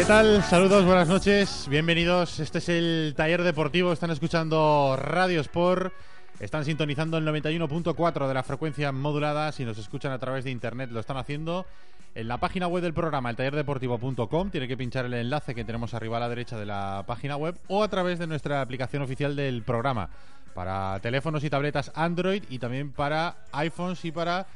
¿Qué 0.00 0.06
tal? 0.06 0.42
Saludos, 0.44 0.86
buenas 0.86 1.08
noches, 1.08 1.66
bienvenidos. 1.68 2.40
Este 2.40 2.56
es 2.56 2.70
el 2.70 3.12
taller 3.14 3.42
deportivo. 3.42 3.92
Están 3.92 4.10
escuchando 4.10 4.96
Radio 4.96 5.42
Sport. 5.42 5.92
Están 6.40 6.64
sintonizando 6.64 7.18
el 7.18 7.26
91.4 7.26 8.26
de 8.26 8.32
la 8.32 8.42
frecuencia 8.42 8.92
modulada. 8.92 9.52
Si 9.52 9.62
nos 9.62 9.76
escuchan 9.76 10.12
a 10.12 10.18
través 10.18 10.44
de 10.44 10.52
internet, 10.52 10.88
lo 10.90 11.00
están 11.00 11.18
haciendo 11.18 11.66
en 12.14 12.28
la 12.28 12.38
página 12.38 12.66
web 12.66 12.82
del 12.82 12.94
programa, 12.94 13.28
eltallerdeportivo.com. 13.28 14.50
Tiene 14.50 14.66
que 14.66 14.78
pinchar 14.78 15.04
el 15.04 15.12
enlace 15.12 15.54
que 15.54 15.66
tenemos 15.66 15.92
arriba 15.92 16.16
a 16.16 16.20
la 16.20 16.30
derecha 16.30 16.58
de 16.58 16.64
la 16.64 17.04
página 17.06 17.36
web 17.36 17.58
o 17.68 17.82
a 17.82 17.88
través 17.88 18.18
de 18.18 18.26
nuestra 18.26 18.62
aplicación 18.62 19.02
oficial 19.02 19.36
del 19.36 19.62
programa 19.64 20.08
para 20.54 20.98
teléfonos 21.00 21.44
y 21.44 21.50
tabletas 21.50 21.92
Android 21.94 22.44
y 22.48 22.58
también 22.58 22.90
para 22.90 23.44
iPhones 23.52 24.02
y 24.06 24.12
para 24.12 24.46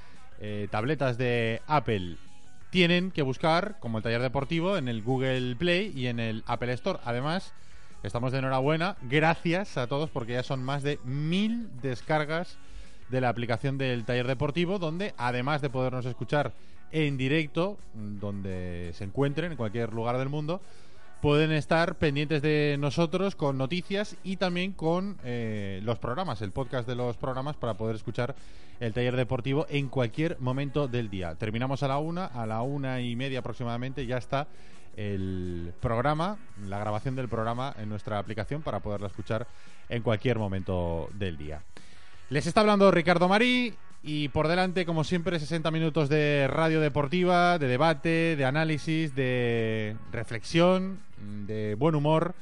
eh, 0.40 0.68
tabletas 0.70 1.18
de 1.18 1.60
Apple 1.66 2.16
tienen 2.74 3.12
que 3.12 3.22
buscar 3.22 3.76
como 3.78 3.98
el 3.98 4.02
taller 4.02 4.20
deportivo 4.20 4.76
en 4.76 4.88
el 4.88 5.00
Google 5.00 5.54
Play 5.54 5.92
y 5.94 6.08
en 6.08 6.18
el 6.18 6.42
Apple 6.44 6.72
Store. 6.72 6.98
Además, 7.04 7.54
estamos 8.02 8.32
de 8.32 8.38
enhorabuena. 8.38 8.96
Gracias 9.02 9.78
a 9.78 9.86
todos 9.86 10.10
porque 10.10 10.32
ya 10.32 10.42
son 10.42 10.64
más 10.64 10.82
de 10.82 10.98
mil 11.04 11.68
descargas 11.82 12.58
de 13.10 13.20
la 13.20 13.28
aplicación 13.28 13.78
del 13.78 14.04
taller 14.04 14.26
deportivo, 14.26 14.80
donde 14.80 15.14
además 15.18 15.62
de 15.62 15.70
podernos 15.70 16.04
escuchar 16.04 16.52
en 16.90 17.16
directo, 17.16 17.78
donde 17.94 18.90
se 18.94 19.04
encuentren, 19.04 19.52
en 19.52 19.56
cualquier 19.56 19.92
lugar 19.92 20.18
del 20.18 20.28
mundo, 20.28 20.60
pueden 21.24 21.52
estar 21.52 21.94
pendientes 21.94 22.42
de 22.42 22.76
nosotros 22.78 23.34
con 23.34 23.56
noticias 23.56 24.14
y 24.24 24.36
también 24.36 24.72
con 24.72 25.16
eh, 25.24 25.80
los 25.82 25.98
programas, 25.98 26.42
el 26.42 26.52
podcast 26.52 26.86
de 26.86 26.96
los 26.96 27.16
programas 27.16 27.56
para 27.56 27.78
poder 27.78 27.96
escuchar 27.96 28.34
el 28.78 28.92
taller 28.92 29.16
deportivo 29.16 29.64
en 29.70 29.88
cualquier 29.88 30.38
momento 30.38 30.86
del 30.86 31.08
día. 31.08 31.34
Terminamos 31.36 31.82
a 31.82 31.88
la 31.88 31.96
una, 31.96 32.26
a 32.26 32.44
la 32.44 32.60
una 32.60 33.00
y 33.00 33.16
media 33.16 33.38
aproximadamente 33.38 34.04
ya 34.04 34.18
está 34.18 34.48
el 34.98 35.72
programa, 35.80 36.36
la 36.62 36.78
grabación 36.78 37.16
del 37.16 37.30
programa 37.30 37.74
en 37.78 37.88
nuestra 37.88 38.18
aplicación 38.18 38.60
para 38.60 38.80
poderla 38.80 39.06
escuchar 39.06 39.46
en 39.88 40.02
cualquier 40.02 40.38
momento 40.38 41.08
del 41.14 41.38
día. 41.38 41.62
Les 42.28 42.46
está 42.46 42.60
hablando 42.60 42.90
Ricardo 42.90 43.28
Marí 43.28 43.72
y 44.06 44.28
por 44.28 44.48
delante, 44.48 44.84
como 44.84 45.02
siempre, 45.02 45.40
60 45.40 45.70
minutos 45.70 46.10
de 46.10 46.46
radio 46.46 46.80
deportiva, 46.80 47.58
de 47.58 47.66
debate, 47.66 48.36
de 48.36 48.44
análisis, 48.44 49.14
de 49.14 49.96
reflexión, 50.12 51.00
de 51.46 51.74
buen 51.74 51.94
humor 51.94 52.34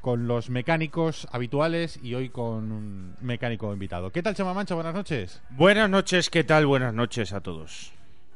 con 0.00 0.26
los 0.26 0.50
mecánicos 0.50 1.28
habituales 1.30 2.00
y 2.02 2.14
hoy 2.14 2.30
con 2.30 2.72
un 2.72 3.16
mecánico 3.20 3.72
invitado. 3.72 4.10
¿Qué 4.10 4.22
tal, 4.22 4.34
Chema 4.34 4.52
Mancha? 4.54 4.74
Buenas 4.74 4.92
noches. 4.92 5.40
Buenas 5.50 5.88
noches, 5.88 6.28
¿qué 6.30 6.42
tal? 6.42 6.66
Buenas 6.66 6.92
noches 6.92 7.32
a 7.32 7.40
todos. 7.40 7.92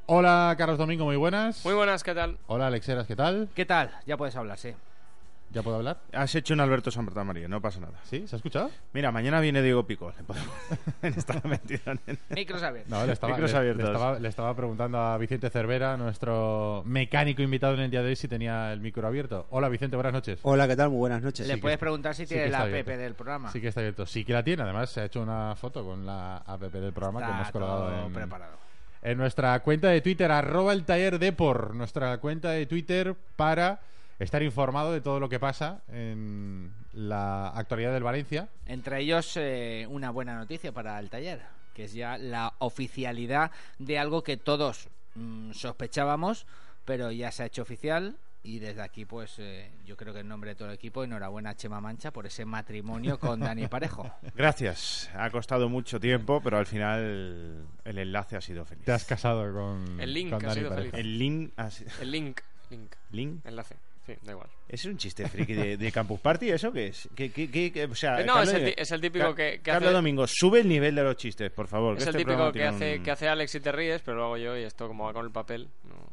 Hola, 0.07 0.55
Carlos 0.57 0.79
Domingo, 0.79 1.05
muy 1.05 1.17
buenas. 1.17 1.65
Muy 1.65 1.75
buenas, 1.75 2.05
¿qué 2.05 2.15
tal? 2.15 2.39
Hola, 2.47 2.69
Alexeras, 2.69 3.07
¿qué 3.09 3.17
tal? 3.17 3.49
¿Qué 3.55 3.67
tal? 3.67 3.91
Ya 4.07 4.17
puedes 4.17 4.37
hablar, 4.37 4.57
sí. 4.57 4.73
¿Ya 5.51 5.63
puedo 5.63 5.79
hablar? 5.79 5.99
Has 6.13 6.35
hecho 6.35 6.53
un 6.53 6.61
Alberto 6.61 6.91
San 6.91 7.09
María, 7.27 7.49
no 7.49 7.61
pasa 7.63 7.81
nada. 7.81 7.95
¿Sí? 8.05 8.27
¿Se 8.29 8.37
ha 8.37 8.39
escuchado? 8.39 8.71
Mira, 8.93 9.11
mañana 9.11 9.41
viene 9.41 9.63
Diego 9.63 9.87
Pico. 9.87 10.13
Le 10.17 10.23
podemos... 10.23 10.51
Está 11.03 11.41
metido 11.49 11.81
en- 12.07 12.19
Micros 12.29 12.63
abiertos. 12.63 12.91
No, 12.91 13.07
le 13.07 13.15
estaba, 13.15 13.33
Micros 13.33 13.51
le- 13.53 13.55
le 13.55 13.59
abiertos. 13.71 13.87
estaba- 13.87 14.19
le 14.19 14.29
estaba 14.29 14.55
preguntando 14.55 14.99
a 14.99 15.17
Vicente 15.17 15.49
Cervera, 15.49 15.97
nuestro 15.97 16.83
mecánico 16.85 17.41
invitado 17.41 17.73
en 17.75 17.81
el 17.81 17.91
día 17.91 18.03
de 18.03 18.09
hoy, 18.11 18.17
si 18.17 18.29
tenía 18.29 18.73
el 18.75 18.81
micro 18.81 19.07
abierto. 19.07 19.47
Hola, 19.51 19.71
Vicente, 19.71 19.97
buenas 19.97 20.13
noches. 20.13 20.39
Hola, 20.43 20.69
¿qué 20.69 20.77
tal? 20.77 20.91
Muy 20.91 20.99
buenas 20.99 21.23
noches. 21.23 21.47
Le 21.49 21.55
Sí 21.55 21.61
puedes 21.61 21.77
está- 21.77 21.81
preguntar 21.81 22.15
si 22.15 22.27
sí 22.27 22.35
tiene 22.35 22.51
la 22.51 22.59
app 22.59 22.65
abierto. 22.67 22.91
del 22.99 23.15
programa. 23.15 23.51
Sí 23.51 23.61
que 23.63 23.69
está 23.69 23.81
abierto. 23.81 24.05
Sí 24.05 24.25
que 24.27 24.35
la 24.35 24.43
tiene. 24.43 24.63
Además, 24.65 24.91
se 24.91 25.01
ha 25.01 25.05
hecho 25.07 25.23
una 25.23 25.55
foto 25.57 25.83
con 25.83 26.05
la 26.05 26.37
app 26.39 26.61
del 26.61 26.93
programa 26.93 27.25
que 27.25 27.33
hemos 27.33 27.51
colgado 27.53 27.87
todo 27.89 28.07
en, 28.07 28.13
preparado. 28.13 28.57
en 29.01 29.17
nuestra 29.17 29.59
cuenta 29.61 29.89
de 29.89 30.03
Twitter, 30.03 30.31
arroba 30.31 30.75
el 30.75 30.85
taller 30.85 31.19
Depor, 31.19 31.75
nuestra 31.75 32.19
cuenta 32.19 32.51
de 32.51 32.67
Twitter 32.67 33.17
para 33.35 33.81
estar 34.19 34.43
informado 34.43 34.93
de 34.93 35.01
todo 35.01 35.21
lo 35.21 35.29
que 35.29 35.39
pasa 35.41 35.83
en 35.89 36.73
la 36.93 37.49
actualidad 37.49 37.93
del 37.93 38.03
Valencia. 38.03 38.49
Entre 38.67 39.01
ellos, 39.01 39.37
eh, 39.37 39.87
una 39.89 40.11
buena 40.11 40.35
noticia 40.37 40.73
para 40.73 40.99
el 40.99 41.09
taller, 41.11 41.41
que 41.75 41.85
es 41.85 41.93
ya 41.93 42.19
la 42.19 42.55
oficialidad 42.59 43.51
de 43.79 43.99
algo 43.99 44.23
que 44.23 44.37
todos 44.37 44.89
mm, 45.15 45.53
sospechábamos, 45.53 46.47
pero 46.85 47.11
ya 47.13 47.31
se 47.31 47.43
ha 47.43 47.47
hecho 47.47 47.63
oficial. 47.63 48.17
Y 48.45 48.61
desde 48.61 48.81
aquí, 48.83 49.05
pues 49.05 49.35
eh, 49.39 49.69
yo 49.85 49.97
creo 49.97 50.15
que 50.15 50.21
en 50.21 50.29
nombre 50.29 50.51
de 50.51 50.55
todo 50.55 50.69
el 50.69 50.75
equipo, 50.75 51.03
enhorabuena 51.05 51.51
a 51.51 51.57
Chema 51.57 51.81
Mancha 51.81 52.13
por 52.13 52.25
ese 52.25 52.45
matrimonio 52.45 53.19
con 53.19 53.41
Dani 53.41 53.67
Parejo. 53.67 54.11
Gracias. 54.35 55.11
Ha 55.15 55.29
costado 55.31 55.69
mucho 55.69 55.99
tiempo, 56.01 56.41
pero 56.41 56.57
al 56.57 56.65
final 56.67 57.67
el 57.85 57.99
enlace 57.99 58.37
ha 58.37 58.41
sido 58.41 58.65
feliz. 58.65 58.85
Te 58.85 58.93
has 58.93 59.05
casado 59.05 59.53
con, 59.53 60.01
El 60.01 60.15
link 60.15 60.31
con 60.31 60.45
ha 60.45 60.49
Dani 60.49 60.61
sido 60.61 60.71
Parejo. 60.71 60.91
feliz. 60.93 61.05
El 61.05 61.19
link... 61.19 61.53
ha 61.57 61.71
sido- 61.71 61.91
El 62.01 62.11
link. 62.13 62.41
Link. 62.71 62.93
¿Link? 63.11 63.45
Enlace. 63.47 63.77
Sí, 64.09 64.15
da 64.23 64.33
igual. 64.33 64.49
¿Es 64.69 64.85
un 64.87 64.97
chiste 64.97 65.29
friki 65.29 65.53
de, 65.53 65.77
de 65.77 65.93
Campus 65.93 66.19
Party 66.21 66.49
eso 66.51 66.73
qué 66.73 66.87
es? 66.89 67.09
¿Qué, 67.15 67.31
qué- 67.31 67.51
qué- 67.51 67.85
o 67.85 67.95
sea, 67.95 68.13
no, 68.25 68.35
Carlos- 68.35 68.55
es 68.55 68.63
el 68.63 68.75
es 68.77 68.91
el 68.93 69.01
típico 69.03 69.35
que- 69.35 69.53
que 69.53 69.61
Carlos 69.61 69.89
hace- 69.89 69.95
Domingo, 69.95 70.27
sube 70.27 70.61
el 70.61 70.69
nivel 70.69 70.95
de 70.95 71.03
los 71.03 71.17
chistes, 71.17 71.51
por 71.51 71.69
favor. 71.69 71.97
Es 71.99 72.03
el 72.05 72.09
este 72.09 72.19
típico 72.25 72.51
que 72.53 72.65
hace, 72.65 72.97
un- 72.97 73.03
que 73.05 73.11
hace 73.11 73.29
Alex 73.29 73.55
y 73.55 73.61
te 73.61 73.71
ríes, 73.71 74.01
pero 74.03 74.17
lo 74.17 74.25
hago 74.25 74.37
yo 74.39 74.57
y 74.59 74.63
esto 74.63 74.89
como 74.89 75.05
va 75.05 75.13
con 75.13 75.25
el 75.27 75.31
papel. 75.31 75.69
No. 75.85 76.08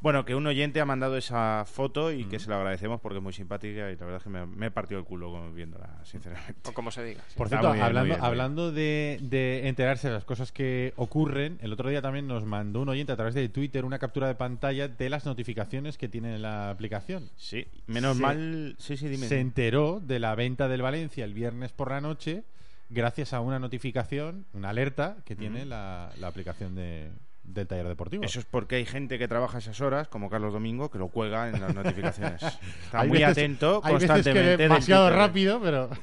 Bueno, 0.00 0.24
que 0.24 0.34
un 0.36 0.46
oyente 0.46 0.80
ha 0.80 0.84
mandado 0.84 1.16
esa 1.16 1.64
foto 1.66 2.12
y 2.12 2.24
que 2.26 2.38
se 2.38 2.48
lo 2.48 2.54
agradecemos 2.56 3.00
porque 3.00 3.18
es 3.18 3.22
muy 3.22 3.32
simpática 3.32 3.90
y 3.90 3.96
la 3.96 4.04
verdad 4.04 4.16
es 4.18 4.22
que 4.22 4.28
me, 4.30 4.46
me 4.46 4.66
he 4.66 4.70
partido 4.70 5.00
el 5.00 5.04
culo 5.04 5.52
viéndola, 5.52 5.88
sinceramente. 6.04 6.68
O 6.70 6.72
como 6.72 6.90
se 6.92 7.02
diga. 7.02 7.20
sí. 7.28 7.34
Por 7.36 7.48
Está 7.48 7.58
cierto, 7.58 7.72
bien, 8.04 8.18
hablando, 8.20 8.72
bien, 8.72 8.74
de, 8.76 9.18
de 9.28 9.68
enterarse 9.68 10.06
de 10.08 10.14
las 10.14 10.24
cosas 10.24 10.52
que 10.52 10.92
ocurren, 10.96 11.58
el 11.62 11.72
otro 11.72 11.88
día 11.88 12.00
también 12.00 12.28
nos 12.28 12.44
mandó 12.44 12.80
un 12.82 12.88
oyente 12.90 13.10
a 13.12 13.16
través 13.16 13.34
de 13.34 13.48
Twitter 13.48 13.84
una 13.84 13.98
captura 13.98 14.28
de 14.28 14.36
pantalla 14.36 14.86
de 14.86 15.10
las 15.10 15.26
notificaciones 15.26 15.98
que 15.98 16.08
tiene 16.08 16.38
la 16.38 16.70
aplicación. 16.70 17.28
Sí, 17.36 17.66
menos 17.88 18.16
Se- 18.18 18.22
mal. 18.22 18.76
Sí, 18.78 18.96
sí, 18.96 19.08
dime. 19.08 19.26
Se 19.26 19.40
enteró 19.40 20.00
de 20.00 20.20
la 20.20 20.34
venta 20.36 20.68
del 20.68 20.82
Valencia 20.82 21.24
el 21.24 21.34
viernes 21.34 21.72
por 21.72 21.90
la 21.90 22.00
noche 22.00 22.44
gracias 22.90 23.32
a 23.32 23.40
una 23.40 23.58
notificación, 23.58 24.46
una 24.54 24.70
alerta 24.70 25.16
que 25.24 25.36
tiene 25.36 25.66
la, 25.66 26.10
la 26.20 26.28
aplicación 26.28 26.74
de, 26.74 27.10
del 27.54 27.66
taller 27.66 27.88
deportivo. 27.88 28.24
Eso 28.24 28.38
es 28.40 28.44
porque 28.46 28.76
hay 28.76 28.86
gente 28.86 29.18
que 29.18 29.26
trabaja 29.28 29.58
esas 29.58 29.80
horas, 29.80 30.08
como 30.08 30.30
Carlos 30.30 30.52
Domingo, 30.52 30.90
que 30.90 30.98
lo 30.98 31.08
cuelga 31.08 31.48
en 31.48 31.60
las 31.60 31.74
notificaciones. 31.74 32.42
Está 32.84 33.00
Hay 33.00 33.08
muy 33.08 33.18
veces- 33.18 33.32
atento 33.32 33.80
hay 33.84 33.94
veces 33.94 34.08
constantemente. 34.10 34.40
que 34.42 34.48
del 34.48 34.58
demasiado 34.58 35.10
rápido, 35.10 35.60
pero... 35.60 35.90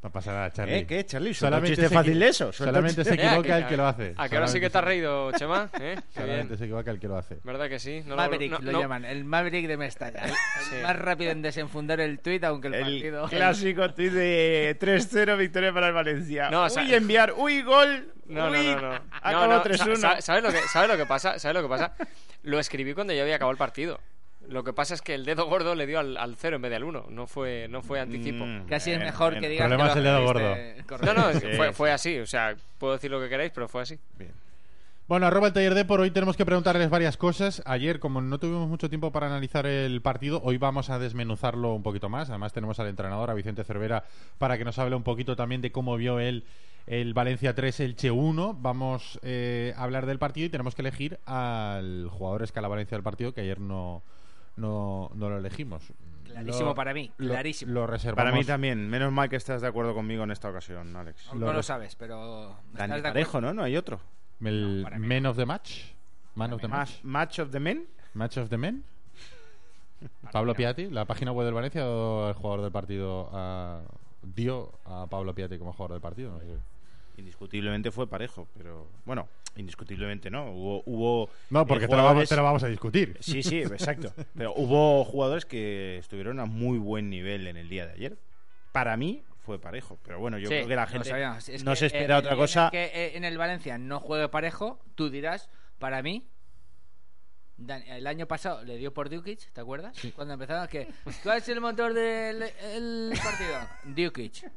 no 0.00 0.10
pasa 0.12 0.32
nada, 0.32 0.52
Charlie. 0.52 0.76
¿Eh? 0.78 0.86
¿Qué, 0.86 1.04
Charlie? 1.04 1.34
Solamente 1.34 1.70
chiste 1.74 1.88
se 1.88 1.94
fácil 1.94 2.22
eso. 2.22 2.52
Solamente 2.52 3.04
se 3.04 3.14
equivoca 3.14 3.54
a 3.54 3.58
el 3.58 3.66
que 3.66 3.76
lo 3.76 3.86
hace. 3.86 4.14
A 4.16 4.28
que 4.28 4.36
ahora 4.36 4.46
sí 4.46 4.60
que 4.60 4.70
te 4.70 4.78
has 4.78 4.84
reído, 4.84 5.32
Chema. 5.32 5.68
¿eh? 5.80 5.96
Qué 6.14 6.20
Solamente 6.20 6.56
se 6.56 6.64
equivoca 6.64 6.90
el 6.92 7.00
que 7.00 7.08
lo 7.08 7.16
hace. 7.16 7.38
¿Verdad 7.42 7.68
que 7.68 7.78
sí? 7.80 8.02
No 8.04 8.10
lo- 8.10 8.16
Maverick 8.16 8.52
no- 8.52 8.58
lo 8.60 8.72
no- 8.72 8.80
llaman, 8.80 9.04
el 9.04 9.24
Maverick 9.24 9.66
de 9.66 9.76
Mestalla. 9.76 10.24
El 10.24 10.30
Sí. 10.30 10.76
más 10.82 10.96
rápido 10.96 11.32
en 11.32 11.42
desenfundar 11.42 11.98
el 12.00 12.20
tuit, 12.20 12.44
aunque 12.44 12.68
el, 12.68 12.74
El 12.74 12.80
partido. 12.82 13.28
clásico 13.28 13.92
tuit 13.92 14.12
de 14.12 14.76
3-0 14.78 15.36
victoria 15.36 15.72
para 15.72 15.88
el 15.88 15.92
Valencia. 15.94 16.48
No, 16.50 16.64
o 16.64 16.66
uy, 16.66 16.94
enviar, 16.94 17.34
uy, 17.36 17.62
gol. 17.62 18.12
No, 18.26 18.50
no, 18.50 18.58
uy, 18.58 18.66
no, 18.66 18.80
no. 18.80 18.90
No, 19.32 19.46
no, 19.48 19.62
3-1. 19.64 19.96
sa- 19.96 20.14
sa- 20.16 20.20
¿Sabes 20.20 20.42
lo 20.44 20.50
que, 20.52 20.58
sabes 20.72 20.88
lo 20.90 20.96
que 20.96 21.06
pasa? 21.06 21.38
¿Sabes 21.38 21.54
lo 21.56 21.62
que 21.62 21.68
pasa? 21.68 21.94
Lo 22.42 22.58
escribí 22.60 22.94
cuando 22.94 23.12
ya 23.14 23.22
había 23.22 23.34
acabado 23.36 23.52
el 23.52 23.58
partido. 23.58 23.98
Lo 24.48 24.64
que 24.64 24.72
pasa 24.72 24.94
es 24.94 25.02
que 25.02 25.14
el 25.14 25.24
dedo 25.24 25.46
gordo 25.46 25.74
le 25.74 25.86
dio 25.86 25.98
al, 25.98 26.16
al 26.16 26.34
cero 26.36 26.56
en 26.56 26.62
vez 26.62 26.70
de 26.70 26.76
al 26.76 26.84
uno. 26.84 27.04
No 27.10 27.26
fue, 27.26 27.66
no 27.68 27.82
fue 27.82 28.00
anticipo. 28.00 28.44
Mm, 28.46 28.66
Casi 28.66 28.90
es 28.92 28.96
bueno, 28.96 29.10
mejor 29.10 29.26
bueno. 29.32 29.40
que 29.42 29.48
digas 29.50 29.66
Problema 29.68 29.84
que 29.84 29.90
es 29.90 29.96
el 29.96 30.04
dedo 30.04 30.20
No, 30.20 30.86
correcto. 30.86 31.14
no, 31.14 31.32
Sí, 31.32 31.46
fue, 31.56 31.68
sí. 31.68 31.72
fue 31.74 31.92
así. 31.92 32.18
O 32.18 32.26
sea, 32.26 32.56
puedo 32.78 32.94
decir 32.94 33.10
lo 33.10 33.20
que 33.20 33.28
queráis, 33.28 33.52
pero 33.54 33.68
fue 33.68 33.82
así. 33.82 33.98
Bien. 34.18 34.32
Bueno, 35.06 35.26
arroba 35.26 35.46
el 35.46 35.52
taller 35.54 35.74
de 35.74 35.84
por 35.86 36.00
hoy 36.00 36.10
tenemos 36.10 36.36
que 36.36 36.44
preguntarles 36.44 36.90
varias 36.90 37.16
cosas. 37.16 37.62
Ayer, 37.64 37.98
como 37.98 38.20
no 38.20 38.38
tuvimos 38.38 38.68
mucho 38.68 38.88
tiempo 38.90 39.10
para 39.10 39.26
analizar 39.26 39.66
el 39.66 40.02
partido, 40.02 40.40
hoy 40.44 40.58
vamos 40.58 40.90
a 40.90 40.98
desmenuzarlo 40.98 41.72
un 41.74 41.82
poquito 41.82 42.08
más. 42.10 42.28
Además, 42.28 42.52
tenemos 42.52 42.78
al 42.78 42.88
entrenador, 42.88 43.30
a 43.30 43.34
Vicente 43.34 43.64
Cervera, 43.64 44.04
para 44.38 44.58
que 44.58 44.64
nos 44.64 44.78
hable 44.78 44.96
un 44.96 45.02
poquito 45.04 45.34
también 45.34 45.62
de 45.62 45.72
cómo 45.72 45.96
vio 45.96 46.20
él 46.20 46.44
el 46.86 47.12
Valencia 47.14 47.54
3, 47.54 47.80
el 47.80 47.96
Che 47.96 48.10
1. 48.10 48.58
Vamos 48.60 49.18
eh, 49.22 49.72
a 49.76 49.84
hablar 49.84 50.04
del 50.04 50.18
partido 50.18 50.46
y 50.46 50.50
tenemos 50.50 50.74
que 50.74 50.82
elegir 50.82 51.18
al 51.24 52.08
jugador 52.10 52.42
escala 52.42 52.68
Valencia 52.68 52.96
del 52.96 53.02
partido, 53.02 53.32
que 53.32 53.40
ayer 53.42 53.60
no, 53.60 54.02
no, 54.58 55.10
no 55.14 55.30
lo 55.30 55.38
elegimos. 55.38 55.92
Clarísimo 56.24 56.68
Lo- 56.70 56.74
para 56.74 56.92
mí, 56.92 57.10
lo- 57.16 57.30
clarísimo. 57.32 57.72
Lo, 57.72 57.86
reservamos. 57.86 58.24
Para 58.30 58.36
mí 58.36 58.44
también. 58.44 58.88
Menos 58.90 59.10
mal 59.12 59.28
que 59.28 59.36
estás 59.36 59.62
de 59.62 59.68
acuerdo 59.68 59.94
conmigo 59.94 60.24
en 60.24 60.30
esta 60.30 60.50
ocasión, 60.50 60.94
Alex. 60.94 61.32
No 61.34 61.52
lo 61.52 61.62
sabes, 61.62 61.96
pero. 61.96 62.56
Parejo, 62.76 63.40
¿no? 63.40 63.54
No 63.54 63.62
hay 63.62 63.76
otro. 63.76 64.00
El 64.44 64.82
No, 64.82 64.98
Man 64.98 65.26
of 65.26 65.36
the 65.36 65.46
Match. 65.46 65.82
Man 66.34 66.52
of 66.52 66.60
the 66.60 66.68
Match. 66.68 67.02
Match, 67.02 67.38
of 67.40 67.50
the 67.50 67.58
men. 67.58 67.86
Match 68.14 68.36
of 68.36 68.48
the 68.48 68.56
Men. 68.58 68.84
Pablo 70.30 70.54
Piatti, 70.54 70.88
la 70.90 71.04
página 71.04 71.32
web 71.32 71.44
del 71.46 71.54
Valencia 71.54 71.84
o 71.88 72.28
el 72.28 72.34
jugador 72.34 72.62
del 72.62 72.70
partido 72.70 73.28
ah, 73.32 73.80
dio 74.22 74.70
a 74.84 75.06
Pablo 75.08 75.34
Piatti 75.34 75.58
como 75.58 75.72
jugador 75.72 75.92
del 75.94 76.00
partido. 76.00 76.32
No, 76.32 76.38
sé. 76.38 76.46
Indiscutiblemente 77.16 77.90
fue 77.90 78.06
parejo, 78.06 78.46
pero 78.56 78.86
bueno, 79.04 79.28
indiscutiblemente 79.58 80.30
no. 80.30 80.50
Hubo, 80.52 80.82
hubo 80.86 81.30
No, 81.50 81.62
eh, 81.62 81.64
porque 81.66 81.86
te, 81.86 81.92
lo 81.92 81.98
vamos, 81.98 82.10
jugadores- 82.12 82.28
te 82.28 82.36
lo 82.36 82.42
vamos 82.44 82.62
a 82.62 82.68
discutir. 82.68 83.16
Sí, 83.20 83.42
sí, 83.42 83.58
exacto. 83.62 84.12
Pero 84.36 84.54
hubo 84.54 85.04
jugadores 85.04 85.44
que 85.44 85.98
estuvieron 85.98 86.40
a 86.40 86.46
muy 86.46 86.78
buen 86.78 87.10
nivel 87.10 87.46
en 87.46 87.56
el 87.56 87.68
día 87.68 87.86
de 87.86 87.92
ayer. 87.92 88.18
Para 88.72 88.96
mí 88.96 89.22
fue 89.44 89.58
parejo, 89.60 89.98
pero 90.04 90.18
bueno, 90.20 90.38
yo 90.38 90.48
Sí, 90.48 90.54
creo 90.56 90.68
que 90.68 90.76
la 90.76 90.86
gente 90.86 91.08
sabíamos. 91.08 91.48
Es 91.48 91.64
no 91.64 91.72
que, 91.72 91.76
se 91.76 91.84
eh, 91.86 91.88
espera 91.88 92.18
otra 92.18 92.32
en 92.32 92.38
cosa. 92.38 92.64
el 92.66 92.70
que 92.70 92.84
eh, 92.84 93.16
en 93.16 93.24
el 93.24 93.38
Valencia 93.38 93.78
no 93.78 93.98
juegue 94.00 94.28
parejo, 94.28 94.78
tú 94.94 95.10
dirás, 95.10 95.48
para 95.78 96.02
mí. 96.02 96.26
El 97.88 98.06
año 98.06 98.26
pasado 98.28 98.62
le 98.62 98.76
dio 98.76 98.94
por 98.94 99.10
Dukic, 99.10 99.50
¿te 99.52 99.60
acuerdas? 99.60 99.96
Cuando 100.14 100.34
empezaron 100.34 100.68
que 100.68 100.86
¿cuál 101.24 101.38
es 101.38 101.48
el 101.48 101.60
motor 101.60 101.92
del 101.92 102.40
el 102.72 103.12
partido? 103.20 103.58
Dukic. 103.84 104.48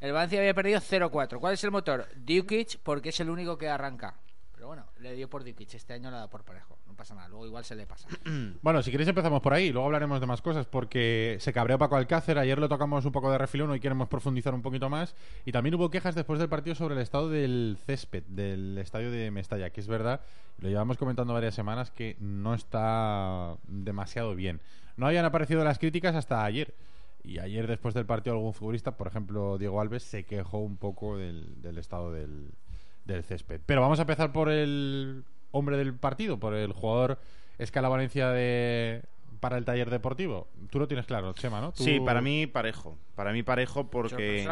El 0.00 0.12
Valencia 0.12 0.38
había 0.38 0.54
perdido 0.54 0.80
0-4. 0.80 1.38
¿Cuál 1.38 1.54
es 1.54 1.62
el 1.62 1.70
motor? 1.70 2.06
Dukic 2.16 2.78
porque 2.82 3.10
es 3.10 3.20
el 3.20 3.28
único 3.28 3.58
que 3.58 3.68
arranca. 3.68 4.14
Pero 4.54 4.68
bueno, 4.68 4.86
le 4.98 5.14
dio 5.14 5.28
por 5.28 5.44
Dukic. 5.44 5.74
Este 5.74 5.92
año 5.92 6.10
le 6.10 6.16
da 6.16 6.28
por 6.28 6.42
parejo. 6.42 6.78
No 6.86 6.94
pasa 6.94 7.14
nada. 7.14 7.28
Luego 7.28 7.46
igual 7.46 7.64
se 7.64 7.74
le 7.74 7.86
pasa. 7.86 8.08
Bueno, 8.62 8.82
si 8.82 8.90
queréis 8.90 9.08
empezamos 9.08 9.42
por 9.42 9.52
ahí, 9.52 9.70
luego 9.70 9.86
hablaremos 9.86 10.20
de 10.20 10.26
más 10.26 10.40
cosas, 10.40 10.66
porque 10.66 11.36
se 11.40 11.52
cabreó 11.52 11.78
Paco 11.78 11.96
Alcácer, 11.96 12.38
ayer 12.38 12.58
lo 12.58 12.68
tocamos 12.68 13.04
un 13.04 13.12
poco 13.12 13.30
de 13.30 13.38
refilón, 13.38 13.70
hoy 13.70 13.80
queremos 13.80 14.08
profundizar 14.08 14.54
un 14.54 14.62
poquito 14.62 14.90
más, 14.90 15.14
y 15.46 15.52
también 15.52 15.74
hubo 15.74 15.90
quejas 15.90 16.14
después 16.14 16.38
del 16.38 16.48
partido 16.48 16.74
sobre 16.74 16.94
el 16.94 17.00
estado 17.00 17.30
del 17.30 17.78
césped, 17.86 18.22
del 18.24 18.76
estadio 18.78 19.10
de 19.10 19.30
Mestalla, 19.30 19.70
que 19.70 19.80
es 19.80 19.88
verdad, 19.88 20.20
lo 20.58 20.68
llevamos 20.68 20.98
comentando 20.98 21.32
varias 21.32 21.54
semanas, 21.54 21.90
que 21.90 22.16
no 22.20 22.54
está 22.54 23.56
demasiado 23.66 24.34
bien. 24.34 24.60
No 24.96 25.06
habían 25.06 25.24
aparecido 25.24 25.64
las 25.64 25.78
críticas 25.78 26.14
hasta 26.14 26.44
ayer, 26.44 26.74
y 27.22 27.38
ayer 27.38 27.66
después 27.66 27.94
del 27.94 28.06
partido 28.06 28.36
algún 28.36 28.54
futbolista, 28.54 28.96
por 28.96 29.06
ejemplo 29.06 29.58
Diego 29.58 29.80
Alves, 29.80 30.02
se 30.02 30.24
quejó 30.24 30.58
un 30.58 30.76
poco 30.76 31.16
del, 31.16 31.60
del 31.62 31.78
estado 31.78 32.12
del, 32.12 32.50
del 33.04 33.22
césped. 33.24 33.60
Pero 33.66 33.80
vamos 33.80 33.98
a 33.98 34.02
empezar 34.02 34.32
por 34.32 34.48
el 34.50 35.24
hombre 35.50 35.76
del 35.76 35.94
partido, 35.94 36.38
por 36.38 36.54
el 36.54 36.72
jugador 36.72 37.18
escala 37.58 37.88
Valencia 37.88 38.30
de 38.30 39.02
para 39.40 39.56
el 39.56 39.64
taller 39.64 39.88
deportivo. 39.90 40.48
Tú 40.70 40.78
lo 40.78 40.86
tienes 40.88 41.06
claro, 41.06 41.32
Chema, 41.32 41.60
¿no? 41.60 41.72
Tú- 41.72 41.82
Sí, 41.84 41.98
para 42.00 42.20
mí 42.20 42.46
parejo. 42.46 42.98
Para 43.14 43.32
mí 43.32 43.42
parejo 43.42 43.90
porque 43.90 44.44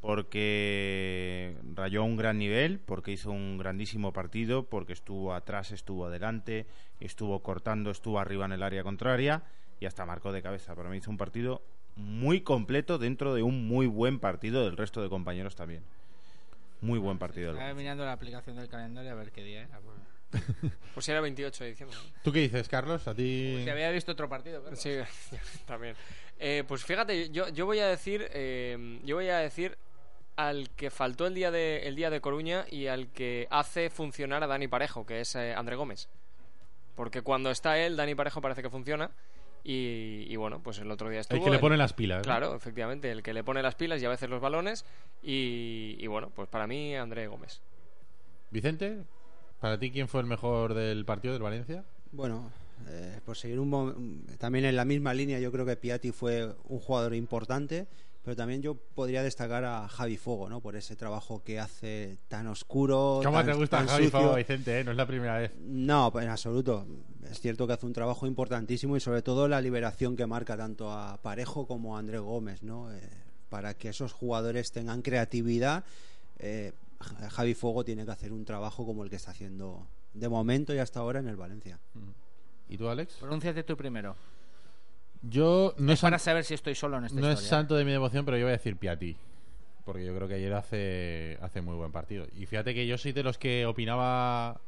porque 0.00 1.56
rayó 1.74 2.04
un 2.04 2.16
gran 2.16 2.38
nivel, 2.38 2.78
porque 2.80 3.12
hizo 3.12 3.30
un 3.30 3.58
grandísimo 3.58 4.12
partido, 4.12 4.64
porque 4.64 4.92
estuvo 4.92 5.34
atrás, 5.34 5.72
estuvo 5.72 6.06
adelante, 6.06 6.66
estuvo 7.00 7.40
cortando, 7.42 7.90
estuvo 7.90 8.18
arriba 8.18 8.44
en 8.46 8.52
el 8.52 8.62
área 8.62 8.82
contraria 8.82 9.42
y 9.80 9.86
hasta 9.86 10.06
marcó 10.06 10.32
de 10.32 10.42
cabeza. 10.42 10.74
Para 10.74 10.90
mí 10.90 10.96
hizo 10.98 11.10
un 11.10 11.16
partido 11.16 11.62
muy 11.96 12.40
completo 12.42 12.98
dentro 12.98 13.34
de 13.34 13.42
un 13.42 13.66
muy 13.66 13.86
buen 13.86 14.18
partido 14.18 14.64
del 14.64 14.76
resto 14.76 15.02
de 15.02 15.08
compañeros 15.08 15.56
también. 15.56 15.82
Muy 16.80 16.98
buen 16.98 17.18
partido. 17.18 17.52
Estaba 17.52 17.74
mirando 17.74 18.04
la 18.04 18.12
aplicación 18.12 18.56
del 18.56 18.68
calendario 18.68 19.12
a 19.12 19.14
ver 19.14 19.32
qué 19.32 19.44
día 19.44 19.62
era. 19.62 19.80
pues. 19.80 19.96
Pues 20.94 21.06
si 21.06 21.12
era 21.12 21.20
28 21.20 21.64
de 21.64 21.70
diciembre. 21.70 21.98
¿Tú 22.22 22.32
qué 22.32 22.40
dices, 22.40 22.68
Carlos? 22.68 23.06
A 23.06 23.14
ti... 23.14 23.60
Si 23.64 23.70
había 23.70 23.90
visto 23.90 24.12
otro 24.12 24.28
partido. 24.28 24.62
Sí, 24.74 24.90
también. 25.66 25.94
Eh, 26.38 26.64
pues 26.66 26.84
fíjate, 26.84 27.30
yo, 27.30 27.48
yo 27.48 27.66
voy 27.66 27.80
a 27.80 27.86
decir, 27.86 28.28
eh, 28.32 29.00
yo 29.04 29.16
voy 29.16 29.28
a 29.28 29.38
decir 29.38 29.76
al 30.36 30.70
que 30.70 30.90
faltó 30.90 31.26
el 31.26 31.34
día 31.34 31.50
de 31.50 31.86
el 31.86 31.96
día 31.96 32.08
de 32.08 32.20
Coruña 32.20 32.64
y 32.70 32.86
al 32.86 33.08
que 33.08 33.46
hace 33.50 33.90
funcionar 33.90 34.42
a 34.42 34.46
Dani 34.46 34.68
Parejo, 34.68 35.04
que 35.04 35.20
es 35.20 35.34
eh, 35.34 35.54
André 35.54 35.76
Gómez. 35.76 36.08
Porque 36.94 37.22
cuando 37.22 37.50
está 37.50 37.78
él, 37.78 37.96
Dani 37.96 38.14
Parejo 38.14 38.40
parece 38.40 38.62
que 38.62 38.70
funciona. 38.70 39.10
Y, 39.62 40.24
y 40.28 40.36
bueno, 40.36 40.62
pues 40.62 40.78
el 40.78 40.90
otro 40.90 41.08
día 41.10 41.20
estuvo. 41.20 41.38
el 41.38 41.44
que 41.44 41.50
le 41.50 41.56
el- 41.56 41.60
pone 41.60 41.76
las 41.76 41.92
pilas. 41.92 42.18
¿no? 42.18 42.22
Claro, 42.24 42.54
efectivamente, 42.54 43.10
el 43.10 43.22
que 43.22 43.34
le 43.34 43.44
pone 43.44 43.62
las 43.62 43.74
pilas 43.74 44.00
y 44.02 44.04
a 44.06 44.08
veces 44.08 44.28
los 44.30 44.40
balones. 44.40 44.84
Y, 45.22 45.96
y 45.98 46.06
bueno, 46.06 46.30
pues 46.34 46.48
para 46.48 46.66
mí, 46.66 46.94
André 46.96 47.26
Gómez. 47.26 47.60
Vicente, 48.50 49.04
¿para 49.60 49.78
ti 49.78 49.90
quién 49.90 50.08
fue 50.08 50.20
el 50.22 50.26
mejor 50.26 50.74
del 50.74 51.04
partido 51.04 51.34
del 51.34 51.42
Valencia? 51.42 51.84
Bueno, 52.12 52.50
eh, 52.88 53.20
por 53.24 53.36
seguir 53.36 53.60
un 53.60 53.68
mo- 53.68 53.94
también 54.38 54.64
en 54.64 54.76
la 54.76 54.84
misma 54.84 55.14
línea, 55.14 55.38
yo 55.38 55.52
creo 55.52 55.64
que 55.66 55.76
Piatti 55.76 56.10
fue 56.10 56.54
un 56.64 56.80
jugador 56.80 57.14
importante, 57.14 57.86
pero 58.22 58.36
también 58.36 58.60
yo 58.62 58.74
podría 58.74 59.22
destacar 59.22 59.64
a 59.64 59.88
Javi 59.88 60.16
Fuego, 60.16 60.48
¿no? 60.48 60.60
Por 60.60 60.76
ese 60.76 60.94
trabajo 60.96 61.42
que 61.42 61.58
hace 61.58 62.18
tan 62.28 62.46
oscuro. 62.46 63.20
¿Cómo 63.24 63.38
tan- 63.38 63.46
te 63.46 63.52
gusta 63.54 63.78
tan 63.78 63.86
Javi 63.88 64.04
sucio. 64.04 64.20
Favo, 64.20 64.34
Vicente? 64.36 64.80
eh? 64.80 64.84
No 64.84 64.90
es 64.90 64.96
la 64.96 65.06
primera 65.06 65.38
vez. 65.38 65.52
No, 65.58 66.12
en 66.20 66.28
absoluto. 66.28 66.86
Es 67.30 67.40
cierto 67.40 67.66
que 67.66 67.72
hace 67.74 67.86
un 67.86 67.92
trabajo 67.92 68.26
importantísimo 68.26 68.96
y 68.96 69.00
sobre 69.00 69.22
todo 69.22 69.48
la 69.48 69.60
liberación 69.60 70.16
que 70.16 70.26
marca 70.26 70.56
tanto 70.56 70.90
a 70.92 71.16
Parejo 71.22 71.66
como 71.66 71.96
a 71.96 72.00
André 72.00 72.18
Gómez, 72.18 72.62
¿no? 72.62 72.92
Eh, 72.92 73.00
para 73.48 73.74
que 73.74 73.88
esos 73.88 74.12
jugadores 74.12 74.70
tengan 74.72 75.02
creatividad, 75.02 75.84
eh, 76.38 76.72
Ja- 77.00 77.30
Javi 77.30 77.54
Fuego 77.54 77.84
tiene 77.84 78.04
que 78.04 78.10
hacer 78.10 78.32
un 78.32 78.44
trabajo 78.44 78.84
como 78.84 79.02
el 79.04 79.10
que 79.10 79.16
está 79.16 79.30
haciendo 79.30 79.86
de 80.12 80.28
momento 80.28 80.74
y 80.74 80.78
hasta 80.78 81.00
ahora 81.00 81.20
en 81.20 81.28
el 81.28 81.36
Valencia. 81.36 81.78
¿Y 82.68 82.76
tú, 82.76 82.88
Alex? 82.88 83.14
Pronúnciate 83.20 83.62
tú 83.64 83.76
primero. 83.76 84.14
Yo 85.22 85.74
no 85.78 85.92
es, 85.92 86.00
Para 86.00 86.18
san- 86.18 86.24
saber 86.32 86.44
si 86.44 86.54
estoy 86.54 86.74
solo 86.74 86.98
en 86.98 87.04
esta 87.04 87.20
no 87.20 87.30
es 87.30 87.40
santo 87.40 87.74
de 87.76 87.84
mi 87.84 87.92
devoción, 87.92 88.24
pero 88.24 88.36
yo 88.36 88.44
voy 88.44 88.50
a 88.50 88.56
decir 88.56 88.76
Piatti. 88.76 89.16
Porque 89.84 90.04
yo 90.04 90.14
creo 90.14 90.28
que 90.28 90.34
ayer 90.34 90.52
hace, 90.54 91.38
hace 91.42 91.60
muy 91.60 91.74
buen 91.74 91.92
partido. 91.92 92.26
Y 92.36 92.46
fíjate 92.46 92.74
que 92.74 92.86
yo 92.86 92.96
soy 92.96 93.12
de 93.12 93.22
los 93.22 93.38
que 93.38 93.66
opinaba 93.66 94.60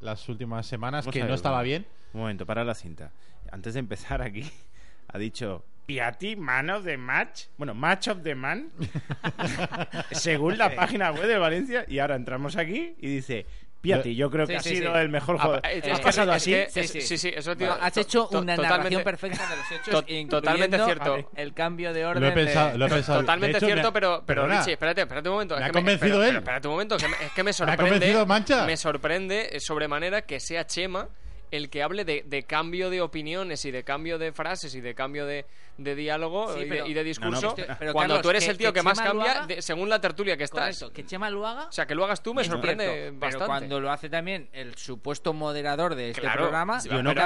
las 0.00 0.28
últimas 0.28 0.66
semanas 0.66 1.04
Vamos 1.04 1.12
que 1.12 1.20
ver, 1.20 1.28
no 1.28 1.34
estaba 1.34 1.62
bien. 1.62 1.86
Un 2.12 2.20
momento, 2.20 2.46
para 2.46 2.64
la 2.64 2.74
cinta. 2.74 3.12
Antes 3.50 3.74
de 3.74 3.80
empezar 3.80 4.22
aquí, 4.22 4.48
ha 5.08 5.18
dicho 5.18 5.64
Piatti, 5.86 6.36
man 6.36 6.70
of 6.70 6.84
the 6.84 6.96
match. 6.96 7.44
Bueno, 7.56 7.74
match 7.74 8.08
of 8.08 8.22
the 8.22 8.34
man. 8.34 8.70
Según 10.12 10.58
la 10.58 10.74
página 10.74 11.10
web 11.12 11.26
de 11.26 11.38
Valencia. 11.38 11.84
Y 11.88 11.98
ahora 11.98 12.16
entramos 12.16 12.56
aquí 12.56 12.94
y 12.98 13.08
dice 13.08 13.46
Piatti, 13.80 14.16
yo 14.16 14.28
creo 14.28 14.44
que 14.46 14.58
Sí, 14.58 14.72
ha 14.74 14.74
sido 14.76 14.92
sí. 14.94 14.98
el 15.00 15.08
mejor 15.08 15.36
Ah, 15.38 15.42
jugador. 15.42 15.66
eh, 15.66 15.82
¿Has 15.92 16.00
eh, 16.00 16.02
pasado 16.02 16.30
es 16.32 16.36
así? 16.42 16.50
que- 16.50 16.68
Sí, 16.70 16.80
es- 16.80 16.90
sí. 16.90 17.00
sí, 17.00 17.16
sí, 17.18 17.32
eso 17.34 17.54
digo, 17.54 17.76
has 17.80 17.96
hecho 17.96 18.28
una 18.32 18.56
narración 18.56 19.04
perfecta 19.04 19.46
de 19.48 19.56
los 19.56 19.70
hechos, 19.70 19.88
to- 19.90 19.98
incluyendo 20.00 20.40
totalmente 20.40 20.78
cierto. 20.84 21.30
el 21.36 21.54
cambio 21.54 21.92
de 21.92 22.04
orden. 22.04 22.22
Lo 22.22 22.28
he 22.28 22.32
pensado, 22.32 22.72
de- 22.72 22.78
lo 22.78 22.86
he 22.86 22.88
pensado. 22.90 23.20
Totalmente 23.20 23.56
hecho, 23.58 23.66
cierto, 23.66 23.88
ha- 23.88 23.92
pero, 23.92 24.22
pero 24.26 24.42
perdona, 24.42 24.58
Richie, 24.60 24.72
espérate, 24.72 25.00
espérate 25.02 25.28
un 25.28 25.34
momento. 25.36 25.54
Me 25.54 25.60
es 25.60 25.64
ha 25.64 25.68
que 25.68 25.72
convencido 25.74 26.10
pero- 26.18 26.22
él. 26.24 26.28
pero 26.30 26.38
espérate 26.40 26.68
un 26.68 26.74
momento, 26.74 26.96
que 26.96 27.08
me- 27.08 27.16
es 27.24 27.32
que 27.32 27.42
me 27.44 27.50
ha 27.50 27.52
sorprende. 27.52 27.82
convencido 27.90 28.26
Mancha. 28.26 28.64
Me 28.66 28.76
sorprende 28.76 29.48
eh, 29.52 29.60
sobremanera 29.60 30.22
que 30.22 30.40
sea 30.40 30.66
Chema 30.66 31.08
el 31.50 31.70
que 31.70 31.82
hable 31.82 32.04
de, 32.04 32.24
de 32.26 32.42
cambio 32.42 32.90
de 32.90 33.00
opiniones 33.00 33.64
y 33.64 33.70
de 33.70 33.84
cambio 33.84 34.18
de 34.18 34.32
frases 34.32 34.74
y 34.74 34.80
de 34.80 34.94
cambio 34.94 35.24
de, 35.24 35.46
de 35.78 35.94
diálogo 35.94 36.52
Sí, 36.52 36.58
y, 36.60 36.62
de, 36.64 36.68
pero- 36.68 36.86
y 36.86 36.92
de 36.94 37.04
discurso. 37.04 37.40
No, 37.40 37.48
no, 37.48 37.54
pero- 37.54 37.76
pero, 37.78 37.92
cuando 37.92 38.14
Carlos, 38.14 38.22
tú 38.22 38.30
eres 38.30 38.44
que- 38.44 38.50
el 38.50 38.58
tío 38.58 38.72
que, 38.72 38.80
que 38.80 38.82
más 38.84 38.98
Chema 38.98 39.08
cambia 39.10 39.32
haga- 39.32 39.46
de- 39.46 39.62
según 39.62 39.88
la 39.88 40.00
tertulia 40.00 40.36
que 40.36 40.44
estás. 40.44 40.78
Correcto, 40.78 40.92
que 40.92 41.06
Chema 41.06 41.30
lo 41.30 41.46
haga. 41.46 41.68
O 41.68 41.72
sea, 41.72 41.86
que 41.86 41.94
lo 41.94 42.04
hagas 42.04 42.22
tú 42.22 42.34
me 42.34 42.44
sorprende 42.44 42.84
Pero 42.86 43.18
bastante. 43.18 43.46
cuando 43.46 43.80
lo 43.80 43.90
hace 43.90 44.10
también 44.10 44.48
el 44.52 44.74
supuesto 44.76 45.32
moderador 45.32 45.94
de 45.94 46.10
este 46.10 46.20
Claro, 46.20 46.42
programa, 46.42 46.80
yo 46.82 47.02
no 47.02 47.14
de. 47.14 47.20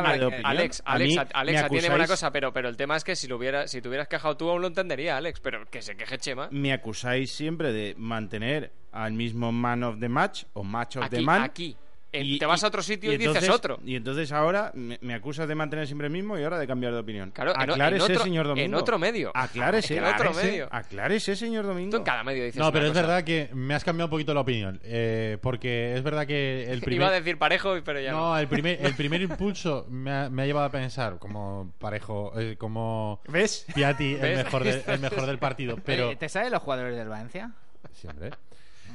Alex, 0.45 0.83
Alex, 0.85 1.17
a- 1.19 1.27
Alex, 1.33 1.59
una 1.59 1.67
acusáis- 1.67 2.07
cosa, 2.09 2.31
pero, 2.31 2.53
pero 2.53 2.69
el 2.69 2.77
tema 2.77 2.97
es 2.97 3.05
que 3.05 3.17
si 3.17 3.27
lo 3.27 3.37
hubiera, 3.37 3.67
si 3.67 3.81
te 3.81 3.89
hubieras 3.89 4.07
quejado 4.09 4.37
tú 4.37 4.49
aún 4.51 4.61
lo 4.61 4.69
entendería, 4.69 5.17
Alex, 5.17 5.41
pero 5.41 5.65
que 5.71 5.81
se 5.83 5.97
queje 5.97 6.19
Chema. 6.19 6.49
Me 6.51 6.73
acusáis 6.73 7.33
siempre 7.33 7.73
de 7.73 7.95
mantener 7.97 8.73
al 8.93 9.13
mismo 9.15 9.51
man 9.51 9.83
of 9.83 9.99
the 9.99 10.09
match 10.11 10.45
o 10.53 10.63
match 10.63 10.97
of 10.97 11.09
the 11.09 11.17
Aquí, 11.17 11.25
man. 11.25 11.43
aquí. 11.43 11.77
Y- 12.13 12.39
te 12.39 12.45
vas 12.47 12.63
a 12.63 12.67
otro 12.67 12.83
sitio 12.83 13.13
y, 13.13 13.17
dices 13.17 13.49
otro. 13.49 13.81
Y 13.85 13.97
entonces 13.97 14.31
ahora 14.33 14.71
me, 14.75 14.99
me 15.01 15.15
acusas 15.15 15.49
de 15.49 15.55
mantener 15.55 15.87
siempre 15.87 16.09
el 16.09 16.13
mismo 16.13 16.39
y 16.39 16.43
ahora 16.45 16.59
de 16.59 16.67
cambiar 16.67 16.93
de 16.93 16.99
opinión. 16.99 17.31
Claro, 17.31 17.53
aclárese, 17.57 18.05
en 18.07 18.13
otro- 18.13 18.25
señor 18.25 18.47
Domingo. 18.49 18.67
en 18.67 18.75
otro 18.75 18.99
medio. 18.99 19.31
Aclárese. 19.35 19.97
En 19.97 20.05
otro 20.05 20.15
aclárese, 20.31 20.47
medio. 20.47 20.69
Aclárese, 20.71 21.37
señor 21.37 21.65
Domingo. 21.67 21.91
Tú 21.91 21.97
en 21.97 22.03
cada 22.05 22.23
medio 22.23 22.45
dices 22.45 22.59
No, 22.59 22.67
una 22.67 22.73
pero 22.73 22.85
es 22.87 22.91
cosa. 22.93 23.01
verdad 23.03 23.25
que 23.25 23.49
me 23.55 23.75
has 23.75 23.83
cambiado 23.85 24.07
un 24.07 24.11
poquito 24.11 24.35
la 24.35 24.41
opinión. 24.41 24.79
eh, 24.85 25.39
porque 25.41 25.95
es 25.97 26.03
verdad 26.03 26.27
que 26.27 26.71
el 26.71 26.81
primer. 26.83 27.01
Iba 27.03 27.09
a 27.09 27.13
decir 27.13 27.39
parejo, 27.39 27.75
pero 27.85 27.99
ya 28.01 28.13
no. 28.13 28.19
No, 28.33 28.39
el 28.39 28.47
primer, 28.49 28.85
el 28.85 28.95
primer 28.95 29.23
impulso 29.23 29.87
me 29.89 30.11
ha, 30.13 30.29
me 30.29 30.43
ha 30.43 30.47
llevado 30.47 30.67
a 30.67 30.71
pensar 30.71 31.19
como 31.19 31.73
parejo, 31.79 32.33
eh, 32.39 32.57
como 32.59 33.21
¿Ves? 33.29 33.65
Piatti, 33.75 34.17
el 34.21 34.37
mejor, 34.37 34.65
del- 34.65 34.83
el 34.87 35.01
mejor 35.01 35.25
del 35.27 35.39
partido. 35.39 35.79
Pero 35.85 36.17
¿Te 36.19 36.29
sabes 36.29 36.51
los 36.53 36.61
jugadores 36.63 36.95
del 36.97 37.09
Valencia? 37.09 37.53
siempre. 37.95 38.31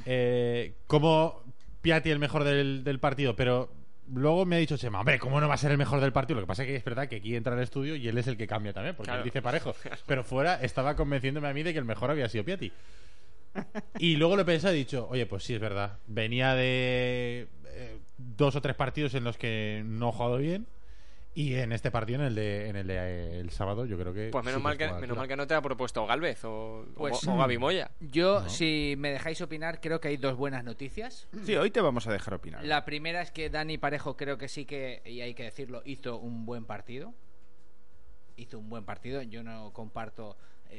Eh, 0.06 0.74
como 0.86 1.42
Piatti 1.80 2.10
el 2.10 2.18
mejor 2.18 2.44
del, 2.44 2.82
del 2.84 2.98
partido, 3.00 3.34
pero 3.36 3.72
luego 4.12 4.44
me 4.46 4.56
ha 4.56 4.58
dicho 4.58 4.76
Chema, 4.76 5.00
hombre, 5.00 5.18
¿cómo 5.18 5.40
no 5.40 5.48
va 5.48 5.54
a 5.54 5.58
ser 5.58 5.70
el 5.70 5.78
mejor 5.78 6.00
del 6.00 6.12
partido? 6.12 6.40
Lo 6.40 6.46
que 6.46 6.48
pasa 6.48 6.62
es 6.62 6.68
que 6.68 6.76
es 6.76 6.84
verdad 6.84 7.08
que 7.08 7.16
aquí 7.16 7.36
entra 7.36 7.54
al 7.54 7.60
estudio 7.62 7.94
y 7.96 8.08
él 8.08 8.16
es 8.18 8.26
el 8.26 8.36
que 8.36 8.46
cambia 8.46 8.72
también, 8.72 8.94
porque 8.96 9.08
Claro. 9.08 9.20
él 9.20 9.24
dice 9.24 9.42
parejo. 9.42 9.74
Pero 10.06 10.24
fuera 10.24 10.54
estaba 10.62 10.96
convenciéndome 10.96 11.48
a 11.48 11.52
mí 11.54 11.62
de 11.62 11.72
que 11.72 11.78
el 11.78 11.84
mejor 11.84 12.10
había 12.10 12.28
sido 12.28 12.44
Piatti. 12.44 12.72
Y 13.98 14.16
luego 14.16 14.36
lo 14.36 14.42
he 14.42 14.44
pensado 14.44 14.72
y 14.74 14.76
he 14.76 14.78
dicho, 14.80 15.06
oye, 15.10 15.26
pues 15.26 15.42
sí, 15.44 15.54
es 15.54 15.60
verdad. 15.60 15.98
Venía 16.06 16.54
de 16.54 17.48
eh, 17.66 17.98
dos 18.16 18.54
o 18.56 18.60
tres 18.62 18.76
partidos 18.76 19.14
en 19.14 19.24
los 19.24 19.36
que 19.36 19.82
no 19.84 20.10
he 20.10 20.12
jugado 20.12 20.36
bien. 20.38 20.66
Y 21.38 21.54
en 21.54 21.70
este 21.70 21.92
partido, 21.92 22.18
en 22.18 22.26
el 22.26 22.34
de, 22.34 22.68
en 22.68 22.74
el, 22.74 22.88
de 22.88 22.96
eh, 22.96 23.38
el 23.38 23.50
sábado, 23.50 23.86
yo 23.86 23.96
creo 23.96 24.12
que. 24.12 24.30
Pues 24.32 24.44
menos, 24.44 24.58
sí 24.58 24.64
mal 24.64 24.76
que, 24.76 24.86
menos 24.86 25.02
altura. 25.02 25.18
mal 25.20 25.28
que 25.28 25.36
no 25.36 25.46
te 25.46 25.54
ha 25.54 25.62
propuesto 25.62 26.04
Galvez 26.04 26.44
o, 26.44 26.84
Pues, 26.96 27.24
o, 27.28 27.32
o 27.32 27.38
Gaby 27.38 27.58
Moya. 27.58 27.92
Yo, 28.00 28.48
si 28.48 28.96
me 28.98 29.12
dejáis 29.12 29.40
opinar, 29.40 29.80
creo 29.80 30.00
que 30.00 30.08
hay 30.08 30.16
dos 30.16 30.36
buenas 30.36 30.64
noticias. 30.64 31.28
Sí, 31.44 31.54
hoy 31.54 31.70
te 31.70 31.80
vamos 31.80 32.08
a 32.08 32.12
dejar 32.12 32.34
opinar. 32.34 32.64
La 32.64 32.84
primera 32.84 33.22
es 33.22 33.30
que 33.30 33.50
Dani 33.50 33.78
Parejo 33.78 34.16
creo 34.16 34.36
que 34.36 34.48
sí 34.48 34.64
que, 34.64 35.00
y 35.04 35.20
hay 35.20 35.34
que 35.34 35.44
decirlo, 35.44 35.80
hizo 35.84 36.18
un 36.18 36.44
buen 36.44 36.64
partido. 36.64 37.14
Hizo 38.36 38.58
un 38.58 38.68
buen 38.68 38.84
partido. 38.84 39.22
Yo 39.22 39.44
no 39.44 39.72
comparto 39.72 40.36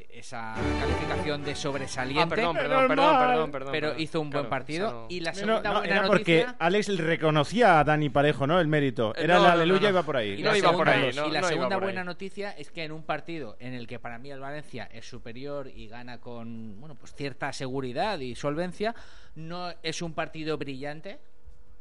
esa 0.10 0.56
calificación 0.80 1.44
de 1.44 1.56
sobresaliente. 1.56 2.24
Ah, 2.24 2.36
perdón, 2.36 2.56
perdón, 2.56 2.88
perdón, 2.88 3.18
perdón, 3.20 3.52
perdón, 3.52 3.72
pero 3.72 3.88
perdón. 3.90 4.02
hizo 4.02 4.22
un 4.22 4.30
buen 4.30 4.50
partido. 4.50 4.92
no- 4.92 5.06
Y 5.10 5.20
la 5.22 5.32
No, 5.32 5.38
segunda 5.38 5.62
no, 5.74 5.80
buena 5.80 5.96
era 5.96 6.08
porque 6.08 6.38
noticia... 6.42 6.56
Alex 6.60 6.98
reconocía 6.98 7.80
a 7.80 7.84
Dani 7.84 8.10
Parejo, 8.10 8.48
¿no? 8.48 8.60
El 8.60 8.68
mérito. 8.68 9.14
Eh, 9.16 9.24
Era 9.24 9.38
no, 9.38 9.46
aleluya 9.46 9.84
no. 9.84 9.90
iba 9.90 10.04
por 10.04 10.18
ahí. 10.18 10.40
Y 10.40 10.44
No 10.44 10.52
la 10.52 10.58
iba 10.58 10.72
por 10.72 10.90
ahí, 10.90 11.12
no- 11.16 11.28
y 11.28 11.32
la 11.32 11.44
segunda 11.44 11.76
por 11.76 11.84
buena 11.84 12.04
noticia 12.04 12.52
es 12.52 12.72
que 12.72 12.84
en 12.84 12.92
un 12.92 13.04
partido 13.04 13.56
en 13.60 13.74
el 13.74 13.88
que 13.88 14.00
para 14.00 14.18
mí 14.20 14.30
el 14.32 14.40
Valencia 14.40 14.90
es 14.92 15.08
superior 15.08 15.68
y 15.74 15.88
gana 15.88 16.20
con 16.20 16.80
bueno 16.80 16.96
pues 16.96 17.14
cierta 17.14 17.52
seguridad 17.54 18.20
y 18.20 18.36
solvencia, 18.36 18.94
no 19.36 19.72
es 19.84 20.02
un 20.02 20.14
partido 20.14 20.58
brillante. 20.58 21.20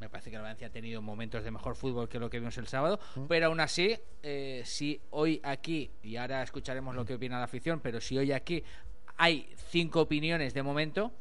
Me 0.01 0.09
parece 0.09 0.31
que 0.31 0.37
el 0.37 0.43
Valencia 0.43 0.69
ha 0.69 0.71
tenido 0.71 1.03
momentos 1.03 1.43
de 1.43 1.51
mejor 1.51 1.75
fútbol 1.75 2.09
que 2.09 2.19
lo 2.19 2.31
que 2.31 2.39
vimos 2.39 2.57
el 2.59 2.69
sábado, 2.69 3.01
pero 3.29 3.47
aún 3.47 3.61
así, 3.61 3.97
eh, 4.23 4.63
si 4.65 5.01
hoy 5.11 5.41
aquí, 5.43 5.91
y 6.03 6.17
ahora 6.17 6.43
escucharemos 6.43 6.95
lo 6.95 7.05
que 7.05 7.15
opina 7.15 7.39
la 7.39 7.45
afición, 7.45 7.81
pero 7.81 8.01
si 8.01 8.17
hoy 8.17 8.33
aquí 8.33 8.63
hay 9.17 9.49
cinco 9.71 10.03
opiniones 10.03 10.55
de 10.55 10.63
momento, 10.63 11.13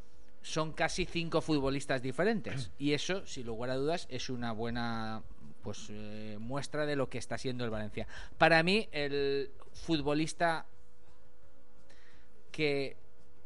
son 0.42 0.72
casi 0.72 1.04
cinco 1.04 1.40
futbolistas 1.40 2.00
diferentes. 2.02 2.70
Y 2.78 2.92
eso, 2.92 3.26
sin 3.26 3.46
lugar 3.46 3.70
a 3.70 3.76
dudas, 3.76 4.06
es 4.10 4.30
una 4.30 4.52
buena 4.52 5.22
pues 5.62 5.88
eh, 5.90 6.36
muestra 6.38 6.86
de 6.86 6.96
lo 6.96 7.10
que 7.10 7.18
está 7.18 7.36
siendo 7.36 7.64
el 7.64 7.70
Valencia. 7.70 8.06
Para 8.38 8.62
mí, 8.62 8.88
el 8.92 9.50
futbolista 9.72 10.66
que 12.52 12.96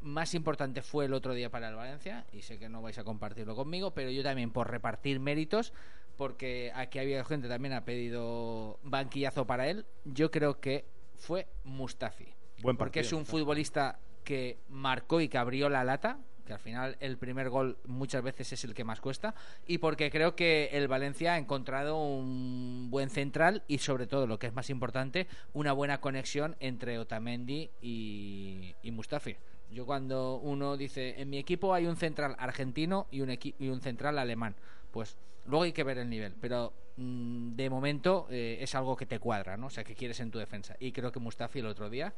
más 0.02 0.35
importante 0.35 0.82
fue 0.82 1.06
el 1.06 1.14
otro 1.14 1.35
día 1.35 1.50
para 1.50 1.68
el 1.68 1.75
Valencia, 1.75 2.26
y 2.32 2.42
sé 2.42 2.59
que 2.59 2.68
no 2.68 2.82
vais 2.82 2.99
a 2.99 3.04
compartirlo 3.04 3.54
conmigo, 3.56 3.92
pero 3.92 4.11
yo 4.11 4.23
también 4.23 4.50
por 4.50 4.71
repartir 4.71 5.21
méritos, 5.21 5.73
porque 6.16 6.73
aquí 6.75 6.99
había 6.99 7.25
gente 7.25 7.49
también 7.49 7.75
ha 7.75 7.85
pedido 7.85 8.78
banquillazo 8.82 9.47
para 9.47 9.68
él, 9.68 9.87
yo 10.04 10.30
creo 10.30 10.61
que 10.61 10.85
fue 11.16 11.47
Mustafi. 11.64 12.26
Buen 12.62 12.76
porque 12.76 13.00
partido, 13.00 13.18
es 13.18 13.21
un 13.21 13.26
futbolista 13.26 13.99
que 14.25 14.59
marcó 14.68 15.21
y 15.21 15.28
que 15.28 15.38
abrió 15.38 15.68
la 15.68 15.85
lata, 15.85 16.18
que 16.44 16.52
al 16.52 16.59
final 16.59 16.97
el 17.00 17.18
primer 17.18 17.50
gol 17.50 17.78
muchas 17.87 18.23
veces 18.23 18.52
es 18.52 18.64
el 18.64 18.75
que 18.75 18.85
más 18.85 19.00
cuesta, 19.00 19.35
y 19.66 19.78
porque 19.78 20.11
creo 20.11 20.35
que 20.35 20.71
el 20.73 20.88
Valencia 20.88 21.35
ha 21.35 21.38
encontrado 21.38 22.02
un 22.04 22.88
buen 22.90 23.11
central 23.11 23.62
y 23.68 23.78
sobre 23.78 24.06
todo, 24.06 24.26
lo 24.26 24.38
que 24.38 24.49
es 24.49 24.54
más 24.54 24.68
importante, 24.71 25.28
una 25.52 25.73
buena 25.73 26.00
conexión 26.00 26.56
entre 26.61 26.99
Otamendi 26.99 27.71
y, 27.80 28.75
y 28.82 28.90
Mustafi. 28.90 29.37
Yo 29.73 29.87
cuando 29.87 30.37
uno 30.37 30.76
dice, 30.76 31.21
en 31.21 31.31
mi 31.31 31.38
equipo 31.38 31.75
hay 31.75 31.87
un 31.87 31.97
central 31.97 32.37
argentino 32.38 33.07
y 33.11 33.21
un, 33.21 33.31
equi- 33.31 33.55
y 33.59 33.69
un 33.69 33.81
central 33.81 34.19
alemán, 34.19 34.55
pues 34.91 35.17
luego 35.47 35.64
hay 35.64 35.73
que 35.73 35.85
ver 35.85 35.99
el 35.99 36.09
nivel, 36.11 36.35
pero 36.41 36.73
mm, 36.97 37.55
de 37.57 37.71
momento 37.71 38.26
eh, 38.31 38.59
es 38.61 38.75
algo 38.75 38.97
que 38.97 39.07
te 39.07 39.19
cuadra, 39.19 39.57
¿no? 39.57 39.67
O 39.67 39.71
sea, 39.71 39.85
que 39.85 39.95
quieres 39.95 40.21
en 40.21 40.31
tu 40.31 40.38
defensa. 40.38 40.76
Y 40.79 40.93
creo 40.93 41.11
que 41.12 41.21
Mustafi 41.21 41.61
el 41.61 41.67
otro 41.67 41.88
día, 41.91 42.12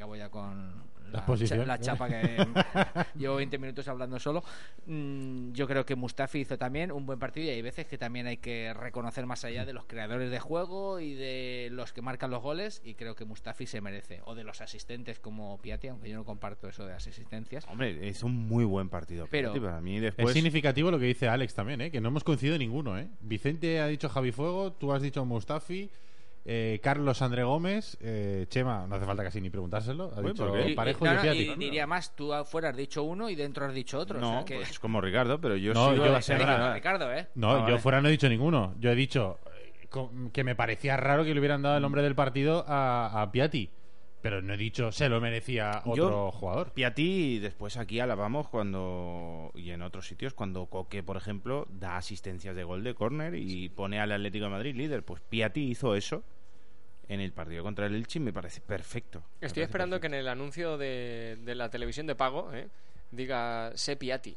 acabo 0.00 0.16
ya 0.16 0.30
con 0.30 0.88
La 1.12 1.26
cha- 1.36 1.56
la 1.66 1.78
chapa 1.78 2.08
que 2.08 2.36
llevo 3.16 3.36
20 3.36 3.58
minutos 3.58 3.86
hablando 3.88 4.18
solo, 4.18 4.42
mm, 4.86 5.52
yo 5.52 5.66
creo 5.66 5.84
que 5.84 5.94
Mustafi 5.96 6.38
hizo 6.40 6.56
también 6.56 6.90
un 6.92 7.04
buen 7.04 7.18
partido 7.18 7.46
y 7.46 7.50
hay 7.50 7.60
veces 7.62 7.86
que 7.86 7.98
también 7.98 8.26
hay 8.28 8.36
que 8.38 8.72
reconocer 8.72 9.26
más 9.26 9.44
allá 9.44 9.66
de 9.66 9.72
los 9.72 9.84
creadores 9.86 10.30
de 10.30 10.38
juego 10.38 11.00
y 11.00 11.14
de 11.14 11.68
los 11.72 11.92
que 11.92 12.00
marcan 12.00 12.30
los 12.30 12.40
goles 12.42 12.80
y 12.84 12.94
creo 12.94 13.14
que 13.16 13.24
Mustafi 13.24 13.66
se 13.66 13.80
merece, 13.80 14.20
o 14.24 14.34
de 14.34 14.44
los 14.44 14.60
asistentes 14.60 15.18
como 15.18 15.58
Piatti, 15.58 15.88
aunque 15.88 16.08
yo 16.08 16.16
no 16.16 16.24
comparto 16.24 16.68
eso 16.68 16.86
de 16.86 16.92
las 16.92 17.06
asistencias. 17.06 17.66
Hombre, 17.68 18.06
hizo 18.08 18.26
un 18.26 18.48
muy 18.48 18.64
buen 18.64 18.88
partido. 18.88 19.26
Pero- 19.30 19.52
Piatti, 19.52 19.66
para 19.66 19.80
mí 19.80 19.96
Es 19.96 20.02
después... 20.02 20.32
significativo 20.32 20.90
lo 20.90 20.98
que 20.98 21.06
dice 21.06 21.28
Alex 21.28 21.54
también, 21.54 21.80
¿eh? 21.82 21.90
que 21.90 22.00
no 22.00 22.08
hemos 22.08 22.24
coincidido 22.24 22.56
ninguno. 22.56 22.96
¿eh? 22.98 23.08
Vicente 23.20 23.80
ha 23.80 23.86
dicho 23.88 24.08
Javi 24.08 24.32
Fuego, 24.32 24.72
tú 24.72 24.92
has 24.92 25.02
dicho 25.02 25.24
Mustafi, 25.24 25.90
eh, 26.44 26.80
Carlos 26.82 27.20
André 27.22 27.42
Gómez, 27.44 27.96
eh, 28.00 28.46
Chema, 28.48 28.86
no 28.88 28.94
hace 28.96 29.04
falta 29.04 29.22
casi 29.22 29.40
ni 29.40 29.50
preguntárselo, 29.50 30.12
ha 30.16 30.20
Uy, 30.20 30.28
dicho 30.32 30.46
¿por 30.48 30.58
qué? 30.58 30.70
Y- 30.70 30.74
Parejo 30.74 31.04
y, 31.04 31.08
y, 31.08 31.10
no, 31.10 31.16
no, 31.16 31.22
Piatti. 31.22 31.38
y 31.50 31.54
diría 31.56 31.86
más, 31.86 32.14
tú 32.16 32.32
afuera 32.32 32.70
has 32.70 32.76
dicho 32.76 33.02
uno 33.02 33.28
y 33.28 33.34
dentro 33.34 33.66
has 33.66 33.74
dicho 33.74 33.98
otro. 33.98 34.18
o 34.18 34.20
No, 34.20 34.30
sea 34.32 34.44
que... 34.44 34.56
pues 34.56 34.78
como 34.78 35.00
Ricardo, 35.00 35.40
pero 35.40 35.56
yo 35.56 35.74
No, 35.74 35.90
sigo 35.92 36.06
yo- 36.06 36.12
la 36.12 36.22
semana- 36.22 36.46
perdona. 36.54 36.74
Ricardo, 36.74 37.12
¿eh? 37.12 37.28
No, 37.34 37.50
Ah, 37.50 37.54
yo 37.58 37.62
vale. 37.64 37.78
fuera 37.78 38.00
no 38.00 38.08
he 38.08 38.12
dicho 38.12 38.28
ninguno. 38.28 38.74
Yo 38.80 38.90
he 38.90 38.94
dicho 38.94 39.38
eh, 39.46 40.30
que 40.32 40.44
me 40.44 40.54
parecía 40.54 40.96
raro 40.96 41.24
que 41.24 41.34
le 41.34 41.40
hubieran 41.40 41.62
dado 41.62 41.76
el 41.76 41.82
nombre 41.82 42.02
del 42.02 42.14
partido 42.14 42.64
a, 42.66 43.22
a 43.22 43.30
Piatti. 43.32 43.70
Pero 44.22 44.42
no 44.42 44.52
he 44.52 44.56
dicho 44.58 44.92
se 44.92 45.08
lo 45.08 45.20
merecía 45.20 45.82
otro 45.86 45.94
Yo- 45.96 46.30
jugador. 46.30 46.72
Piatti, 46.72 47.38
después 47.38 47.76
aquí 47.78 48.00
alabamos 48.00 48.48
cuando. 48.48 49.50
y 49.54 49.70
en 49.70 49.80
otros 49.82 50.06
sitios, 50.06 50.34
cuando 50.34 50.66
Coque, 50.66 51.02
por 51.02 51.16
ejemplo, 51.16 51.66
da 51.70 51.96
asistencias 51.96 52.54
de 52.54 52.64
gol 52.64 52.84
de 52.84 52.94
córner 52.94 53.34
y 53.34 53.68
pone 53.70 53.98
al 53.98 54.12
Atlético 54.12 54.44
de 54.44 54.50
Madrid 54.50 54.74
líder. 54.76 55.02
Pues 55.04 55.22
Piatti 55.22 55.62
hizo 55.62 55.94
eso 55.94 56.22
en 57.08 57.20
el 57.20 57.32
partido 57.32 57.62
contra 57.62 57.86
el 57.86 57.94
Elche 57.94 58.18
y 58.18 58.22
me 58.22 58.32
parece 58.32 58.60
perfecto. 58.60 59.18
Estoy 59.36 59.48
parece 59.48 59.62
esperando 59.62 60.00
que 60.00 60.06
en 60.08 60.14
el 60.14 60.28
anuncio 60.28 60.76
de, 60.78 61.38
de 61.42 61.54
la 61.54 61.70
televisión 61.70 62.06
de 62.06 62.14
pago 62.14 62.52
eh, 62.52 62.68
diga 63.10 63.72
Sepiati. 63.74 64.36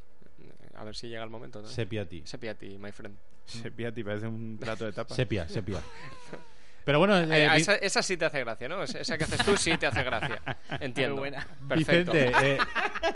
A 0.75 0.83
ver 0.85 0.95
si 0.95 1.07
llega 1.09 1.23
el 1.23 1.29
momento. 1.29 1.61
¿no? 1.61 1.67
Se 1.67 1.85
Piatti. 1.85 2.23
Sepiati, 2.25 2.77
my 2.79 2.91
friend. 2.91 3.15
Ese 3.47 3.69
Piatti 3.69 4.03
parece 4.03 4.27
un 4.27 4.57
plato 4.59 4.85
de 4.85 4.93
tapa. 4.93 5.13
Sepia, 5.13 5.47
sepia. 5.49 5.81
Pero 6.85 6.99
bueno, 6.99 7.17
eh, 7.17 7.45
Eh, 7.45 7.49
esa, 7.55 7.75
esa 7.75 8.03
sí 8.03 8.17
te 8.17 8.25
hace 8.25 8.39
gracia, 8.39 8.67
¿no? 8.67 8.83
Esa 8.83 9.17
que 9.17 9.23
haces 9.23 9.45
tú 9.45 9.55
sí 9.57 9.77
te 9.77 9.87
hace 9.87 10.03
gracia. 10.03 10.41
Entiendo. 10.79 11.15
Muy 11.15 11.29
buena. 11.29 11.47
Perfecto. 11.67 12.11
Vicente, 12.11 12.55
eh, 12.55 12.57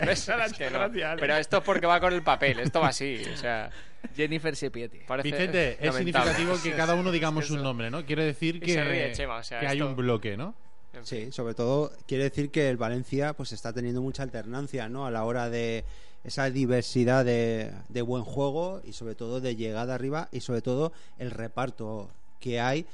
Es 0.00 0.30
que 0.56 0.70
no. 0.70 0.90
Pero 1.18 1.36
esto 1.36 1.58
es 1.58 1.64
porque 1.64 1.86
va 1.86 2.00
con 2.00 2.12
el 2.12 2.22
papel. 2.22 2.60
Esto 2.60 2.80
va 2.80 2.88
así. 2.88 3.22
O 3.32 3.36
sea, 3.36 3.70
Jennifer 4.16 4.54
Sepietti. 4.56 4.98
parece 5.06 5.30
Vicente, 5.30 5.72
es 5.80 5.92
lamentable. 5.94 6.32
significativo 6.32 6.62
que 6.62 6.76
cada 6.76 6.94
uno 6.94 7.10
digamos 7.10 7.44
Eso. 7.44 7.54
un 7.54 7.62
nombre, 7.62 7.90
¿no? 7.90 8.04
Quiere 8.04 8.24
decir 8.24 8.60
que, 8.60 8.74
se 8.74 8.84
ríe 8.84 9.12
Chema, 9.12 9.36
o 9.36 9.42
sea, 9.42 9.60
que 9.60 9.66
hay 9.66 9.82
un 9.82 9.96
bloque, 9.96 10.36
¿no? 10.36 10.54
Sí, 11.02 11.30
sobre 11.30 11.54
todo 11.54 11.92
quiere 12.08 12.24
decir 12.24 12.50
que 12.50 12.68
el 12.70 12.76
Valencia 12.76 13.32
pues 13.34 13.52
está 13.52 13.72
teniendo 13.72 14.02
mucha 14.02 14.24
alternancia, 14.24 14.88
¿no? 14.88 15.06
A 15.06 15.10
la 15.10 15.24
hora 15.24 15.48
de 15.48 15.84
esa 16.24 16.50
diversidad 16.50 17.24
de, 17.24 17.70
de 17.88 18.02
buen 18.02 18.24
juego 18.24 18.80
y 18.84 18.92
sobre 18.94 19.14
todo 19.14 19.40
de 19.40 19.54
llegada 19.54 19.94
arriba 19.94 20.28
y 20.32 20.40
sobre 20.40 20.60
todo 20.60 20.92
el 21.18 21.30
reparto 21.30 22.10
que 22.40 22.60
hay 22.60 22.86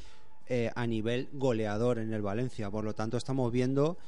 eh, 0.49 0.71
a 0.75 0.87
nivel 0.87 1.29
goleador 1.33 1.99
en 1.99 2.13
el 2.13 2.23
Valencia. 2.23 2.71
Por 2.71 2.85
lo 2.85 2.95
tanto, 2.95 3.17
estamos 3.17 3.51
viendo 3.53 3.99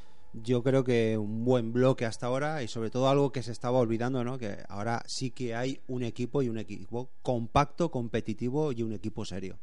yo 0.43 0.63
creo 0.63 0.85
que 0.85 1.17
un 1.17 1.45
buen 1.45 1.73
bloque 1.73 2.05
hasta 2.05 2.27
ahora 2.27 2.63
y 2.63 2.69
sobre 2.69 2.91
todo 2.91 3.09
algo 3.09 3.33
que 3.33 3.43
se 3.43 3.53
estaba 3.53 3.79
olvidando, 3.79 4.23
¿no? 4.23 4.39
Que 4.39 4.59
ahora 4.69 5.03
sí 5.07 5.31
que 5.31 5.55
hay 5.55 5.81
un 5.89 6.03
equipo 6.03 6.43
y 6.43 6.49
un 6.49 6.59
equipo 6.59 7.11
compacto, 7.23 7.91
competitivo 7.91 8.73
y 8.73 8.83
un 8.83 8.93
equipo 8.93 9.25
serio. 9.25 9.59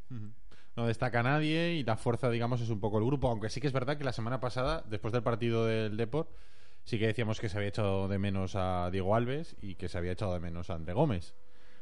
No 0.75 0.87
destaca 0.87 1.21
nadie 1.21 1.73
y 1.73 1.83
la 1.83 1.95
fuerza, 1.95 2.29
digamos, 2.29 2.61
es 2.61 2.69
un 2.69 2.79
poco 2.79 2.97
el 2.97 3.05
grupo. 3.05 3.29
Aunque 3.29 3.49
sí 3.49 3.61
que 3.61 3.67
es 3.67 3.73
verdad 3.73 3.97
que 3.97 4.03
la 4.03 4.13
semana 4.13 4.39
pasada, 4.39 4.83
después 4.89 5.13
del 5.13 5.21
partido 5.21 5.65
del 5.67 5.95
Deport, 5.95 6.29
sí 6.83 6.97
que 6.97 7.07
decíamos 7.07 7.39
que 7.39 7.49
se 7.49 7.57
había 7.57 7.69
echado 7.69 8.07
de 8.07 8.17
menos 8.17 8.55
a 8.55 8.89
Diego 8.91 9.15
Alves 9.15 9.55
y 9.61 9.75
que 9.75 9.89
se 9.89 9.97
había 9.99 10.13
echado 10.13 10.33
de 10.33 10.39
menos 10.39 10.69
a 10.71 10.75
André 10.75 10.93
Gómez. 10.93 11.35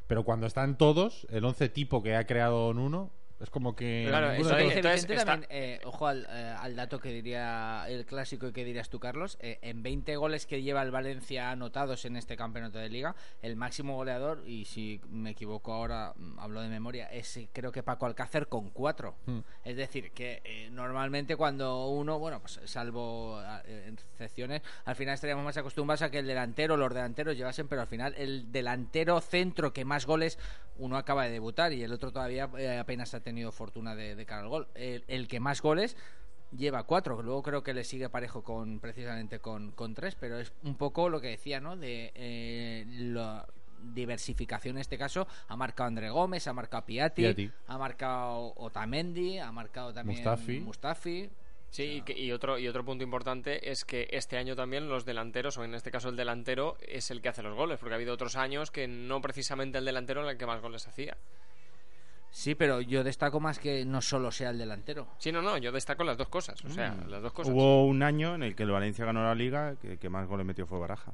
Pero 0.08 0.26
cuando 0.26 0.48
están 0.48 0.78
todos, 0.78 1.26
el 1.30 1.46
once 1.46 1.70
tipo 1.70 2.04
que 2.04 2.18
ha 2.18 2.28
creado 2.28 2.74
Nuno, 2.74 3.12
es 3.44 3.50
como 3.50 3.76
que. 3.76 4.06
Claro, 4.08 4.32
eso 4.32 4.36
de 4.36 4.42
es- 4.42 4.48
todos- 4.48 4.62
Dice 4.62 4.76
entonces 4.78 5.02
Vicente 5.02 5.14
está- 5.16 5.32
también, 5.32 5.50
eh, 5.52 5.80
ojo 5.86 6.08
al, 6.08 6.28
eh, 6.30 6.56
al 6.60 6.76
dato 6.76 7.00
que 7.00 7.10
diría 7.10 7.86
el 7.88 8.06
clásico 8.06 8.48
y 8.48 8.52
que 8.54 8.64
dirías 8.64 8.90
tú, 8.90 9.00
Carlos. 9.00 9.38
eh, 9.42 9.60
en 9.62 9.82
20 9.84 10.16
goles 10.16 10.46
que 10.46 10.62
lleva 10.62 10.82
el 10.84 10.92
Valencia 10.92 11.52
anotados 11.52 12.06
en 12.06 12.16
este 12.18 12.36
campeonato 12.38 12.78
de 12.80 12.90
liga, 12.90 13.16
el 13.42 13.56
máximo 13.56 13.96
goleador, 13.96 14.44
y 14.48 14.66
si 14.66 15.02
me 15.10 15.32
equivoco 15.32 15.74
ahora, 15.74 16.14
mm, 16.16 16.40
hablo 16.40 16.62
de 16.62 16.70
memoria, 16.70 17.08
es 17.12 17.40
creo 17.54 17.72
que 17.72 17.84
Paco 17.84 18.06
Alcácer 18.06 18.48
con 18.48 18.70
4. 18.70 19.16
Mm. 19.26 19.40
Es 19.66 19.76
decir, 19.76 20.12
que 20.12 20.42
eh, 20.44 20.70
normalmente 20.72 21.36
cuando 21.36 21.88
uno, 21.88 22.20
bueno, 22.20 22.40
pues 22.40 22.60
salvo 22.66 23.42
eh, 23.66 23.94
excepciones, 24.14 24.62
al 24.86 24.96
final 24.96 25.14
estaríamos 25.16 25.44
más 25.44 25.58
acostumbrados 25.58 26.02
a 26.04 26.12
que 26.12 26.20
el 26.20 26.28
delantero, 26.28 26.78
los 26.78 26.94
delanteros 26.94 27.36
llevasen, 27.38 27.68
pero 27.68 27.82
al 27.82 27.88
final 27.88 28.14
el 28.18 28.52
delantero 28.52 29.20
centro 29.22 29.74
que 29.74 29.86
más 29.86 30.06
goles, 30.06 30.38
uno 30.78 30.98
acaba 30.98 31.26
de 31.26 31.32
debutar 31.32 31.74
y 31.74 31.84
el 31.84 31.92
otro 31.94 32.12
todavía 32.12 32.50
eh, 32.58 32.78
apenas 32.80 33.14
ha 33.14 33.20
tenido 33.20 33.31
fortuna 33.52 33.96
de, 33.96 34.16
de 34.16 34.26
cara 34.26 34.42
al 34.44 34.50
gol. 34.50 34.68
El, 34.76 35.04
el 35.08 35.28
que 35.28 35.40
más 35.40 35.62
goles 35.62 35.96
lleva 36.56 36.84
cuatro, 36.84 37.22
luego 37.22 37.42
creo 37.44 37.64
que 37.64 37.74
le 37.74 37.84
sigue 37.86 38.10
parejo 38.10 38.44
con 38.44 38.80
precisamente 38.80 39.40
con, 39.40 39.72
con 39.72 39.94
tres, 39.94 40.16
pero 40.16 40.38
es 40.40 40.52
un 40.64 40.76
poco 40.76 41.08
lo 41.10 41.22
que 41.22 41.30
decía, 41.30 41.60
¿no? 41.62 41.78
De 41.78 42.12
eh, 42.16 42.86
la 42.88 43.48
diversificación 43.96 44.76
en 44.78 44.82
este 44.82 44.98
caso, 44.98 45.28
ha 45.48 45.56
marcado 45.56 45.88
André 45.88 46.10
Gómez, 46.10 46.48
ha 46.48 46.54
marcado 46.54 46.86
Piatti, 46.86 47.22
Piatti. 47.24 47.52
ha 47.68 47.78
marcado 47.78 48.54
Otamendi, 48.58 49.40
ha 49.40 49.52
marcado 49.52 49.94
también 49.94 50.20
Mustafi. 50.20 50.60
Mustafi. 50.60 51.30
Sí, 51.70 51.84
y, 51.84 52.02
que- 52.02 52.20
y 52.20 52.34
otro, 52.34 52.60
y 52.60 52.68
otro 52.68 52.84
punto 52.84 53.04
importante 53.04 53.72
es 53.72 53.86
que 53.86 54.08
este 54.12 54.38
año 54.38 54.58
también 54.58 54.90
los 54.90 55.06
delanteros, 55.06 55.58
o 55.58 55.64
en 55.64 55.74
este 55.74 55.90
caso 55.90 56.10
el 56.10 56.18
delantero, 56.18 56.76
es 56.86 57.12
el 57.12 57.22
que 57.22 57.30
hace 57.30 57.42
los 57.44 57.56
goles, 57.56 57.80
porque 57.80 57.94
ha 57.94 57.96
habido 57.96 58.14
otros 58.14 58.36
años 58.36 58.72
que 58.72 58.90
no 58.90 59.22
precisamente 59.22 59.78
el 59.78 59.86
delantero 59.86 60.22
era 60.22 60.32
el 60.32 60.38
que 60.38 60.46
más 60.46 60.62
goles 60.62 60.86
hacía. 60.88 61.16
Sí, 62.34 62.56
pero 62.56 62.80
yo 62.82 63.04
destaco 63.04 63.40
más 63.42 63.60
que 63.60 63.84
no 63.86 64.02
solo 64.02 64.32
sea 64.32 64.50
el 64.52 64.58
delantero. 64.58 65.06
Sí, 65.20 65.32
no, 65.34 65.42
no, 65.42 65.58
yo 65.58 65.72
destaco 65.72 66.04
las 66.06 66.18
dos 66.18 66.30
cosas, 66.30 66.64
o 66.64 66.70
sea, 66.70 66.92
Mm. 66.94 67.10
las 67.10 67.22
dos 67.22 67.34
cosas. 67.34 67.54
Hubo 67.54 67.86
un 67.86 68.02
año 68.04 68.36
en 68.36 68.44
el 68.44 68.56
que 68.56 68.64
el 68.64 68.72
Valencia 68.72 69.04
ganó 69.06 69.22
la 69.24 69.36
liga, 69.36 69.76
que, 69.76 69.98
que 69.98 70.10
más 70.10 70.28
goles 70.28 70.46
metió 70.46 70.66
fue 70.66 70.80
Baraja. 70.80 71.14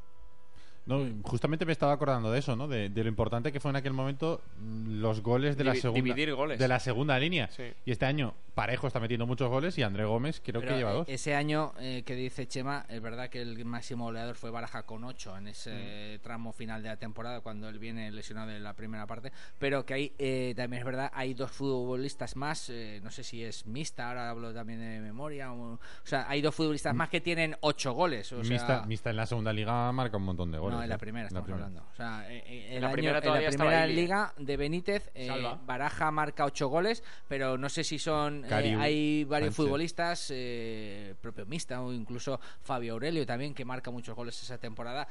No, 0.87 1.05
justamente 1.23 1.65
me 1.65 1.71
estaba 1.73 1.91
acordando 1.93 2.31
de 2.31 2.39
eso, 2.39 2.55
¿no? 2.55 2.67
De, 2.67 2.89
de 2.89 3.03
lo 3.03 3.09
importante 3.09 3.51
que 3.51 3.59
fue 3.59 3.69
en 3.71 3.75
aquel 3.77 3.93
momento 3.93 4.41
mm, 4.59 4.99
los 5.01 5.21
goles 5.21 5.57
de 5.57 5.63
la 5.65 5.75
segunda 5.75 6.03
dividir 6.03 6.33
goles. 6.33 6.57
de 6.59 6.67
la 6.67 6.79
segunda 6.79 7.19
línea. 7.19 7.49
Sí. 7.51 7.63
Y 7.85 7.91
este 7.91 8.05
año 8.05 8.33
Parejo 8.55 8.87
está 8.87 8.99
metiendo 8.99 9.27
muchos 9.27 9.49
goles 9.49 9.77
y 9.77 9.83
André 9.83 10.05
Gómez 10.05 10.41
creo 10.43 10.61
Pero, 10.61 10.71
que 10.73 10.77
lleva 10.79 10.91
eh, 10.91 10.93
dos. 10.95 11.09
Ese 11.09 11.35
año 11.35 11.73
eh, 11.79 12.01
que 12.05 12.15
dice 12.15 12.47
Chema, 12.47 12.85
es 12.89 12.99
verdad 13.01 13.29
que 13.29 13.41
el 13.41 13.63
máximo 13.65 14.05
goleador 14.05 14.35
fue 14.35 14.49
Baraja 14.49 14.83
con 14.83 15.03
8 15.03 15.37
en 15.37 15.47
ese 15.49 16.17
Mm. 16.17 16.23
tramo 16.23 16.53
final 16.53 16.81
de 16.81 16.89
la 16.89 16.97
temporada 16.97 17.41
cuando 17.41 17.69
él 17.69 17.77
viene 17.77 18.09
lesionado 18.11 18.49
en 18.51 18.63
la 18.63 18.73
primera 18.73 19.05
parte. 19.05 19.31
Pero 19.59 19.85
que 19.85 19.93
hay, 19.93 20.13
eh, 20.17 20.53
también 20.55 20.79
es 20.79 20.85
verdad, 20.85 21.11
hay 21.13 21.33
dos 21.35 21.51
futbolistas 21.51 22.35
más, 22.35 22.69
eh, 22.69 22.99
no 23.03 23.11
sé 23.11 23.23
si 23.23 23.43
es 23.43 23.65
mixta, 23.67 24.07
ahora 24.09 24.29
hablo 24.29 24.53
también 24.53 24.79
de 24.79 24.99
memoria. 25.01 25.51
O, 25.53 25.73
o 25.73 25.79
sea, 26.03 26.25
hay 26.27 26.41
dos 26.41 26.55
futbolistas 26.55 26.95
más 26.95 27.09
que 27.09 27.21
tienen 27.21 27.55
8 27.61 27.91
goles. 27.93 28.31
O 28.31 28.43
sea, 28.43 28.49
Mista, 28.53 28.85
Mista 28.87 29.09
en 29.11 29.17
la 29.17 29.25
segunda 29.25 29.53
liga 29.53 29.91
marca 29.91 30.17
un 30.17 30.23
montón 30.23 30.51
de 30.51 30.57
goles. 30.57 30.76
no, 30.76 30.76
en 30.83 30.89
la 30.89 30.97
primera 30.97 31.27
En 31.27 31.33
la 31.33 31.39
estamos 31.39 31.45
primera. 31.45 31.65
hablando. 31.65 31.89
O 31.91 31.95
sea, 31.95 32.31
eh, 32.31 32.43
eh, 32.45 32.75
el 32.75 32.81
la 32.81 32.87
año- 32.87 32.93
primera 32.93 33.17
en 33.19 33.43
la 33.43 33.49
primera 33.49 33.87
liga 33.87 34.33
de 34.37 34.57
Benítez, 34.57 35.11
eh. 35.15 35.29
Baraja 35.65 36.11
marca 36.11 36.45
ocho 36.45 36.67
goles, 36.67 37.03
pero 37.27 37.57
no 37.57 37.69
sé 37.69 37.83
si 37.83 37.99
son. 37.99 38.45
eh, 38.45 38.75
hay 38.79 39.23
varios 39.23 39.55
futbolistas, 39.55 40.31
eh, 40.33 41.15
propio 41.21 41.45
Mista 41.45 41.81
o 41.81 41.91
incluso 41.93 42.39
Fabio 42.61 42.93
Aurelio 42.93 43.25
también, 43.25 43.53
que 43.53 43.65
marca 43.65 43.91
muchos 43.91 44.15
goles 44.15 44.41
esa 44.41 44.57
temporada. 44.57 45.07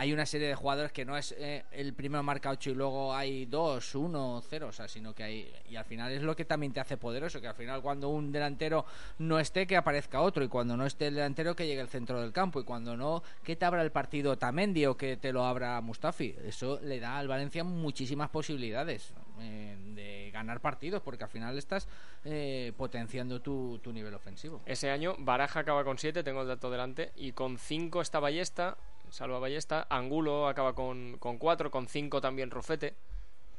Hay 0.00 0.14
una 0.14 0.24
serie 0.24 0.48
de 0.48 0.54
jugadores 0.54 0.92
que 0.92 1.04
no 1.04 1.14
es 1.14 1.34
eh, 1.36 1.62
el 1.72 1.92
primero 1.92 2.22
marca 2.22 2.48
8 2.48 2.70
y 2.70 2.74
luego 2.74 3.14
hay 3.14 3.44
2, 3.44 3.94
1, 3.94 4.42
0, 4.48 4.66
o 4.68 4.72
sea, 4.72 4.88
sino 4.88 5.14
que 5.14 5.22
hay. 5.22 5.52
Y 5.68 5.76
al 5.76 5.84
final 5.84 6.10
es 6.10 6.22
lo 6.22 6.34
que 6.34 6.46
también 6.46 6.72
te 6.72 6.80
hace 6.80 6.96
poderoso, 6.96 7.38
que 7.38 7.48
al 7.48 7.54
final 7.54 7.82
cuando 7.82 8.08
un 8.08 8.32
delantero 8.32 8.86
no 9.18 9.38
esté, 9.38 9.66
que 9.66 9.76
aparezca 9.76 10.22
otro, 10.22 10.42
y 10.42 10.48
cuando 10.48 10.74
no 10.74 10.86
esté 10.86 11.08
el 11.08 11.16
delantero, 11.16 11.54
que 11.54 11.66
llegue 11.66 11.82
al 11.82 11.90
centro 11.90 12.18
del 12.18 12.32
campo, 12.32 12.58
y 12.60 12.64
cuando 12.64 12.96
no, 12.96 13.22
que 13.44 13.56
te 13.56 13.66
abra 13.66 13.82
el 13.82 13.92
partido 13.92 14.38
Tamendi 14.38 14.86
o 14.86 14.96
que 14.96 15.18
te 15.18 15.34
lo 15.34 15.44
abra 15.44 15.78
Mustafi. 15.82 16.34
Eso 16.46 16.80
le 16.82 16.98
da 16.98 17.18
al 17.18 17.28
Valencia 17.28 17.62
muchísimas 17.62 18.30
posibilidades 18.30 19.12
eh, 19.40 19.76
de 19.94 20.30
ganar 20.32 20.60
partidos, 20.60 21.02
porque 21.02 21.24
al 21.24 21.30
final 21.30 21.58
estás 21.58 21.86
eh, 22.24 22.72
potenciando 22.78 23.42
tu, 23.42 23.78
tu 23.82 23.92
nivel 23.92 24.14
ofensivo. 24.14 24.62
Ese 24.64 24.90
año 24.90 25.14
Baraja 25.18 25.60
acaba 25.60 25.84
con 25.84 25.98
7, 25.98 26.22
tengo 26.22 26.40
el 26.40 26.48
dato 26.48 26.70
delante, 26.70 27.12
y 27.16 27.32
con 27.32 27.58
5 27.58 28.00
está 28.00 28.18
Ballesta, 28.18 28.78
Salva 29.10 29.38
Ballesta, 29.38 29.86
Angulo 29.90 30.48
acaba 30.48 30.74
con 30.74 31.18
4, 31.18 31.70
con 31.70 31.86
5 31.86 32.20
también 32.20 32.50
Rufete, 32.50 32.94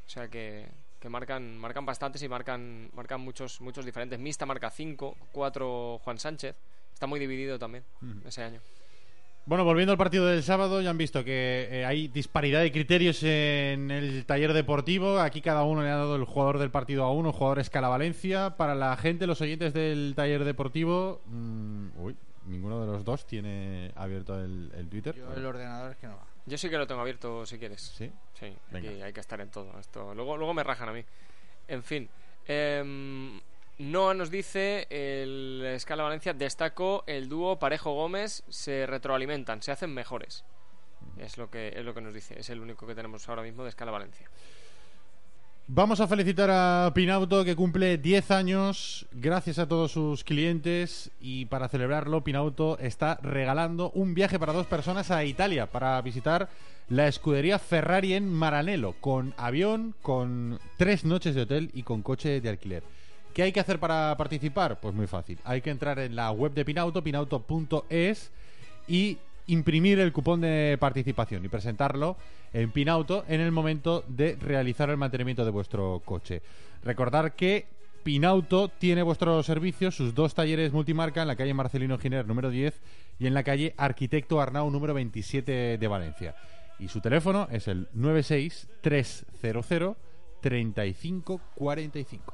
o 0.06 0.10
sea 0.10 0.28
que, 0.28 0.68
que 1.02 1.10
marcan, 1.10 1.58
marcan 1.58 1.86
bastantes 1.86 2.22
y 2.22 2.30
marcan, 2.30 2.90
marcan 2.94 3.20
muchos, 3.22 3.60
muchos 3.60 3.84
diferentes. 3.86 4.20
Mista 4.20 4.46
marca 4.46 4.70
5, 4.70 5.18
4 5.32 6.00
Juan 6.04 6.20
Sánchez, 6.20 6.56
está 6.94 7.08
muy 7.08 7.20
dividido 7.20 7.58
también 7.58 7.84
ese 8.26 8.44
año. 8.44 8.62
Bueno, 9.48 9.66
volviendo 9.66 9.92
al 9.92 9.98
partido 9.98 10.28
del 10.28 10.44
sábado, 10.44 10.82
ya 10.82 10.92
han 10.92 11.00
visto 11.00 11.24
que 11.24 11.68
eh, 11.72 11.86
hay 11.86 12.08
disparidad 12.08 12.62
de 12.62 12.72
criterios 12.72 13.24
en 13.24 13.90
el 13.90 14.24
taller 14.26 14.54
deportivo. 14.54 15.20
Aquí 15.20 15.42
cada 15.42 15.64
uno 15.64 15.82
le 15.82 15.90
ha 15.90 15.96
dado 15.96 16.16
el 16.16 16.26
jugador 16.26 16.60
del 16.60 16.70
partido 16.70 17.04
a 17.04 17.12
uno, 17.12 17.34
jugador 17.34 17.58
escala 17.58 17.88
Valencia. 17.88 18.56
Para 18.56 18.76
la 18.76 18.96
gente, 18.98 19.26
los 19.26 19.42
oyentes 19.42 19.74
del 19.74 20.14
taller 20.16 20.46
deportivo, 20.46 21.22
mm, 21.26 21.88
uy, 21.98 22.16
ninguno 22.46 22.82
de 22.82 22.88
los 22.92 23.04
dos 23.04 23.26
tiene 23.26 23.92
abierto 23.96 24.40
el, 24.40 24.72
el 24.76 24.90
Twitter. 24.90 25.16
Yo 25.16 25.34
el 25.34 25.46
ordenador 25.46 25.92
es 25.92 25.98
que 25.98 26.08
no 26.08 26.16
va. 26.18 26.26
Yo 26.46 26.58
sí 26.58 26.70
que 26.70 26.78
lo 26.78 26.88
tengo 26.88 27.02
abierto 27.02 27.46
si 27.46 27.60
quieres. 27.60 27.82
Sí. 27.82 28.12
Sí, 28.40 28.56
Venga. 28.72 28.90
aquí 28.90 29.02
hay 29.02 29.14
que 29.14 29.20
estar 29.20 29.40
en 29.42 29.50
todo 29.50 29.78
esto. 29.80 30.14
Luego, 30.16 30.38
luego 30.38 30.54
me 30.54 30.64
rajan 30.64 30.90
a 30.90 30.94
mí. 30.94 31.04
En 31.68 31.84
fin. 31.84 32.10
em, 32.48 33.40
Noah 33.78 34.14
nos 34.14 34.30
dice, 34.30 34.86
el 34.90 35.64
Escala 35.76 36.04
Valencia, 36.04 36.34
destaco 36.34 37.04
el 37.08 37.30
dúo 37.30 37.58
Parejo 37.58 37.94
Gómez, 37.94 38.44
se 38.50 38.86
retroalimentan, 38.86 39.62
se 39.64 39.72
hacen 39.72 39.92
mejores. 39.94 40.44
Es 41.18 41.38
lo 41.38 41.50
que 41.50 41.70
es 41.70 41.84
lo 41.84 41.94
que 41.94 42.02
nos 42.02 42.14
dice, 42.14 42.40
es 42.40 42.50
el 42.52 42.60
único 42.60 42.86
que 42.86 42.94
tenemos 42.94 43.28
ahora 43.28 43.42
mismo 43.42 43.64
de 43.64 43.70
Escala 43.70 43.92
Valencia. 43.92 44.30
Vamos 45.74 46.02
a 46.02 46.08
felicitar 46.08 46.50
a 46.52 46.92
Pinauto 46.94 47.46
que 47.46 47.56
cumple 47.56 47.98
10 47.98 48.32
años 48.32 49.08
gracias 49.14 49.58
a 49.58 49.70
todos 49.70 49.94
sus 49.94 50.26
clientes 50.26 51.12
y 51.22 51.46
para 51.46 51.70
celebrarlo 51.70 52.26
Pinauto 52.26 52.78
está 52.78 53.18
regalando 53.22 53.90
un 53.92 54.14
viaje 54.14 54.38
para 54.38 54.52
dos 54.52 54.68
personas 54.68 55.12
a 55.12 55.24
Italia 55.24 55.68
para 55.68 56.02
visitar 56.02 56.50
la 56.90 57.08
escudería 57.08 57.58
Ferrari 57.58 58.16
en 58.16 58.30
Maranello 58.30 58.96
con 59.00 59.34
avión, 59.38 59.96
con 60.02 60.60
tres 60.76 61.06
noches 61.06 61.36
de 61.36 61.44
hotel 61.44 61.72
y 61.74 61.84
con 61.84 62.02
coche 62.02 62.42
de 62.42 62.50
alquiler. 62.50 62.84
¿Qué 63.34 63.44
hay 63.44 63.54
que 63.54 63.62
hacer 63.62 63.80
para 63.80 64.14
participar? 64.18 64.82
Pues 64.82 64.94
muy 64.94 65.08
fácil. 65.08 65.40
Hay 65.46 65.62
que 65.62 65.70
entrar 65.70 66.00
en 66.00 66.18
la 66.18 66.32
web 66.32 66.54
de 66.54 66.66
Pinauto, 66.66 67.02
pinauto.es 67.02 68.30
y 68.90 69.20
imprimir 69.54 70.00
el 70.00 70.12
cupón 70.14 70.42
de 70.42 70.78
participación 70.80 71.44
y 71.44 71.50
presentarlo 71.50 72.18
en 72.54 72.72
Pinauto 72.72 73.26
en 73.28 73.42
el 73.42 73.52
momento 73.52 74.04
de 74.08 74.38
realizar 74.40 74.90
el 74.90 74.98
mantenimiento 74.98 75.44
de 75.46 75.52
vuestro 75.52 76.02
coche. 76.06 76.42
Recordar 76.84 77.36
que 77.36 77.66
Pinauto 78.04 78.70
tiene 78.70 79.04
vuestro 79.04 79.44
servicio, 79.44 79.92
sus 79.92 80.16
dos 80.16 80.34
talleres 80.34 80.72
multimarca 80.72 81.22
en 81.22 81.28
la 81.28 81.36
calle 81.36 81.54
Marcelino 81.54 81.98
Giner 81.98 82.26
número 82.28 82.50
10 82.50 82.80
y 83.20 83.28
en 83.28 83.34
la 83.34 83.44
calle 83.44 83.76
Arquitecto 83.78 84.42
Arnau 84.42 84.72
número 84.72 84.94
27 84.94 85.78
de 85.78 85.88
Valencia. 85.88 86.36
Y 86.80 86.88
su 86.88 87.02
teléfono 87.02 87.48
es 87.52 87.68
el 87.68 87.90
96 87.94 88.68
300 88.82 89.98
3545. 90.42 92.34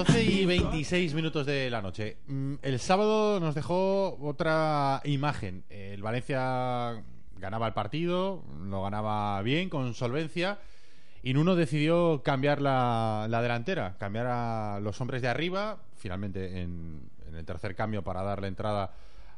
12 0.00 0.22
y 0.24 0.46
26 0.46 1.12
minutos 1.12 1.44
de 1.44 1.68
la 1.68 1.82
noche. 1.82 2.16
Mm, 2.26 2.54
El 2.62 2.78
sábado 2.78 3.38
nos 3.38 3.54
dejó 3.54 4.16
otra 4.22 5.02
imagen. 5.04 5.62
El 5.68 6.00
Valencia 6.00 7.02
ganaba 7.36 7.66
el 7.66 7.74
partido, 7.74 8.42
lo 8.64 8.82
ganaba 8.82 9.42
bien, 9.42 9.68
con 9.68 9.92
solvencia. 9.92 10.58
Y 11.22 11.34
Nuno 11.34 11.54
decidió 11.54 12.22
cambiar 12.22 12.62
la, 12.62 13.26
la 13.28 13.42
delantera, 13.42 13.98
cambiar 13.98 14.26
a 14.26 14.80
los 14.80 14.98
hombres 15.02 15.20
de 15.20 15.28
arriba, 15.28 15.82
finalmente 15.98 16.62
en, 16.62 17.02
en 17.28 17.34
el 17.36 17.44
tercer 17.44 17.74
cambio 17.76 18.02
para 18.02 18.22
darle 18.22 18.48
entrada 18.48 18.94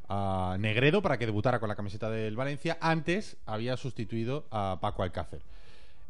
a 0.09 0.57
Negredo 0.61 1.03
para 1.03 1.18
que 1.18 1.27
debutara 1.27 1.59
con 1.59 1.70
la 1.70 1.75
camiseta 1.75 2.09
del 2.09 2.37
Valencia. 2.37 2.79
Antes 2.81 3.37
había 3.46 3.77
sustituido 3.77 4.46
a 4.53 4.79
Paco 4.81 5.03
Alcácer. 5.03 5.42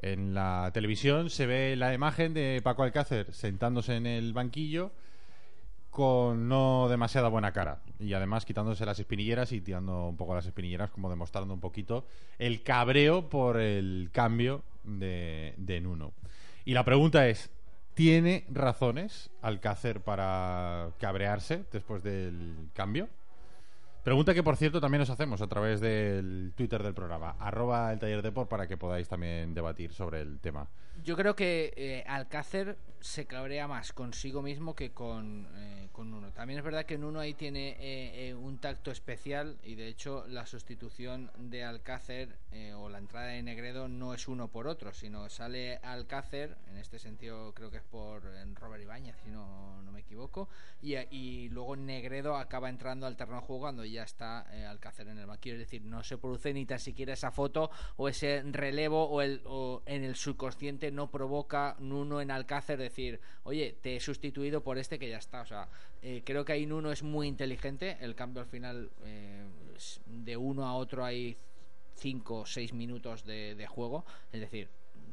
En 0.02 0.34
la 0.34 0.70
televisión 0.74 1.30
se 1.30 1.46
ve 1.46 1.76
la 1.76 1.94
imagen 1.94 2.34
de 2.34 2.60
Paco 2.62 2.82
Alcácer 2.82 3.32
sentándose 3.32 3.94
en 3.94 4.06
el 4.06 4.32
banquillo 4.32 4.90
con 5.90 6.48
no 6.48 6.88
demasiada 6.88 7.28
buena 7.28 7.52
cara 7.52 7.82
y 8.00 8.12
además 8.14 8.44
quitándose 8.44 8.84
las 8.84 8.98
espinilleras 8.98 9.52
y 9.52 9.60
tirando 9.60 10.08
un 10.08 10.16
poco 10.16 10.34
las 10.34 10.46
espinilleras 10.46 10.90
como 10.90 11.08
demostrando 11.08 11.54
un 11.54 11.60
poquito 11.60 12.04
el 12.38 12.64
cabreo 12.64 13.28
por 13.28 13.60
el 13.60 14.10
cambio 14.12 14.64
de, 14.82 15.80
Nuno. 15.82 16.12
Y 16.64 16.74
la 16.74 16.84
pregunta 16.84 17.28
es, 17.28 17.50
¿tiene 17.94 18.44
razones 18.50 19.30
Alcácer 19.40 20.00
para 20.00 20.90
cabrearse 20.98 21.64
después 21.70 22.02
del 22.02 22.70
cambio? 22.74 23.08
Pregunta 24.02 24.34
que, 24.34 24.42
por 24.42 24.56
cierto, 24.56 24.80
también 24.80 24.98
nos 24.98 25.10
hacemos 25.10 25.40
a 25.42 25.46
través 25.46 25.80
del 25.80 26.52
Twitter 26.56 26.82
del 26.82 26.92
programa, 26.92 27.36
arroba 27.38 27.92
el 27.92 28.00
taller 28.00 28.20
de 28.20 28.32
por, 28.32 28.48
para 28.48 28.66
que 28.66 28.76
podáis 28.76 29.08
también 29.08 29.54
debatir 29.54 29.92
sobre 29.92 30.20
el 30.20 30.40
tema. 30.40 30.68
Yo 31.04 31.16
creo 31.16 31.36
que 31.36 31.72
eh, 31.76 32.04
Alcácer 32.06 32.76
se 33.00 33.26
cabrea 33.26 33.66
más 33.66 33.92
consigo 33.92 34.42
mismo 34.42 34.74
que 34.74 34.92
con, 34.92 35.48
eh, 35.56 35.88
con 35.92 36.10
Nuno. 36.10 36.32
También 36.32 36.58
es 36.58 36.64
verdad 36.64 36.84
que 36.84 36.98
Nuno 36.98 37.18
ahí 37.18 37.34
tiene 37.34 37.70
eh, 37.80 38.28
eh, 38.28 38.34
un 38.34 38.58
tacto 38.58 38.90
especial 38.90 39.58
y 39.64 39.74
de 39.74 39.88
hecho 39.88 40.24
la 40.28 40.46
sustitución 40.46 41.30
de 41.36 41.64
Alcácer 41.64 42.38
eh, 42.52 42.72
o 42.74 42.88
la 42.88 42.98
entrada 42.98 43.26
de 43.28 43.42
Negredo 43.42 43.88
no 43.88 44.14
es 44.14 44.28
uno 44.28 44.48
por 44.48 44.68
otro, 44.68 44.92
sino 44.92 45.28
sale 45.28 45.78
Alcácer, 45.78 46.56
en 46.70 46.76
este 46.78 46.98
sentido 46.98 47.52
creo 47.54 47.70
que 47.70 47.78
es 47.78 47.82
por 47.82 48.22
Robert 48.54 48.82
Ibáñez, 48.82 49.16
si 49.24 49.30
no, 49.30 49.82
no 49.82 49.90
me 49.90 50.00
equivoco, 50.00 50.48
y, 50.80 50.94
y 51.10 51.48
luego 51.48 51.74
Negredo 51.74 52.36
acaba 52.36 52.68
entrando 52.68 53.06
al 53.06 53.16
terreno 53.16 53.40
de 53.40 53.46
juego 53.46 53.62
cuando 53.62 53.84
ya 53.92 54.02
está 54.02 54.46
eh, 54.52 54.64
Alcácer 54.64 55.08
en 55.08 55.18
el 55.18 55.26
banquillo. 55.26 55.54
Es 55.54 55.60
decir, 55.60 55.82
no 55.82 56.02
se 56.02 56.18
produce 56.18 56.52
ni 56.52 56.66
tan 56.66 56.78
siquiera 56.78 57.12
esa 57.12 57.30
foto 57.30 57.70
o 57.96 58.08
ese 58.08 58.42
relevo 58.42 59.04
o, 59.04 59.22
el, 59.22 59.42
o 59.44 59.82
en 59.86 60.04
el 60.04 60.16
subconsciente 60.16 60.90
no 60.90 61.10
provoca 61.10 61.76
Nuno 61.78 62.20
en 62.20 62.30
Alcácer 62.30 62.78
decir, 62.78 63.20
oye, 63.44 63.76
te 63.80 63.96
he 63.96 64.00
sustituido 64.00 64.62
por 64.62 64.78
este 64.78 64.98
que 64.98 65.08
ya 65.08 65.18
está. 65.18 65.42
O 65.42 65.46
sea, 65.46 65.68
eh, 66.02 66.22
creo 66.24 66.44
que 66.44 66.52
ahí 66.52 66.66
Nuno 66.66 66.90
es 66.90 67.02
muy 67.02 67.28
inteligente. 67.28 67.98
El 68.00 68.14
cambio 68.14 68.42
al 68.42 68.48
final, 68.48 68.90
eh, 69.04 69.44
de 70.06 70.36
uno 70.36 70.66
a 70.66 70.74
otro 70.74 71.04
hay 71.04 71.36
5 71.96 72.40
o 72.40 72.46
6 72.46 72.72
minutos 72.72 73.24
de 73.24 73.66
juego. 73.68 74.04
Es 74.32 74.40
decir, 74.40 74.68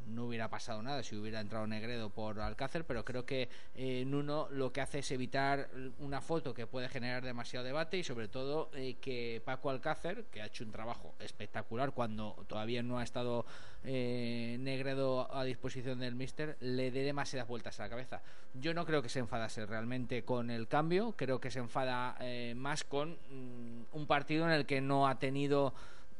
no 0.06 0.26
hubiera 0.26 0.48
pasado 0.48 0.82
nada 0.82 1.02
si 1.02 1.16
hubiera 1.16 1.40
entrado 1.40 1.66
Negredo 1.66 2.10
por 2.10 2.40
Alcácer, 2.40 2.84
pero 2.84 3.04
creo 3.04 3.24
que 3.24 3.48
eh, 3.74 4.04
Nuno 4.06 4.48
lo 4.50 4.72
que 4.72 4.80
hace 4.80 5.00
es 5.00 5.10
evitar 5.10 5.68
una 5.98 6.20
foto 6.20 6.54
que 6.54 6.66
puede 6.66 6.88
generar 6.88 7.24
demasiado 7.24 7.64
debate 7.64 7.98
y 7.98 8.04
sobre 8.04 8.28
todo 8.28 8.70
eh, 8.74 8.96
que 9.00 9.42
Paco 9.44 9.70
Alcácer, 9.70 10.24
que 10.30 10.42
ha 10.42 10.46
hecho 10.46 10.64
un 10.64 10.72
trabajo 10.72 11.14
espectacular 11.18 11.92
cuando 11.92 12.44
todavía 12.48 12.82
no 12.82 12.98
ha 12.98 13.04
estado 13.04 13.44
eh, 13.84 14.58
Negredo 14.60 15.34
a 15.34 15.44
disposición 15.44 16.00
del 16.00 16.14
Mister, 16.14 16.56
le 16.60 16.90
dé 16.90 17.02
demasiadas 17.02 17.48
vueltas 17.48 17.80
a 17.80 17.84
la 17.84 17.88
cabeza. 17.88 18.20
Yo 18.54 18.74
no 18.74 18.84
creo 18.84 19.02
que 19.02 19.08
se 19.08 19.20
enfadase 19.20 19.64
realmente 19.64 20.22
con 20.22 20.50
el 20.50 20.68
cambio, 20.68 21.12
creo 21.16 21.40
que 21.40 21.50
se 21.50 21.60
enfada 21.60 22.16
eh, 22.20 22.54
más 22.56 22.84
con 22.84 23.12
mm, 23.12 23.96
un 23.96 24.06
partido 24.06 24.44
en 24.44 24.52
el 24.52 24.66
que 24.66 24.80
no 24.80 25.08
ha 25.08 25.18
tenido 25.18 25.72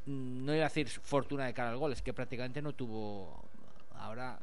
mm, 0.07 0.45
no 0.45 0.55
iba 0.55 0.65
a 0.65 0.69
decir 0.69 0.89
fortuna 0.89 1.45
de 1.47 1.55
cara 1.55 1.71
al 1.71 1.77
gol, 1.77 1.93
es 1.93 2.03
que 2.03 2.15
prácticamente 2.15 2.63
no 2.63 2.73
tuvo 2.73 3.50
ahora 4.01 4.39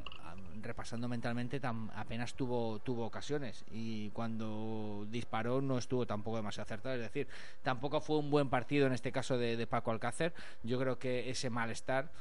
repasando 0.61 1.07
mentalmente 1.07 1.61
tam- 1.61 1.89
apenas 1.95 2.33
tuvo 2.33 2.79
tuvo 2.79 3.05
ocasiones. 3.05 3.63
Y 3.71 4.09
cuando 4.09 5.05
disparó 5.09 5.61
no 5.61 5.77
estuvo 5.77 6.05
tampoco 6.05 6.37
demasiado 6.37 6.63
acertado. 6.65 6.95
Es 6.95 7.01
decir 7.01 7.27
tampoco 7.63 8.01
fue 8.01 8.17
un 8.17 8.29
buen 8.29 8.49
partido 8.49 8.87
en 8.87 8.93
este 8.93 9.11
caso 9.11 9.37
de, 9.37 9.55
de 9.57 9.67
Paco 9.67 9.91
Alcácer. 9.91 10.33
Yo 10.63 10.79
creo 10.79 10.97
que 10.99 11.29
ese 11.29 11.49
malestar 11.49 12.11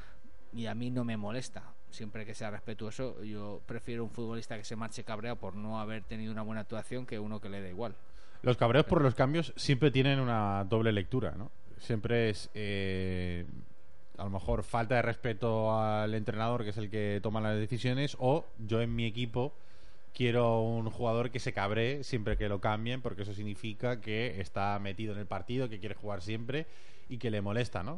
y 0.53 0.67
a 0.67 0.75
mí 0.75 0.91
no 0.91 1.05
me 1.05 1.17
molesta 1.17 1.63
siempre 1.91 2.25
que 2.27 2.35
sea 2.35 2.51
respetuoso 2.51 3.23
yo 3.25 3.61
prefiero 3.67 4.05
un 4.05 4.11
futbolista 4.11 4.57
que 4.57 4.65
se 4.65 4.77
marche 4.77 5.03
cabreado 5.03 5.37
por 5.37 5.55
no 5.57 5.81
haber 5.81 6.03
tenido 6.05 6.33
una 6.33 6.43
buena 6.43 6.61
actuación 6.63 7.07
que 7.07 7.19
uno 7.19 7.41
que 7.41 7.49
le 7.49 7.61
da 7.63 7.69
igual. 7.69 7.95
Los 8.43 8.57
cabreos 8.57 8.85
por 8.87 9.03
los 9.03 9.15
cambios 9.15 9.53
siempre 9.57 9.91
tienen 9.91 10.21
una 10.21 10.65
doble 10.65 10.93
lectura, 10.93 11.33
¿no? 11.37 11.51
Siempre 11.79 12.31
es... 12.31 12.51
eh, 12.55 13.45
a 14.19 14.25
lo 14.25 14.31
mejor 14.31 14.63
falta 14.63 14.97
de 14.97 15.03
respeto 15.03 15.79
al 15.79 16.15
entrenador, 16.15 16.65
que 16.65 16.71
es 16.71 16.77
el 16.77 16.91
que 16.91 17.21
toma 17.23 17.41
las 17.41 17.59
decisiones, 17.59 18.17
o 18.19 18.47
yo 18.59 18.81
en 18.81 18.95
mi 18.95 19.05
equipo 19.07 19.53
quiero 20.15 20.63
un 20.63 20.91
jugador 20.91 21.31
que 21.31 21.39
se 21.41 21.53
cabre 21.53 22.03
siempre 22.03 22.37
que 22.37 22.49
lo 22.49 22.61
cambien, 22.61 23.03
porque 23.03 23.23
eso 23.23 23.35
significa 23.35 24.01
que 24.01 24.41
está 24.41 24.79
metido 24.79 25.13
en 25.13 25.19
el 25.19 25.27
partido, 25.27 25.69
que 25.69 25.79
quiere 25.79 25.95
jugar 25.95 26.23
siempre 26.23 26.67
y 27.09 27.19
que 27.19 27.31
le 27.31 27.43
molesta, 27.43 27.83
¿no? 27.83 27.97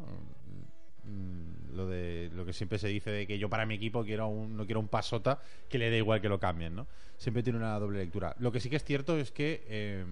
Mm, 1.04 1.76
Lo 1.76 1.86
de 1.86 2.30
lo 2.34 2.44
que 2.44 2.52
siempre 2.52 2.78
se 2.78 2.88
dice 2.88 3.10
de 3.10 3.26
que 3.26 3.38
yo 3.38 3.48
para 3.48 3.64
mi 3.66 3.74
equipo 3.74 4.04
quiero 4.04 4.26
un, 4.26 4.56
no 4.56 4.66
quiero 4.66 4.80
un 4.80 4.88
pasota 4.88 5.40
que 5.68 5.78
le 5.78 5.90
dé 5.90 5.98
igual 5.98 6.20
que 6.20 6.28
lo 6.28 6.40
cambien, 6.40 6.74
¿no? 6.74 6.86
Siempre 7.16 7.42
tiene 7.42 7.58
una 7.58 7.78
doble 7.78 7.98
lectura. 7.98 8.34
Lo 8.40 8.50
que 8.50 8.60
sí 8.60 8.68
que 8.68 8.76
es 8.76 8.84
cierto 8.84 9.16
es 9.16 9.30
que 9.30 9.64
eh, 9.68 10.04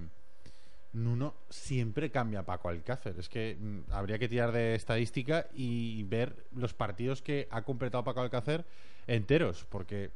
Nuno 0.97 1.35
siempre 1.51 2.11
cambia 2.11 2.41
a 2.41 2.47
Paco 2.47 2.69
Alcácer. 2.69 3.17
Es 3.19 3.29
que 3.29 3.57
mm, 3.59 3.93
habría 3.93 4.19
que 4.19 4.29
tirar 4.29 4.53
de 4.53 4.75
estadística 4.75 5.47
y 5.55 6.03
ver 6.05 6.47
los 6.55 6.75
partidos 6.75 7.23
que 7.23 7.49
ha 7.51 7.63
completado 7.63 8.05
Paco 8.05 8.21
Alcácer 8.21 8.65
enteros, 9.07 9.67
porque 9.69 10.11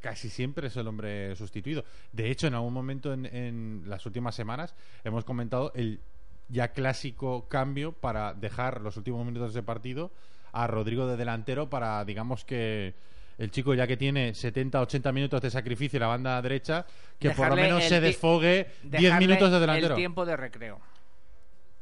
casi 0.00 0.28
siempre 0.28 0.68
es 0.68 0.76
el 0.76 0.86
hombre 0.86 1.34
sustituido. 1.36 1.84
De 2.12 2.30
hecho, 2.30 2.46
en 2.46 2.54
algún 2.54 2.74
momento 2.74 3.12
en, 3.12 3.26
en 3.26 3.82
las 3.86 4.06
últimas 4.06 4.34
semanas 4.34 4.74
hemos 5.04 5.24
comentado 5.24 5.72
el 5.74 6.00
ya 6.48 6.68
clásico 6.68 7.48
cambio 7.48 7.92
para 7.92 8.34
dejar 8.34 8.80
los 8.80 8.96
últimos 8.96 9.24
minutos 9.26 9.54
de 9.54 9.62
partido 9.62 10.12
a 10.52 10.66
Rodrigo 10.66 11.06
de 11.06 11.16
delantero 11.16 11.68
para, 11.68 12.04
digamos 12.04 12.44
que 12.44 12.94
el 13.38 13.50
chico 13.50 13.74
ya 13.74 13.86
que 13.86 13.96
tiene 13.96 14.34
70, 14.34 14.80
80 14.80 15.12
minutos 15.12 15.40
de 15.42 15.50
sacrificio 15.50 15.98
en 15.98 16.00
la 16.02 16.06
banda 16.08 16.40
derecha, 16.42 16.86
que 17.18 17.30
por 17.30 17.48
lo 17.48 17.54
Dejarle 17.56 17.62
menos 17.62 17.84
se 17.84 18.00
desfogue 18.00 18.66
10 18.82 19.02
dejarle 19.02 19.26
minutos 19.26 19.50
de 19.52 19.60
delantero. 19.60 19.94
El 19.94 19.98
tiempo 19.98 20.24
de 20.24 20.36
recreo. 20.36 20.80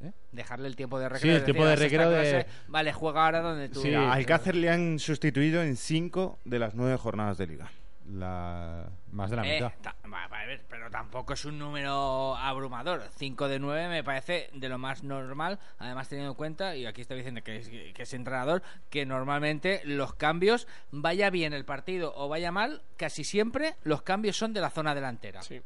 ¿Eh? 0.02 0.10
Dejarle 0.32 0.68
el 0.68 0.76
tiempo 0.76 0.98
de 0.98 1.08
recreo. 1.08 1.22
Sí, 1.22 1.28
el 1.30 1.36
es 1.36 1.44
tiempo 1.44 1.64
decir, 1.64 1.78
de 1.78 1.84
recreo 1.88 2.10
de- 2.10 2.30
clase, 2.30 2.46
Vale, 2.68 2.92
juega 2.92 3.24
ahora 3.24 3.40
donde 3.40 3.68
tú. 3.68 3.80
Sí, 3.82 3.94
a 3.94 4.12
Alcácer 4.12 4.54
le 4.56 4.70
han 4.70 4.98
sustituido 4.98 5.62
en 5.62 5.76
cinco 5.76 6.38
de 6.44 6.58
las 6.58 6.74
nueve 6.74 6.96
jornadas 6.96 7.38
de 7.38 7.46
liga. 7.46 7.70
La... 8.10 8.86
Más 9.12 9.30
de 9.30 9.36
la 9.36 9.46
Eh, 9.46 9.54
mitad. 9.54 9.72
a 10.12 10.46
ver, 10.46 10.62
pero 10.68 10.90
tampoco 10.90 11.32
es 11.32 11.44
un 11.46 11.58
número 11.58 12.36
abrumador. 12.36 13.02
5 13.16 13.48
de 13.48 13.58
9 13.58 13.88
me 13.88 14.04
parece 14.04 14.50
de 14.52 14.68
lo 14.68 14.76
más 14.76 15.02
normal. 15.02 15.58
Además, 15.78 16.08
teniendo 16.08 16.32
en 16.32 16.36
cuenta, 16.36 16.76
y 16.76 16.84
aquí 16.84 17.00
estoy 17.00 17.16
diciendo 17.18 17.42
que 17.42 17.56
es, 17.56 17.68
que 17.70 17.94
es 18.02 18.12
entrenador, 18.14 18.62
que 18.90 19.06
normalmente 19.06 19.80
los 19.84 20.12
cambios, 20.14 20.68
vaya 20.90 21.30
bien 21.30 21.54
el 21.54 21.64
partido 21.64 22.12
o 22.16 22.28
vaya 22.28 22.52
mal, 22.52 22.82
casi 22.98 23.24
siempre 23.24 23.76
los 23.84 24.02
cambios 24.02 24.36
son 24.36 24.52
de 24.52 24.60
la 24.60 24.70
zona 24.70 24.94
delantera. 24.94 25.40
Sí. 25.42 25.62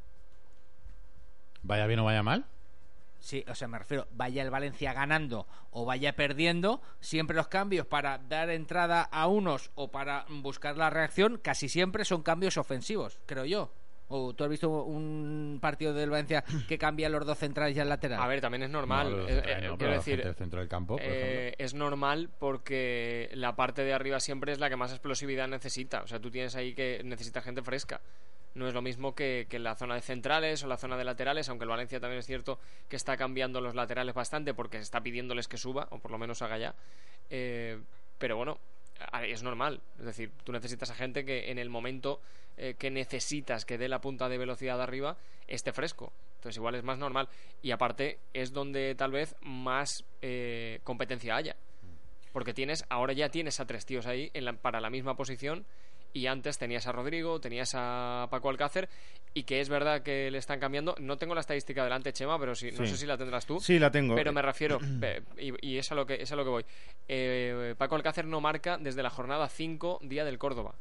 Vaya 1.62 1.86
bien 1.86 1.98
o 2.00 2.04
vaya 2.04 2.22
mal. 2.22 2.44
Sí, 3.20 3.44
o 3.48 3.54
sea, 3.54 3.68
me 3.68 3.78
refiero, 3.78 4.06
vaya 4.12 4.42
el 4.42 4.50
Valencia 4.50 4.92
ganando 4.92 5.46
o 5.70 5.84
vaya 5.84 6.14
perdiendo, 6.14 6.80
siempre 7.00 7.36
los 7.36 7.48
cambios 7.48 7.86
para 7.86 8.18
dar 8.18 8.50
entrada 8.50 9.02
a 9.02 9.26
unos 9.26 9.70
o 9.74 9.90
para 9.90 10.24
buscar 10.28 10.76
la 10.76 10.90
reacción, 10.90 11.38
casi 11.42 11.68
siempre 11.68 12.04
son 12.04 12.22
cambios 12.22 12.56
ofensivos, 12.56 13.20
creo 13.26 13.44
yo. 13.44 13.72
¿O 14.10 14.32
tú 14.34 14.44
has 14.44 14.50
visto 14.50 14.70
un 14.70 15.58
partido 15.60 15.92
del 15.92 16.08
Valencia 16.08 16.42
que 16.66 16.78
cambia 16.78 17.10
los 17.10 17.26
dos 17.26 17.36
centrales 17.36 17.76
y 17.76 17.80
el 17.80 17.88
lateral? 17.88 18.22
A 18.22 18.26
ver, 18.26 18.40
también 18.40 18.62
es 18.62 18.70
normal. 18.70 19.10
No, 19.10 19.28
eh, 19.28 19.42
eh, 19.44 19.54
no, 19.54 19.60
pero 19.60 19.76
quiero 19.76 19.90
la 19.90 19.98
decir, 19.98 20.14
gente 20.14 20.28
del 20.28 20.36
centro 20.36 20.60
del 20.60 20.68
campo, 20.68 20.96
por 20.96 21.04
eh, 21.04 21.54
es 21.58 21.74
normal 21.74 22.30
porque 22.38 23.28
la 23.34 23.54
parte 23.54 23.84
de 23.84 23.92
arriba 23.92 24.18
siempre 24.18 24.52
es 24.52 24.60
la 24.60 24.70
que 24.70 24.76
más 24.76 24.92
explosividad 24.92 25.46
necesita. 25.46 26.02
O 26.02 26.06
sea, 26.06 26.18
tú 26.20 26.30
tienes 26.30 26.56
ahí 26.56 26.74
que 26.74 27.02
necesita 27.04 27.42
gente 27.42 27.62
fresca. 27.62 28.00
No 28.54 28.66
es 28.66 28.74
lo 28.74 28.82
mismo 28.82 29.14
que, 29.14 29.46
que 29.48 29.58
la 29.58 29.74
zona 29.76 29.94
de 29.94 30.00
centrales 30.00 30.62
o 30.64 30.66
la 30.66 30.76
zona 30.76 30.96
de 30.96 31.04
laterales, 31.04 31.48
aunque 31.48 31.64
el 31.64 31.68
Valencia 31.70 32.00
también 32.00 32.18
es 32.18 32.26
cierto 32.26 32.58
que 32.88 32.96
está 32.96 33.16
cambiando 33.16 33.60
los 33.60 33.74
laterales 33.74 34.14
bastante 34.14 34.54
porque 34.54 34.78
está 34.78 35.00
pidiéndoles 35.00 35.46
que 35.48 35.56
suba, 35.58 35.86
o 35.90 35.98
por 35.98 36.10
lo 36.10 36.18
menos 36.18 36.42
haga 36.42 36.58
ya. 36.58 36.74
Eh, 37.30 37.78
pero 38.18 38.36
bueno, 38.36 38.58
es 39.22 39.42
normal. 39.42 39.80
Es 39.98 40.06
decir, 40.06 40.32
tú 40.44 40.52
necesitas 40.52 40.90
a 40.90 40.94
gente 40.94 41.24
que 41.24 41.50
en 41.50 41.58
el 41.58 41.68
momento 41.70 42.20
eh, 42.56 42.74
que 42.76 42.90
necesitas 42.90 43.64
que 43.64 43.78
dé 43.78 43.88
la 43.88 44.00
punta 44.00 44.28
de 44.28 44.38
velocidad 44.38 44.80
arriba 44.82 45.16
esté 45.46 45.72
fresco. 45.72 46.12
Entonces 46.36 46.56
igual 46.56 46.74
es 46.74 46.82
más 46.82 46.98
normal. 46.98 47.28
Y 47.62 47.70
aparte 47.70 48.18
es 48.32 48.52
donde 48.52 48.94
tal 48.96 49.12
vez 49.12 49.36
más 49.42 50.04
eh, 50.22 50.80
competencia 50.82 51.36
haya. 51.36 51.54
Porque 52.32 52.54
tienes, 52.54 52.84
ahora 52.88 53.12
ya 53.12 53.28
tienes 53.28 53.60
a 53.60 53.66
tres 53.66 53.86
tíos 53.86 54.06
ahí 54.06 54.30
en 54.34 54.44
la- 54.46 54.52
para 54.54 54.80
la 54.80 54.90
misma 54.90 55.14
posición. 55.16 55.64
Y 56.14 56.26
antes 56.26 56.58
tenías 56.58 56.86
a 56.86 56.92
Rodrigo, 56.92 57.40
tenías 57.40 57.72
a 57.74 58.26
Paco 58.30 58.48
Alcácer. 58.50 58.88
Y 59.34 59.42
que 59.44 59.60
es 59.60 59.68
verdad 59.68 60.02
que 60.02 60.30
le 60.30 60.38
están 60.38 60.58
cambiando. 60.58 60.94
No 60.98 61.16
tengo 61.18 61.34
la 61.34 61.42
estadística 61.42 61.84
delante, 61.84 62.12
Chema, 62.12 62.38
pero 62.40 62.54
sí, 62.54 62.70
no 62.72 62.86
sé 62.86 62.96
si 62.96 63.06
la 63.06 63.16
tendrás 63.18 63.44
tú. 63.46 63.60
Sí, 63.60 63.78
la 63.78 63.90
tengo. 63.90 64.14
Pero 64.16 64.32
me 64.32 64.40
refiero, 64.42 64.78
pe- 65.00 65.22
y, 65.38 65.52
y 65.74 65.78
es, 65.78 65.92
a 65.92 65.94
lo 65.94 66.06
que, 66.06 66.14
es 66.14 66.32
a 66.32 66.36
lo 66.36 66.44
que 66.44 66.50
voy. 66.50 66.64
Eh, 67.06 67.74
Paco 67.76 67.94
Alcácer 67.94 68.24
no 68.24 68.40
marca 68.40 68.78
desde 68.78 69.02
la 69.02 69.10
jornada 69.10 69.48
5, 69.48 69.98
día 70.02 70.24
del 70.24 70.38
Córdoba. 70.38 70.74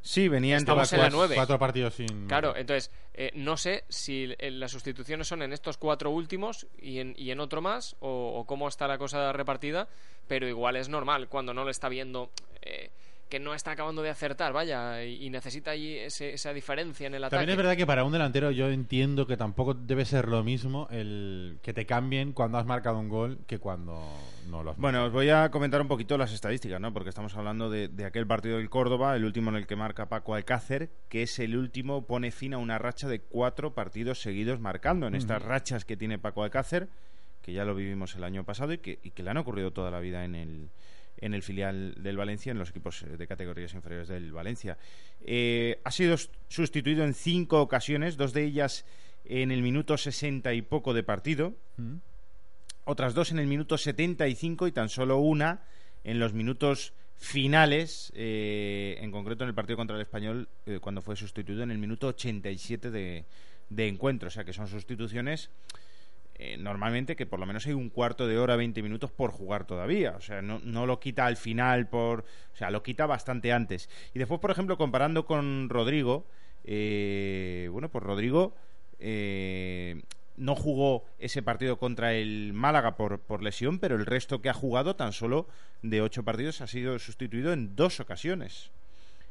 Sí, 0.00 0.28
venía 0.28 0.54
en 0.54 0.58
Estamos 0.58 0.88
todas 0.88 0.92
en 0.92 0.98
la 1.00 1.04
las- 1.06 1.14
nueve. 1.14 1.34
Cuatro 1.34 1.58
partidos 1.58 1.94
sin. 1.94 2.28
Claro, 2.28 2.54
entonces, 2.54 2.92
eh, 3.14 3.32
no 3.34 3.56
sé 3.56 3.84
si 3.88 4.32
eh, 4.38 4.50
las 4.52 4.70
sustituciones 4.70 5.26
son 5.26 5.42
en 5.42 5.52
estos 5.52 5.76
cuatro 5.76 6.10
últimos 6.10 6.66
y 6.80 7.00
en, 7.00 7.14
y 7.18 7.30
en 7.32 7.40
otro 7.40 7.60
más, 7.60 7.96
o, 8.00 8.34
o 8.38 8.44
cómo 8.46 8.68
está 8.68 8.86
la 8.86 8.96
cosa 8.98 9.32
repartida, 9.32 9.88
pero 10.28 10.46
igual 10.46 10.76
es 10.76 10.88
normal 10.88 11.28
cuando 11.28 11.52
no 11.52 11.64
lo 11.64 11.70
está 11.70 11.88
viendo. 11.88 12.30
eh, 12.62 12.90
que 13.28 13.38
no 13.40 13.54
está 13.54 13.72
acabando 13.72 14.02
de 14.02 14.10
acertar, 14.10 14.52
vaya, 14.52 15.04
y, 15.04 15.24
y 15.26 15.30
necesita 15.30 15.72
ahí 15.72 15.98
ese- 15.98 16.32
esa 16.34 16.52
diferencia 16.52 17.06
en 17.06 17.14
el 17.14 17.24
ataque. 17.24 17.36
También 17.40 17.50
es 17.50 17.56
verdad 17.56 17.76
que 17.76 17.86
para 17.86 18.04
un 18.04 18.12
delantero 18.12 18.50
yo 18.50 18.68
entiendo 18.70 19.26
que 19.26 19.36
tampoco 19.36 19.74
debe 19.74 20.04
ser 20.04 20.28
lo 20.28 20.42
mismo 20.42 20.88
el 20.90 21.58
que 21.62 21.72
te 21.74 21.84
cambien 21.86 22.32
cuando 22.32 22.58
has 22.58 22.66
marcado 22.66 22.98
un 22.98 23.08
gol 23.08 23.38
que 23.46 23.58
cuando 23.58 24.02
no 24.48 24.62
lo 24.62 24.70
has 24.70 24.76
Bueno, 24.78 25.04
os 25.04 25.12
voy 25.12 25.28
a 25.28 25.50
comentar 25.50 25.80
un 25.82 25.88
poquito 25.88 26.16
las 26.16 26.32
estadísticas, 26.32 26.80
¿no? 26.80 26.92
Porque 26.94 27.10
estamos 27.10 27.36
hablando 27.36 27.68
de, 27.68 27.88
de 27.88 28.04
aquel 28.06 28.26
partido 28.26 28.56
del 28.56 28.70
Córdoba, 28.70 29.14
el 29.14 29.24
último 29.24 29.50
en 29.50 29.56
el 29.56 29.66
que 29.66 29.76
marca 29.76 30.08
Paco 30.08 30.34
Alcácer, 30.34 30.88
que 31.08 31.22
es 31.22 31.38
el 31.38 31.56
último, 31.56 32.06
pone 32.06 32.30
fin 32.30 32.54
a 32.54 32.58
una 32.58 32.78
racha 32.78 33.08
de 33.08 33.20
cuatro 33.20 33.74
partidos 33.74 34.20
seguidos 34.20 34.58
marcando. 34.60 35.06
En 35.06 35.14
estas 35.14 35.42
rachas 35.42 35.84
que 35.84 35.96
tiene 35.98 36.18
Paco 36.18 36.44
Alcácer, 36.44 36.88
que 37.42 37.52
ya 37.52 37.64
lo 37.64 37.74
vivimos 37.74 38.14
el 38.16 38.24
año 38.24 38.44
pasado 38.44 38.72
y 38.72 38.78
que, 38.78 38.98
y 39.02 39.10
que 39.10 39.22
le 39.22 39.30
han 39.30 39.36
ocurrido 39.36 39.70
toda 39.70 39.90
la 39.90 40.00
vida 40.00 40.24
en 40.24 40.34
el, 40.34 40.68
en 41.20 41.34
el 41.34 41.42
filial 41.42 41.94
del 41.98 42.16
Valencia, 42.16 42.52
en 42.52 42.58
los 42.58 42.70
equipos 42.70 43.02
eh, 43.02 43.16
de 43.16 43.26
categorías 43.26 43.74
inferiores 43.74 44.08
del 44.08 44.32
Valencia. 44.32 44.78
Eh, 45.20 45.80
ha 45.84 45.90
sido 45.90 46.16
sustituido 46.48 47.04
en 47.04 47.14
cinco 47.14 47.60
ocasiones, 47.60 48.16
dos 48.16 48.32
de 48.32 48.44
ellas 48.44 48.84
en 49.24 49.50
el 49.50 49.62
minuto 49.62 49.96
sesenta 49.96 50.54
y 50.54 50.62
poco 50.62 50.94
de 50.94 51.02
partido 51.02 51.54
Mm. 51.76 51.96
otras 52.84 53.14
dos 53.14 53.30
en 53.30 53.38
el 53.38 53.46
minuto 53.46 53.78
75 53.78 54.66
y 54.66 54.72
tan 54.72 54.88
solo 54.88 55.18
una 55.18 55.60
en 56.04 56.18
los 56.18 56.32
minutos 56.32 56.92
finales, 57.16 58.12
eh, 58.14 58.96
en 59.00 59.10
concreto 59.10 59.44
en 59.44 59.48
el 59.48 59.54
partido 59.54 59.76
contra 59.76 59.96
el 59.96 60.02
Español, 60.02 60.48
eh, 60.66 60.78
cuando 60.80 61.02
fue 61.02 61.16
sustituido 61.16 61.62
en 61.62 61.70
el 61.70 61.78
minuto 61.78 62.08
87 62.08 62.90
de, 62.90 63.24
de 63.68 63.88
encuentro. 63.88 64.28
O 64.28 64.30
sea 64.30 64.44
que 64.44 64.52
son 64.52 64.68
sustituciones 64.68 65.50
eh, 66.40 66.56
normalmente 66.56 67.16
que 67.16 67.26
por 67.26 67.40
lo 67.40 67.46
menos 67.46 67.66
hay 67.66 67.72
un 67.72 67.90
cuarto 67.90 68.28
de 68.28 68.38
hora, 68.38 68.54
20 68.54 68.80
minutos 68.82 69.10
por 69.10 69.32
jugar 69.32 69.66
todavía. 69.66 70.14
O 70.16 70.20
sea, 70.20 70.40
no, 70.40 70.60
no 70.62 70.86
lo 70.86 71.00
quita 71.00 71.26
al 71.26 71.36
final, 71.36 71.88
por, 71.88 72.20
o 72.20 72.56
sea, 72.56 72.70
lo 72.70 72.82
quita 72.82 73.06
bastante 73.06 73.52
antes. 73.52 73.88
Y 74.14 74.20
después, 74.20 74.40
por 74.40 74.52
ejemplo, 74.52 74.78
comparando 74.78 75.26
con 75.26 75.68
Rodrigo, 75.68 76.26
eh, 76.64 77.68
bueno, 77.72 77.88
pues 77.88 78.04
Rodrigo 78.04 78.54
eh, 79.00 80.00
no 80.36 80.54
jugó 80.54 81.04
ese 81.18 81.42
partido 81.42 81.76
contra 81.76 82.14
el 82.14 82.52
Málaga 82.52 82.96
por, 82.96 83.18
por 83.18 83.42
lesión, 83.42 83.80
pero 83.80 83.96
el 83.96 84.06
resto 84.06 84.40
que 84.40 84.48
ha 84.48 84.54
jugado, 84.54 84.94
tan 84.94 85.12
solo 85.12 85.48
de 85.82 86.02
ocho 86.02 86.22
partidos, 86.22 86.60
ha 86.60 86.68
sido 86.68 87.00
sustituido 87.00 87.52
en 87.52 87.74
dos 87.74 87.98
ocasiones 87.98 88.70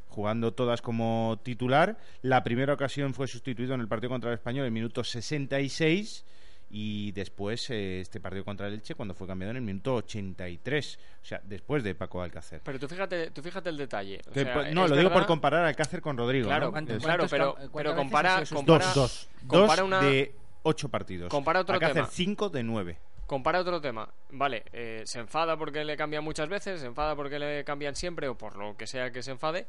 jugando 0.09 0.53
todas 0.53 0.81
como 0.81 1.39
titular. 1.43 1.97
La 2.23 2.43
primera 2.43 2.73
ocasión 2.73 3.13
fue 3.13 3.27
sustituido 3.27 3.75
en 3.75 3.81
el 3.81 3.87
partido 3.87 4.09
contra 4.09 4.31
el 4.31 4.35
Español 4.35 4.65
en 4.65 4.73
minuto 4.73 5.03
66 5.03 6.25
y 6.69 7.11
después 7.13 7.69
eh, 7.69 8.01
este 8.01 8.19
partido 8.19 8.43
contra 8.43 8.67
el 8.67 8.73
Elche 8.73 8.93
cuando 8.95 9.13
fue 9.13 9.25
cambiado 9.27 9.51
en 9.51 9.57
el 9.57 9.63
minuto 9.63 9.95
83, 9.95 10.99
o 11.21 11.25
sea, 11.25 11.41
después 11.43 11.83
de 11.83 11.95
Paco 11.95 12.21
Alcácer. 12.21 12.61
Pero 12.63 12.77
tú 12.79 12.87
fíjate, 12.87 13.31
tú 13.31 13.41
fíjate 13.41 13.69
el 13.69 13.77
detalle. 13.77 14.19
o 14.27 14.31
Que 14.31 14.43
sea, 14.43 14.53
po- 14.53 14.63
no, 14.73 14.87
lo 14.87 14.95
digo 14.95 15.11
por 15.11 15.25
comparar 15.25 15.63
a 15.65 15.67
Alcácer 15.69 16.01
con 16.01 16.17
Rodrigo. 16.17 16.47
Claro, 16.47 16.65
¿no? 16.67 16.71
¿Cuánto- 16.71 16.93
Es- 16.95 17.03
claro, 17.03 17.27
¿Cuántos 17.29 17.69
pero, 17.71 17.95
compara, 17.95 18.39
dos, 18.39 18.49
dos, 18.65 19.29
compara 19.47 19.81
dos 19.81 19.87
una, 19.87 20.01
de 20.01 20.35
ocho 20.63 20.89
partidos. 20.89 21.29
compara 21.29 21.61
otro 21.61 21.75
Alcácer 21.75 21.95
tema. 21.95 22.07
cinco 22.07 22.49
de 22.49 22.63
nueve. 22.63 22.97
Compara 23.27 23.59
otro 23.59 23.81
tema. 23.81 24.09
Vale, 24.31 24.63
eh, 24.71 25.03
se 25.05 25.19
enfada 25.19 25.57
porque 25.57 25.83
le 25.83 25.97
cambian 25.97 26.23
muchas 26.23 26.47
veces, 26.49 26.79
se 26.79 26.85
enfada 26.87 27.15
porque 27.15 27.39
le 27.39 27.63
cambian 27.65 27.95
siempre 27.95 28.27
o 28.29 28.35
por 28.37 28.55
lo 28.57 28.75
que 28.77 28.87
sea 28.87 29.11
que 29.11 29.21
se 29.23 29.31
enfade. 29.31 29.67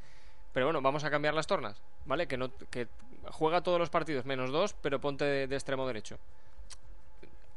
Pero 0.52 0.66
bueno, 0.66 0.80
vamos 0.80 1.04
a 1.04 1.10
cambiar 1.10 1.34
las 1.34 1.46
tornas, 1.46 1.80
¿vale? 2.06 2.26
Que, 2.26 2.36
no, 2.36 2.50
que 2.70 2.86
juega 3.30 3.60
todos 3.60 3.78
los 3.78 3.90
partidos 3.90 4.24
menos 4.24 4.50
dos, 4.50 4.74
pero 4.80 5.00
ponte 5.00 5.24
de, 5.24 5.46
de 5.46 5.54
extremo 5.56 5.86
derecho. 5.86 6.18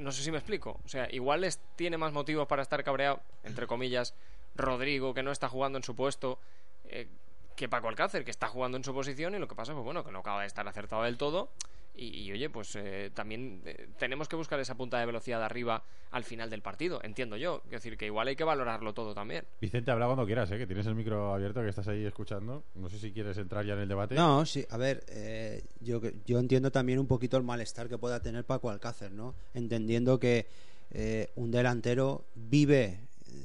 No 0.01 0.11
sé 0.11 0.23
si 0.23 0.31
me 0.31 0.37
explico. 0.37 0.79
O 0.83 0.87
sea, 0.87 1.07
igual 1.11 1.41
les 1.41 1.59
tiene 1.75 1.97
más 1.97 2.11
motivos 2.11 2.47
para 2.47 2.61
estar 2.61 2.83
cabreado, 2.83 3.21
entre 3.43 3.67
comillas, 3.67 4.15
Rodrigo, 4.55 5.13
que 5.13 5.23
no 5.23 5.31
está 5.31 5.47
jugando 5.47 5.77
en 5.77 5.83
su 5.83 5.95
puesto, 5.95 6.39
eh, 6.85 7.07
que 7.55 7.69
Paco 7.69 7.87
Alcácer, 7.87 8.25
que 8.25 8.31
está 8.31 8.47
jugando 8.47 8.77
en 8.77 8.83
su 8.83 8.93
posición 8.93 9.35
y 9.35 9.39
lo 9.39 9.47
que 9.47 9.55
pasa, 9.55 9.73
pues 9.73 9.85
bueno, 9.85 10.03
que 10.03 10.11
no 10.11 10.19
acaba 10.19 10.41
de 10.41 10.47
estar 10.47 10.67
acertado 10.67 11.03
del 11.03 11.17
todo 11.17 11.51
Y, 11.95 12.23
y, 12.23 12.31
oye, 12.31 12.49
pues 12.49 12.75
eh, 12.75 13.11
también 13.13 13.61
eh, 13.65 13.89
tenemos 13.99 14.27
que 14.27 14.35
buscar 14.35 14.59
esa 14.59 14.75
punta 14.75 14.99
de 14.99 15.05
velocidad 15.05 15.39
de 15.39 15.45
arriba 15.45 15.83
al 16.11 16.23
final 16.23 16.49
del 16.49 16.61
partido, 16.61 16.99
entiendo 17.03 17.37
yo. 17.37 17.61
Es 17.65 17.71
decir, 17.71 17.97
que 17.97 18.05
igual 18.05 18.27
hay 18.27 18.35
que 18.35 18.43
valorarlo 18.43 18.93
todo 18.93 19.13
también. 19.13 19.45
Vicente, 19.59 19.91
habla 19.91 20.05
cuando 20.05 20.25
quieras, 20.25 20.51
¿eh? 20.51 20.57
que 20.57 20.67
tienes 20.67 20.85
el 20.85 20.95
micro 20.95 21.33
abierto, 21.33 21.61
que 21.61 21.69
estás 21.69 21.87
ahí 21.87 22.05
escuchando. 22.05 22.63
No 22.75 22.89
sé 22.89 22.99
si 22.99 23.11
quieres 23.11 23.37
entrar 23.37 23.65
ya 23.65 23.73
en 23.73 23.79
el 23.79 23.87
debate. 23.87 24.15
No, 24.15 24.45
sí, 24.45 24.65
a 24.69 24.77
ver, 24.77 25.03
eh, 25.07 25.63
yo, 25.79 26.01
yo 26.25 26.39
entiendo 26.39 26.71
también 26.71 26.99
un 26.99 27.07
poquito 27.07 27.37
el 27.37 27.43
malestar 27.43 27.87
que 27.87 27.97
pueda 27.97 28.21
tener 28.21 28.45
Paco 28.45 28.69
Alcácer, 28.69 29.11
¿no? 29.11 29.35
Entendiendo 29.53 30.19
que 30.19 30.47
eh, 30.91 31.31
un 31.35 31.51
delantero 31.51 32.25
vive 32.35 32.99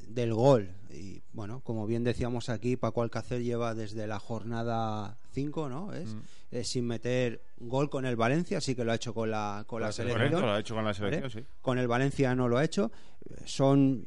del 0.09 0.33
gol. 0.33 0.69
Y 0.89 1.21
bueno, 1.31 1.61
como 1.63 1.87
bien 1.87 2.03
decíamos 2.03 2.49
aquí, 2.49 2.75
Paco 2.75 3.01
Alcácer 3.01 3.41
lleva 3.41 3.73
desde 3.73 4.07
la 4.07 4.19
jornada 4.19 5.17
5, 5.37 5.69
¿no? 5.69 5.93
Es 5.93 6.09
Mm. 6.15 6.19
eh, 6.51 6.63
sin 6.63 6.85
meter 6.87 7.41
gol 7.59 7.89
con 7.91 8.05
el 8.07 8.15
Valencia, 8.15 8.59
sí 8.59 8.73
que 8.73 8.83
lo 8.83 8.91
ha 8.91 8.95
hecho 8.95 9.13
con 9.13 9.29
la, 9.29 9.63
con 9.67 9.81
la 9.81 9.91
selección. 9.91 10.17
Correcto, 10.31 10.41
lo 10.47 10.51
ha 10.53 10.59
hecho 10.59 10.73
con 10.73 10.83
la 10.83 10.93
selección, 10.95 11.21
¿vale? 11.29 11.33
sí. 11.41 11.47
Con 11.61 11.77
el 11.77 11.87
Valencia 11.87 12.33
no 12.33 12.47
lo 12.47 12.57
ha 12.57 12.63
hecho. 12.63 12.91
Son 13.45 14.03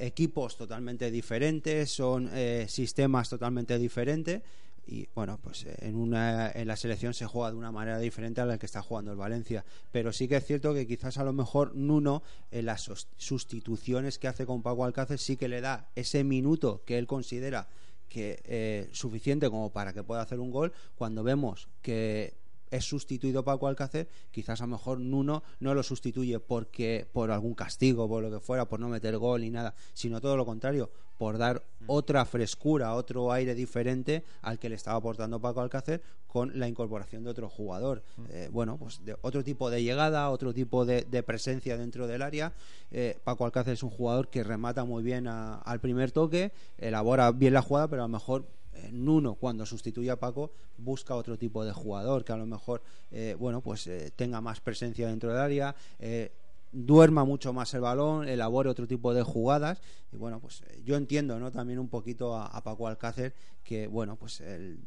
equipos 0.00 0.56
totalmente 0.56 1.10
diferentes, 1.10 1.90
son 1.90 2.28
eh, 2.32 2.66
sistemas 2.68 3.28
totalmente 3.30 3.78
diferentes. 3.78 4.42
Y 4.86 5.06
bueno, 5.14 5.38
pues 5.42 5.64
eh, 5.64 5.74
en, 5.80 5.96
una, 5.96 6.50
en 6.50 6.66
la 6.66 6.76
selección 6.76 7.12
se 7.14 7.26
juega 7.26 7.50
de 7.50 7.56
una 7.56 7.70
manera 7.70 7.98
diferente 7.98 8.40
a 8.40 8.46
la 8.46 8.58
que 8.58 8.64
está 8.66 8.80
jugando 8.82 9.10
el 9.12 9.18
Valencia. 9.18 9.64
Pero 9.92 10.12
sí 10.12 10.28
que 10.28 10.36
es 10.36 10.44
cierto 10.46 10.72
que 10.74 10.86
quizás 10.86 11.18
a 11.18 11.24
lo 11.24 11.32
mejor 11.34 11.74
Nuno, 11.74 12.22
en 12.50 12.64
las 12.66 12.82
sus- 12.82 13.06
sustituciones 13.18 14.18
que 14.18 14.28
hace 14.28 14.46
con 14.46 14.62
Paco 14.62 14.84
Alcácer, 14.84 15.18
sí 15.18 15.36
que 15.36 15.48
le 15.48 15.60
da 15.60 15.88
ese 15.94 16.24
minuto 16.24 16.82
que 16.86 16.96
él 16.98 17.06
considera 17.06 17.66
que 18.08 18.40
eh, 18.44 18.88
suficiente 18.92 19.50
como 19.50 19.70
para 19.70 19.92
que 19.92 20.02
pueda 20.02 20.22
hacer 20.22 20.40
un 20.40 20.50
gol. 20.50 20.72
Cuando 20.96 21.22
vemos 21.22 21.68
que 21.82 22.34
es 22.70 22.84
sustituido 22.84 23.44
Paco 23.44 23.66
Alcácer, 23.66 24.08
quizás 24.30 24.60
a 24.60 24.64
lo 24.64 24.72
mejor 24.72 25.00
Nuno 25.00 25.42
no 25.60 25.74
lo 25.74 25.82
sustituye 25.82 26.40
porque 26.40 27.06
por 27.12 27.30
algún 27.30 27.54
castigo, 27.54 28.08
por 28.08 28.22
lo 28.22 28.30
que 28.30 28.40
fuera, 28.40 28.68
por 28.68 28.80
no 28.80 28.88
meter 28.88 29.16
gol 29.18 29.40
ni 29.40 29.50
nada, 29.50 29.74
sino 29.94 30.20
todo 30.20 30.36
lo 30.36 30.44
contrario, 30.44 30.90
por 31.18 31.36
dar 31.36 31.62
otra 31.86 32.24
frescura, 32.24 32.94
otro 32.94 33.32
aire 33.32 33.54
diferente 33.54 34.24
al 34.42 34.58
que 34.58 34.68
le 34.68 34.76
estaba 34.76 34.96
aportando 34.98 35.40
Paco 35.40 35.60
Alcácer 35.60 36.00
con 36.28 36.58
la 36.58 36.68
incorporación 36.68 37.24
de 37.24 37.30
otro 37.30 37.48
jugador. 37.48 38.02
Eh, 38.30 38.48
bueno, 38.52 38.76
pues 38.76 39.04
de 39.04 39.16
otro 39.22 39.42
tipo 39.42 39.68
de 39.70 39.82
llegada, 39.82 40.30
otro 40.30 40.54
tipo 40.54 40.84
de, 40.84 41.02
de 41.10 41.22
presencia 41.22 41.76
dentro 41.76 42.06
del 42.06 42.22
área. 42.22 42.52
Eh, 42.90 43.18
Paco 43.24 43.44
Alcácer 43.44 43.72
es 43.74 43.82
un 43.82 43.90
jugador 43.90 44.28
que 44.28 44.44
remata 44.44 44.84
muy 44.84 45.02
bien 45.02 45.26
a- 45.26 45.56
al 45.56 45.80
primer 45.80 46.12
toque, 46.12 46.52
elabora 46.78 47.32
bien 47.32 47.54
la 47.54 47.62
jugada, 47.62 47.88
pero 47.88 48.02
a 48.02 48.06
lo 48.06 48.12
mejor 48.12 48.44
Nuno 48.92 49.34
cuando 49.34 49.66
sustituye 49.66 50.08
a 50.08 50.20
Paco 50.20 50.52
busca 50.76 51.16
otro 51.16 51.36
tipo 51.36 51.64
de 51.64 51.72
jugador 51.72 52.24
que 52.24 52.32
a 52.32 52.36
lo 52.36 52.46
mejor 52.46 52.80
eh, 53.10 53.34
bueno 53.36 53.60
pues 53.60 53.88
eh, 53.88 54.12
tenga 54.14 54.40
más 54.40 54.60
presencia 54.60 55.08
dentro 55.08 55.30
del 55.32 55.40
área 55.40 55.74
eh, 55.98 56.30
duerma 56.72 57.24
mucho 57.24 57.52
más 57.52 57.72
el 57.74 57.80
balón 57.80 58.28
elabore 58.28 58.68
otro 58.68 58.86
tipo 58.86 59.14
de 59.14 59.22
jugadas. 59.22 59.80
Y 60.12 60.16
bueno 60.16 60.40
pues 60.40 60.62
eh, 60.62 60.82
yo 60.84 60.96
entiendo 60.96 61.38
no 61.38 61.50
también 61.50 61.78
un 61.78 61.88
poquito 61.88 62.36
a, 62.36 62.62
Paco 62.62 62.88
Alcácer 62.88 63.34
que 63.64 63.86
bueno 63.86 64.16
pues 64.16 64.40
el 64.40 64.80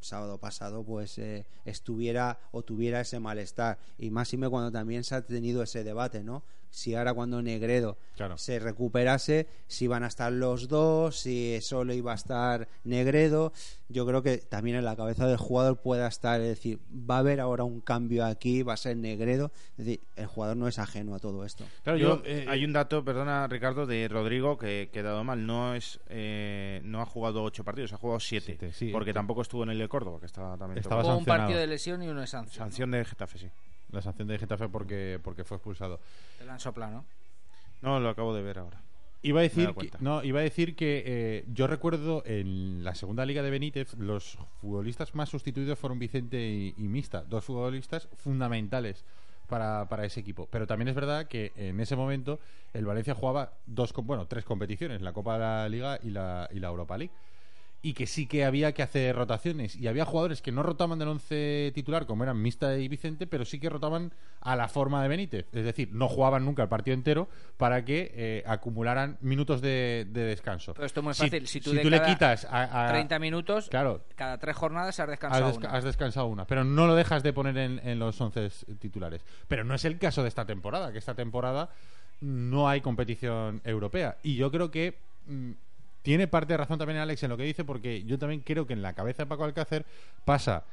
sábado 0.00 0.38
pasado 0.38 0.84
pues 0.84 1.18
eh, 1.18 1.46
estuviera 1.64 2.38
o 2.52 2.62
tuviera 2.62 3.00
ese 3.00 3.20
malestar. 3.20 3.78
Y 3.98 4.10
más 4.10 4.32
y 4.32 4.36
me 4.36 4.48
cuando 4.48 4.70
también 4.70 5.04
se 5.04 5.14
ha 5.14 5.22
tenido 5.22 5.62
ese 5.62 5.84
debate 5.84 6.22
no 6.22 6.44
si 6.74 6.94
ahora 6.96 7.14
cuando 7.14 7.40
Negredo 7.40 7.96
Claro. 8.16 8.36
se 8.36 8.58
recuperase, 8.58 9.46
si 9.68 9.86
van 9.86 10.02
a 10.02 10.08
estar 10.08 10.32
los 10.32 10.68
dos, 10.68 11.18
si 11.18 11.58
solo 11.60 11.94
iba 11.94 12.12
a 12.12 12.16
estar 12.16 12.68
Negredo. 12.82 13.52
Yo 13.88 14.06
creo 14.06 14.22
que 14.22 14.38
también 14.38 14.76
en 14.76 14.84
la 14.84 14.96
cabeza 14.96 15.26
del 15.26 15.36
jugador 15.36 15.80
pueda 15.80 16.08
estar, 16.08 16.40
es 16.40 16.48
decir, 16.48 16.80
va 16.90 17.16
a 17.16 17.18
haber 17.18 17.40
ahora 17.40 17.62
un 17.64 17.80
cambio 17.80 18.24
aquí, 18.24 18.62
va 18.62 18.72
a 18.74 18.76
ser 18.76 18.96
Negredo. 18.96 19.52
Es 19.78 19.84
decir, 19.86 20.00
el 20.16 20.26
jugador 20.26 20.56
no 20.56 20.66
es 20.68 20.78
ajeno 20.78 21.14
a 21.14 21.18
todo 21.20 21.44
esto. 21.44 21.64
Claro, 21.84 21.98
Yo- 21.98 22.22
eh, 22.24 22.46
hay 22.48 22.64
un 22.64 22.72
dato, 22.72 23.04
perdona 23.04 23.46
Ricardo, 23.46 23.86
de 23.86 24.08
Rodrigo 24.08 24.58
que 24.58 24.90
que 24.92 25.00
he 25.00 25.02
dado 25.02 25.22
mal. 25.24 25.46
No 25.46 25.74
es, 25.74 26.00
eh, 26.08 26.80
no 26.84 27.00
ha 27.00 27.06
jugado 27.06 27.42
ocho 27.44 27.62
partidos, 27.64 27.92
ha 27.92 27.96
jugado 27.98 28.18
siete, 28.20 28.56
Siete, 28.58 28.72
sí. 28.72 28.90
porque 28.90 29.12
tampoco 29.12 29.42
estuvo 29.42 29.62
en 29.62 29.70
el 29.70 29.78
de 29.78 29.88
Córdoba, 29.88 30.18
que 30.20 30.26
estaba 30.26 30.56
también 30.56 30.78
Estaba 30.78 31.14
un 31.16 31.24
partido 31.24 31.58
de 31.60 31.66
lesión 31.66 32.02
y 32.02 32.08
uno 32.08 32.20
de 32.20 32.26
sanción. 32.26 32.58
¿no? 32.58 32.64
sanción 32.70 32.90
de 32.90 33.04
Getafe, 33.04 33.38
sí. 33.38 33.48
La 33.94 34.02
sanción 34.02 34.28
de 34.28 34.38
Getafe 34.38 34.68
porque, 34.68 35.18
porque 35.22 35.44
fue 35.44 35.56
expulsado. 35.56 36.00
Te 36.38 36.44
la 36.44 36.54
han 36.54 36.60
soplado, 36.60 36.92
¿no? 36.92 37.04
No, 37.82 38.00
lo 38.00 38.08
acabo 38.08 38.34
de 38.34 38.42
ver 38.42 38.58
ahora. 38.58 38.80
Iba 39.22 39.40
a 39.40 39.42
decir 39.42 39.74
que, 39.74 39.90
no, 40.00 40.22
iba 40.22 40.40
a 40.40 40.42
decir 40.42 40.76
que 40.76 41.02
eh, 41.06 41.44
yo 41.54 41.66
recuerdo 41.66 42.22
en 42.26 42.84
la 42.84 42.94
segunda 42.94 43.24
liga 43.24 43.42
de 43.42 43.48
Benítez 43.48 43.94
los 43.94 44.36
futbolistas 44.60 45.14
más 45.14 45.30
sustituidos 45.30 45.78
fueron 45.78 45.98
Vicente 45.98 46.46
y, 46.46 46.74
y 46.76 46.88
Mista, 46.88 47.22
dos 47.22 47.44
futbolistas 47.44 48.06
fundamentales 48.16 49.02
para, 49.48 49.88
para 49.88 50.04
ese 50.04 50.20
equipo. 50.20 50.46
Pero 50.50 50.66
también 50.66 50.88
es 50.88 50.94
verdad 50.94 51.26
que 51.26 51.52
en 51.56 51.80
ese 51.80 51.96
momento 51.96 52.38
el 52.74 52.84
Valencia 52.84 53.14
jugaba 53.14 53.54
dos, 53.64 53.94
com- 53.94 54.06
bueno, 54.06 54.26
tres 54.26 54.44
competiciones, 54.44 55.00
la 55.00 55.14
Copa 55.14 55.34
de 55.34 55.38
la 55.38 55.68
Liga 55.70 55.98
y 56.02 56.10
la, 56.10 56.46
y 56.52 56.58
la 56.58 56.68
Europa 56.68 56.98
League. 56.98 57.12
Y 57.84 57.92
que 57.92 58.06
sí 58.06 58.26
que 58.26 58.46
había 58.46 58.72
que 58.72 58.82
hacer 58.82 59.14
rotaciones. 59.14 59.76
Y 59.76 59.88
había 59.88 60.06
jugadores 60.06 60.40
que 60.40 60.50
no 60.52 60.62
rotaban 60.62 60.98
del 60.98 61.08
once 61.08 61.70
titular, 61.74 62.06
como 62.06 62.22
eran 62.24 62.40
Mista 62.40 62.78
y 62.78 62.88
Vicente, 62.88 63.26
pero 63.26 63.44
sí 63.44 63.60
que 63.60 63.68
rotaban 63.68 64.10
a 64.40 64.56
la 64.56 64.68
forma 64.68 65.02
de 65.02 65.08
Benítez. 65.08 65.46
Es 65.52 65.64
decir, 65.64 65.90
no 65.92 66.08
jugaban 66.08 66.46
nunca 66.46 66.62
el 66.62 66.68
partido 66.70 66.94
entero 66.94 67.28
para 67.58 67.84
que 67.84 68.10
eh, 68.14 68.42
acumularan 68.46 69.18
minutos 69.20 69.60
de, 69.60 70.06
de 70.10 70.22
descanso. 70.24 70.72
Pero 70.72 70.86
esto 70.86 71.00
es 71.00 71.04
muy 71.04 71.12
fácil. 71.14 71.46
Si 71.46 71.60
tú, 71.60 71.72
si 71.72 71.82
tú 71.82 71.90
le 71.90 72.00
quitas 72.02 72.46
a, 72.50 72.86
a- 72.86 72.88
30 72.90 73.18
minutos, 73.18 73.68
Claro, 73.68 74.02
cada 74.16 74.38
tres 74.38 74.56
jornadas 74.56 74.98
has 74.98 75.04
has, 75.04 75.08
descansado 75.10 75.52
desca- 75.52 75.58
una. 75.58 75.70
has 75.76 75.84
descansado 75.84 76.26
una, 76.28 76.46
pero 76.46 76.64
no 76.64 76.86
lo 76.86 76.94
dejas 76.94 77.22
de 77.22 77.34
poner 77.34 77.58
en, 77.58 77.80
en 77.86 77.98
los 77.98 78.18
11 78.18 78.48
titulares. 78.78 79.22
Pero 79.46 79.62
no 79.64 79.74
es 79.74 79.84
el 79.84 79.98
caso 79.98 80.22
de 80.22 80.28
esta 80.28 80.46
temporada, 80.46 80.90
que 80.90 80.98
esta 80.98 81.14
temporada 81.14 81.68
no 82.22 82.66
hay 82.68 82.80
competición 82.80 83.60
europea. 83.64 84.16
Y 84.22 84.36
yo 84.36 84.50
creo 84.50 84.70
que 84.70 84.96
mm, 85.26 85.50
tiene 86.04 86.28
parte 86.28 86.52
de 86.52 86.58
razón 86.58 86.78
también 86.78 87.00
Alex 87.00 87.22
en 87.22 87.30
lo 87.30 87.38
que 87.38 87.44
dice, 87.44 87.64
porque 87.64 88.04
yo 88.04 88.18
también 88.18 88.42
creo 88.42 88.66
que 88.66 88.74
en 88.74 88.82
la 88.82 88.92
cabeza 88.92 89.22
de 89.22 89.26
Paco 89.26 89.44
Alcácer 89.44 89.86
pasa, 90.26 90.64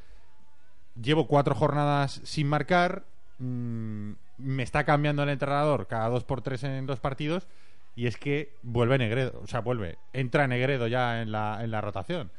llevo 1.02 1.26
cuatro 1.26 1.56
jornadas 1.56 2.20
sin 2.26 2.48
marcar, 2.48 3.06
mm, 3.40 4.12
me 4.40 4.62
está 4.62 4.84
cambiando 4.84 5.24
el 5.24 5.30
entrenador 5.30 5.88
cada 5.88 6.10
dos 6.10 6.26
por 6.26 6.42
tres 6.42 6.66
en 6.66 6.86
dos 6.86 7.00
partidos. 7.00 7.48
Y 7.96 8.08
es 8.08 8.18
que 8.18 8.58
vuelve 8.62 8.98
Negredo, 8.98 9.40
o 9.42 9.48
sea, 9.48 9.62
vuelve, 9.62 9.98
entra 10.12 10.48
Negredo 10.48 10.88
ya 10.88 11.22
en 11.22 11.32
la, 11.32 11.64
en 11.64 11.72
la 11.72 11.80
rotación. 11.80 12.30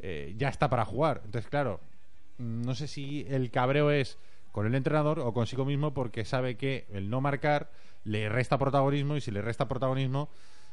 Eh, 0.00 0.34
ya 0.38 0.48
está 0.48 0.70
para 0.70 0.86
jugar. 0.86 1.20
Entonces, 1.26 1.50
claro, 1.50 1.80
mm, 2.38 2.62
no 2.62 2.74
sé 2.74 2.88
si 2.88 3.26
el 3.28 3.50
cabreo 3.50 3.90
es 3.90 4.16
con 4.52 4.66
el 4.66 4.74
entrenador 4.74 5.20
o 5.20 5.34
consigo 5.34 5.66
mismo 5.66 5.92
porque 5.92 6.24
sabe 6.24 6.56
que 6.56 6.86
el 6.94 7.10
no 7.10 7.20
marcar 7.20 7.70
le 8.04 8.30
resta 8.30 8.56
protagonismo 8.56 9.16
y 9.16 9.20
si 9.20 9.30
le 9.30 9.42
resta 9.42 9.68
protagonismo, 9.68 10.30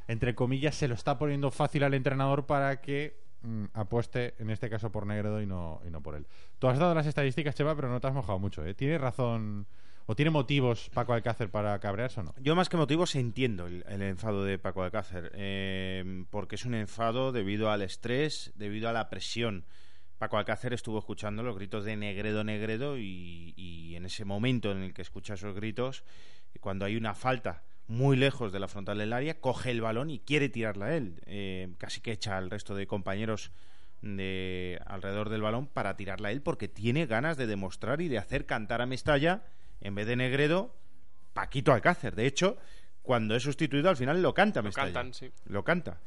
entre 0.07 0.35
comillas, 0.35 0.75
se 0.75 0.87
lo 0.87 0.95
está 0.95 1.17
poniendo 1.17 1.51
fácil 1.51 1.83
al 1.83 1.93
entrenador 1.93 2.45
para 2.45 2.81
que 2.81 3.17
mm, 3.41 3.65
apueste, 3.73 4.35
en 4.39 4.49
este 4.49 4.69
caso, 4.69 4.91
por 4.91 5.05
Negredo 5.05 5.41
y 5.41 5.45
no, 5.45 5.81
y 5.85 5.89
no 5.89 6.01
por 6.01 6.15
él. 6.15 6.27
Tú 6.59 6.67
has 6.67 6.77
dado 6.77 6.93
las 6.93 7.07
estadísticas, 7.07 7.55
Cheva, 7.55 7.75
pero 7.75 7.89
no 7.89 7.99
te 7.99 8.07
has 8.07 8.13
mojado 8.13 8.39
mucho. 8.39 8.65
¿eh? 8.65 8.73
¿Tiene 8.73 8.97
razón 8.97 9.67
o 10.07 10.15
tiene 10.15 10.29
motivos 10.29 10.91
Paco 10.93 11.13
Alcácer 11.13 11.49
para 11.49 11.79
cabrearse 11.79 12.19
o 12.19 12.23
no? 12.23 12.35
Yo 12.39 12.55
más 12.55 12.69
que 12.69 12.77
motivos 12.77 13.15
entiendo 13.15 13.65
el, 13.65 13.83
el 13.87 14.01
enfado 14.03 14.43
de 14.43 14.59
Paco 14.59 14.83
Alcácer, 14.83 15.31
eh, 15.33 16.25
porque 16.29 16.55
es 16.55 16.65
un 16.65 16.75
enfado 16.75 17.31
debido 17.31 17.71
al 17.71 17.81
estrés, 17.81 18.51
debido 18.55 18.89
a 18.89 18.93
la 18.93 19.09
presión. 19.09 19.65
Paco 20.19 20.37
Alcácer 20.37 20.71
estuvo 20.73 20.99
escuchando 20.99 21.43
los 21.43 21.57
gritos 21.57 21.83
de 21.83 21.97
Negredo, 21.97 22.43
Negredo, 22.43 22.97
y, 22.97 23.53
y 23.57 23.95
en 23.95 24.05
ese 24.05 24.23
momento 24.23 24.71
en 24.71 24.83
el 24.83 24.93
que 24.93 25.01
escucha 25.01 25.33
esos 25.33 25.55
gritos, 25.55 26.03
cuando 26.61 26.85
hay 26.85 26.95
una 26.95 27.13
falta 27.15 27.63
muy 27.87 28.17
lejos 28.17 28.51
de 28.51 28.59
la 28.59 28.67
frontal 28.67 28.97
del 28.97 29.13
área, 29.13 29.39
coge 29.39 29.71
el 29.71 29.81
balón 29.81 30.09
y 30.09 30.19
quiere 30.19 30.49
tirarla 30.49 30.87
a 30.87 30.95
él. 30.95 31.21
Eh, 31.25 31.69
casi 31.77 32.01
que 32.01 32.11
echa 32.11 32.37
al 32.37 32.49
resto 32.49 32.75
de 32.75 32.87
compañeros 32.87 33.51
de 34.01 34.79
alrededor 34.85 35.29
del 35.29 35.41
balón 35.41 35.67
para 35.67 35.95
tirarla 35.95 36.29
a 36.29 36.31
él 36.31 36.41
porque 36.41 36.67
tiene 36.67 37.05
ganas 37.05 37.37
de 37.37 37.47
demostrar 37.47 38.01
y 38.01 38.07
de 38.07 38.17
hacer 38.17 38.45
cantar 38.45 38.81
a 38.81 38.85
Mestalla 38.85 39.43
en 39.81 39.95
vez 39.95 40.07
de 40.07 40.15
Negredo 40.15 40.73
Paquito 41.33 41.73
Alcácer. 41.73 42.15
De 42.15 42.25
hecho, 42.25 42.57
cuando 43.01 43.35
es 43.35 43.43
sustituido 43.43 43.89
al 43.89 43.97
final 43.97 44.21
lo 44.21 44.33
canta 44.33 44.59
Lo 44.59 44.65
Mestalla. 44.65 44.93
cantan, 44.93 45.13
sí. 45.13 45.31
Lo 45.47 45.63
canta. 45.63 45.97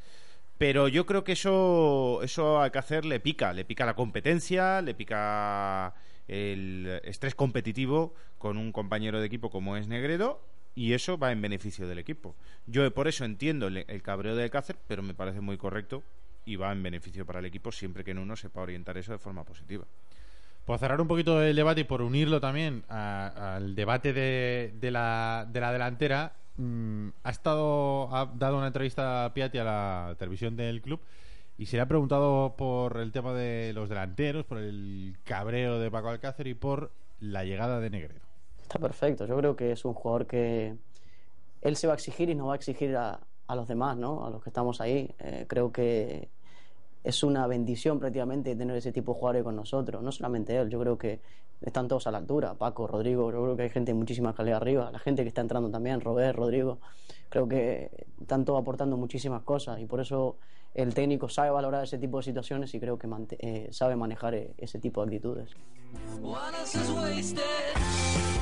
Pero 0.57 0.89
yo 0.89 1.05
creo 1.05 1.23
que 1.23 1.33
eso, 1.33 2.19
eso 2.23 2.59
a 2.59 2.65
Alcácer 2.65 3.05
le 3.05 3.21
pica. 3.21 3.53
Le 3.53 3.63
pica 3.63 3.85
la 3.85 3.95
competencia, 3.95 4.81
le 4.81 4.93
pica 4.93 5.93
el 6.27 6.99
estrés 7.03 7.35
competitivo 7.35 8.13
con 8.37 8.57
un 8.57 8.71
compañero 8.71 9.19
de 9.19 9.25
equipo 9.25 9.49
como 9.49 9.77
es 9.77 9.87
Negredo 9.87 10.41
y 10.75 10.93
eso 10.93 11.17
va 11.17 11.31
en 11.31 11.41
beneficio 11.41 11.87
del 11.87 11.99
equipo. 11.99 12.35
Yo 12.67 12.93
por 12.93 13.07
eso 13.07 13.25
entiendo 13.25 13.67
el, 13.67 14.01
cabreo 14.01 14.35
de 14.35 14.43
Alcácer, 14.43 14.77
pero 14.87 15.03
me 15.03 15.13
parece 15.13 15.41
muy 15.41 15.57
correcto 15.57 16.03
y 16.45 16.55
va 16.55 16.71
en 16.71 16.81
beneficio 16.81 17.25
para 17.25 17.39
el 17.39 17.45
equipo 17.45 17.71
siempre 17.71 18.03
que 18.03 18.11
en 18.11 18.19
uno 18.19 18.35
sepa 18.35 18.61
orientar 18.61 18.97
eso 18.97 19.11
de 19.11 19.17
forma 19.17 19.43
positiva. 19.43 19.85
Por 20.65 20.77
cerrar 20.77 21.01
un 21.01 21.07
poquito 21.07 21.41
el 21.41 21.55
debate 21.55 21.81
y 21.81 21.83
por 21.83 22.01
unirlo 22.01 22.39
también 22.39 22.83
al 22.87 23.75
debate 23.75 24.13
de, 24.13 24.73
de 24.79 24.91
la, 24.91 25.47
de 25.51 25.59
la 25.59 25.73
delantera, 25.73 26.33
mm, 26.57 27.09
ha 27.23 27.29
estado 27.29 28.15
ha 28.15 28.31
dado 28.35 28.57
una 28.57 28.67
entrevista 28.67 29.25
a 29.25 29.33
Piatti 29.33 29.57
a 29.57 29.63
la 29.63 30.15
televisión 30.17 30.55
del 30.55 30.81
club 30.81 31.01
y 31.57 31.65
se 31.65 31.75
le 31.75 31.81
ha 31.81 31.87
preguntado 31.87 32.55
por 32.55 32.97
el 32.97 33.11
tema 33.11 33.33
de 33.33 33.73
los 33.73 33.89
delanteros, 33.89 34.45
por 34.45 34.59
el 34.59 35.17
cabreo 35.25 35.77
de 35.77 35.91
Paco 35.91 36.09
Alcácer 36.09 36.47
y 36.47 36.53
por 36.53 36.91
la 37.19 37.43
llegada 37.43 37.81
de 37.81 37.89
Negredo. 37.89 38.28
Está 38.69 38.77
perfecto. 38.77 39.25
Yo 39.25 39.35
creo 39.35 39.55
que 39.55 39.71
es 39.71 39.83
un 39.83 39.95
jugador 39.95 40.27
que 40.27 40.75
él 41.61 41.75
se 41.75 41.87
va 41.87 41.93
a 41.93 41.95
exigir 41.95 42.29
y 42.29 42.35
nos 42.35 42.49
va 42.49 42.53
a 42.53 42.55
exigir 42.55 42.95
a, 42.95 43.19
a 43.47 43.55
los 43.55 43.67
demás, 43.67 43.97
¿no? 43.97 44.27
A 44.27 44.29
los 44.29 44.43
que 44.43 44.51
estamos 44.51 44.79
ahí. 44.79 45.09
Eh, 45.17 45.45
creo 45.47 45.71
que 45.71 46.29
es 47.03 47.23
una 47.23 47.47
bendición 47.47 47.99
prácticamente 47.99 48.55
tener 48.55 48.75
ese 48.75 48.91
tipo 48.91 49.13
de 49.13 49.19
jugadores 49.19 49.43
con 49.43 49.55
nosotros. 49.55 50.03
No 50.03 50.11
solamente 50.11 50.55
él, 50.55 50.69
yo 50.69 50.79
creo 50.79 50.99
que 50.99 51.19
están 51.61 51.87
todos 51.87 52.05
a 52.05 52.11
la 52.11 52.19
altura. 52.19 52.53
Paco, 52.53 52.85
Rodrigo, 52.85 53.31
yo 53.31 53.41
creo 53.41 53.55
que 53.55 53.63
hay 53.63 53.69
gente 53.71 53.91
de 53.91 53.95
muchísima 53.97 54.35
calidad 54.35 54.57
arriba. 54.57 54.91
La 54.91 54.99
gente 54.99 55.23
que 55.23 55.29
está 55.29 55.41
entrando 55.41 55.71
también, 55.71 55.99
Robert, 55.99 56.37
Rodrigo. 56.37 56.77
Creo 57.29 57.47
que 57.47 57.89
están 58.19 58.45
todos 58.45 58.61
aportando 58.61 58.97
muchísimas 58.97 59.43
cosas 59.43 59.79
y 59.79 59.85
por 59.85 60.01
eso 60.01 60.37
el 60.73 60.93
técnico 60.93 61.29
sabe 61.29 61.49
valorar 61.49 61.83
ese 61.83 61.97
tipo 61.97 62.17
de 62.17 62.23
situaciones 62.23 62.73
y 62.73 62.79
creo 62.79 62.97
que 62.97 63.07
eh, 63.39 63.67
sabe 63.71 63.95
manejar 63.95 64.35
eh, 64.35 64.53
ese 64.57 64.79
tipo 64.79 65.01
de 65.01 65.07
actitudes. 65.07 65.55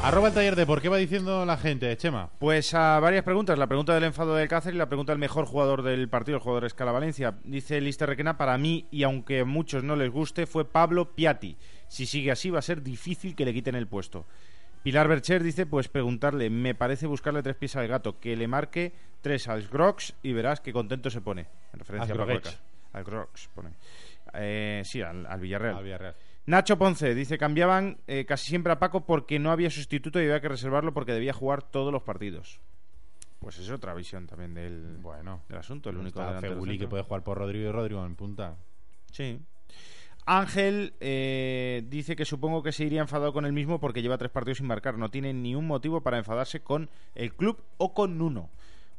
Arroba 0.04 0.28
el 0.28 0.34
taller 0.34 0.56
de 0.56 0.66
por 0.66 0.82
qué 0.82 0.90
va 0.90 0.98
diciendo 0.98 1.46
la 1.46 1.58
gente, 1.58 1.96
Chema. 1.98 2.30
Pues 2.38 2.74
a 2.74 3.00
varias 3.00 3.24
preguntas. 3.24 3.58
La 3.58 3.68
pregunta 3.68 3.94
del 3.94 4.04
enfado 4.04 4.36
del 4.36 4.48
Cáceres 4.48 4.76
y 4.76 4.78
la 4.78 4.90
pregunta 4.90 5.12
del 5.12 5.20
mejor 5.20 5.46
jugador 5.46 5.82
del 5.82 6.08
partido, 6.10 6.38
el 6.38 6.44
jugador 6.44 6.64
de 6.64 6.68
Escala 6.68 6.92
Valencia. 6.92 7.38
Dice 7.44 7.82
Lister 7.82 8.08
Requena, 8.08 8.38
para 8.38 8.58
mí, 8.58 8.88
y 8.92 9.04
aunque 9.04 9.40
a 9.40 9.46
muchos 9.46 9.84
no 9.84 9.96
les 9.96 10.12
guste, 10.12 10.46
fue 10.46 10.66
Pablo 10.66 11.16
Piatti. 11.16 11.58
Si 11.88 12.06
sigue 12.06 12.32
así, 12.32 12.50
va 12.50 12.60
a 12.60 12.64
ser 12.64 12.84
difícil 12.84 13.36
que 13.36 13.46
le 13.46 13.54
quiten 13.54 13.76
el 13.76 13.88
puesto. 13.88 14.26
Pilar 14.88 15.10
Bercher 15.10 15.44
dice, 15.44 15.66
pues 15.66 15.90
preguntarle, 15.90 16.50
me 16.50 16.74
parece 16.74 17.08
buscarle 17.08 17.44
tres 17.44 17.58
pies 17.58 17.76
al 17.76 17.90
gato, 17.90 18.22
que 18.22 18.38
le 18.38 18.48
marque 18.48 18.94
tres 19.20 19.50
al 19.50 19.68
Grox 19.68 20.16
y 20.24 20.32
verás 20.32 20.62
qué 20.62 20.72
contento 20.72 21.10
se 21.10 21.20
pone. 21.20 21.46
En 21.74 21.80
referencia 21.80 22.16
Al. 22.16 22.32
Eca. 22.32 22.52
Al 22.94 23.04
Grox, 23.04 23.50
pone. 23.54 23.72
Eh, 24.34 24.82
sí, 24.86 25.02
al, 25.02 25.26
al 25.26 25.42
Villarreal. 25.42 25.76
Al 25.76 25.84
Villarreal. 25.84 26.16
Nacho 26.46 26.78
Ponce 26.78 27.14
dice 27.14 27.38
cambiaban 27.38 27.98
eh, 28.08 28.24
casi 28.26 28.48
siempre 28.48 28.72
a 28.72 28.80
Paco 28.80 29.06
porque 29.06 29.40
no 29.40 29.52
había 29.52 29.70
sustituto 29.70 30.22
y 30.22 30.24
había 30.24 30.40
que 30.40 30.48
reservarlo 30.48 30.94
porque 30.94 31.12
debía 31.12 31.34
jugar 31.34 31.64
todos 31.64 31.92
los 31.92 32.04
partidos. 32.04 32.62
Pues 33.40 33.60
es 33.60 33.70
otra 33.70 33.94
visión 33.94 34.26
también 34.26 34.54
del, 34.54 35.00
Bueno, 35.02 35.42
del 35.50 35.58
asunto. 35.58 35.90
El 35.90 35.98
único 35.98 36.22
delantero 36.22 36.64
que 36.64 36.88
puede 36.88 37.04
jugar 37.04 37.26
por 37.26 37.38
Rodrigo 37.38 37.68
y 37.68 37.72
Rodrigo 37.74 38.06
en 38.06 38.16
punta. 38.16 38.56
Sí. 39.12 39.38
Ángel 40.28 40.94
eh, 41.00 41.84
dice 41.88 42.18
que 42.18 42.26
supongo 42.26 42.62
que 42.62 42.74
se 42.74 42.84
iría 42.84 43.00
enfadado 43.00 43.32
con 43.32 43.46
él 43.46 43.54
mismo 43.54 43.80
porque 43.80 44.02
lleva 44.02 44.18
tres 44.18 44.30
partidos 44.30 44.58
sin 44.58 44.68
marcar. 44.68 44.98
No 44.98 45.10
tiene 45.10 45.34
ni 45.34 45.56
un 45.56 45.66
motivo 45.66 46.02
para 46.02 46.18
enfadarse 46.18 46.60
con 46.60 46.90
el 47.16 47.34
club 47.34 47.64
o 47.78 47.94
con 47.94 48.22
uno. 48.22 48.50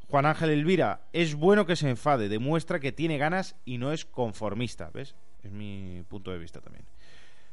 Juan 0.08 0.24
Ángel 0.24 0.48
Elvira, 0.48 1.02
es 1.12 1.34
bueno 1.34 1.66
que 1.66 1.76
se 1.76 1.90
enfade, 1.90 2.30
demuestra 2.30 2.80
que 2.80 2.92
tiene 2.92 3.18
ganas 3.18 3.56
y 3.66 3.76
no 3.76 3.92
es 3.92 4.06
conformista. 4.06 4.90
¿Ves? 4.92 5.14
Es 5.42 5.52
mi 5.52 6.02
punto 6.08 6.30
de 6.30 6.38
vista 6.38 6.62
también. 6.62 6.86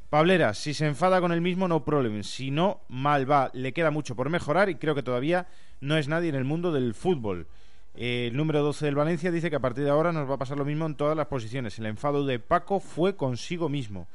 Pablera, 0.09 0.53
si 0.53 0.73
se 0.73 0.85
enfada 0.85 1.19
con 1.19 1.33
él 1.33 1.41
mismo, 1.41 1.67
no 1.67 1.83
problem. 1.83 2.23
Si 2.23 2.51
no, 2.51 2.79
mal 2.87 3.29
va. 3.29 3.51
Le 3.53 3.73
queda 3.73 3.91
mucho 3.91 4.15
por 4.15 4.29
mejorar 4.29 4.69
y 4.69 4.75
creo 4.75 4.95
que 4.95 5.03
todavía 5.03 5.47
no 5.81 5.97
es 5.97 6.07
nadie 6.07 6.29
en 6.29 6.35
el 6.35 6.45
mundo 6.45 6.71
del 6.71 6.93
fútbol. 6.93 7.47
Eh, 7.97 8.27
el 8.27 8.37
número 8.37 8.61
12 8.61 8.85
del 8.85 8.95
Valencia 8.95 9.31
dice 9.31 9.49
que 9.49 9.55
a 9.55 9.61
partir 9.61 9.83
de 9.83 9.89
ahora 9.89 10.11
nos 10.11 10.29
va 10.29 10.35
a 10.35 10.39
pasar 10.39 10.57
lo 10.57 10.65
mismo 10.65 10.85
en 10.85 10.95
todas 10.95 11.15
las 11.15 11.27
posiciones. 11.27 11.79
El 11.79 11.85
enfado 11.85 12.25
de 12.25 12.39
Paco 12.39 12.79
fue 12.79 13.15
consigo 13.15 13.69
mismo. 13.69 14.07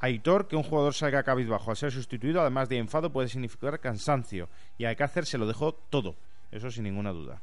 Aitor, 0.00 0.46
que 0.46 0.54
un 0.54 0.62
jugador 0.62 0.94
salga 0.94 1.24
cabizbajo 1.24 1.70
al 1.70 1.76
ser 1.76 1.90
sustituido, 1.90 2.40
además 2.40 2.68
de 2.68 2.78
enfado, 2.78 3.12
puede 3.12 3.28
significar 3.28 3.80
cansancio. 3.80 4.48
Y 4.78 4.84
Alcácer 4.84 5.26
se 5.26 5.38
lo 5.38 5.46
dejó 5.46 5.74
todo. 5.74 6.14
Eso 6.52 6.70
sin 6.70 6.84
ninguna 6.84 7.10
duda. 7.10 7.42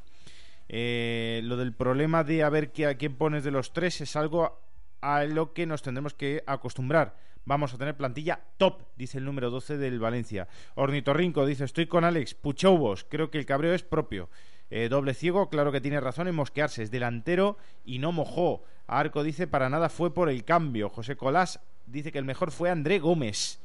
Eh, 0.70 1.42
lo 1.44 1.58
del 1.58 1.74
problema 1.74 2.24
de 2.24 2.44
a 2.44 2.50
ver 2.50 2.72
a 2.88 2.96
quién 2.96 3.16
pones 3.16 3.44
de 3.44 3.52
los 3.52 3.74
tres 3.74 4.02
es 4.02 4.16
algo 4.16 4.58
a 5.02 5.24
lo 5.26 5.54
que 5.54 5.66
nos 5.66 5.82
tendremos 5.82 6.14
que 6.14 6.44
acostumbrar. 6.48 7.18
Vamos 7.44 7.74
a 7.74 7.78
tener 7.78 7.96
plantilla 7.96 8.40
top, 8.58 8.82
dice 8.96 9.20
el 9.20 9.26
número 9.26 9.52
12 9.52 9.78
del 9.78 10.00
Valencia. 10.00 10.48
Ornitorrinco 10.74 11.46
dice, 11.46 11.66
estoy 11.66 11.86
con 11.86 12.04
Alex, 12.04 12.34
Puchobos, 12.34 13.06
creo 13.08 13.30
que 13.30 13.38
el 13.38 13.46
cabreo 13.46 13.74
es 13.74 13.84
propio. 13.84 14.30
Eh, 14.72 14.90
doble 14.90 15.14
ciego, 15.14 15.50
claro 15.50 15.72
que 15.72 15.82
tiene 15.82 16.00
razón 16.00 16.28
en 16.28 16.36
mosquearse, 16.36 16.84
es 16.84 16.92
delantero 16.92 17.58
y 17.86 18.00
no 18.00 18.12
mojó. 18.12 18.64
Arco 18.88 19.24
dice, 19.24 19.48
para 19.48 19.70
nada 19.70 19.90
fue 19.90 20.14
por 20.14 20.30
el 20.30 20.44
cambio. 20.44 20.90
José 20.90 21.16
Colás 21.16 21.60
dice 21.86 22.12
que 22.12 22.20
el 22.20 22.26
mejor 22.26 22.52
fue 22.52 22.70
André 22.70 23.00
Gómez. 23.00 23.60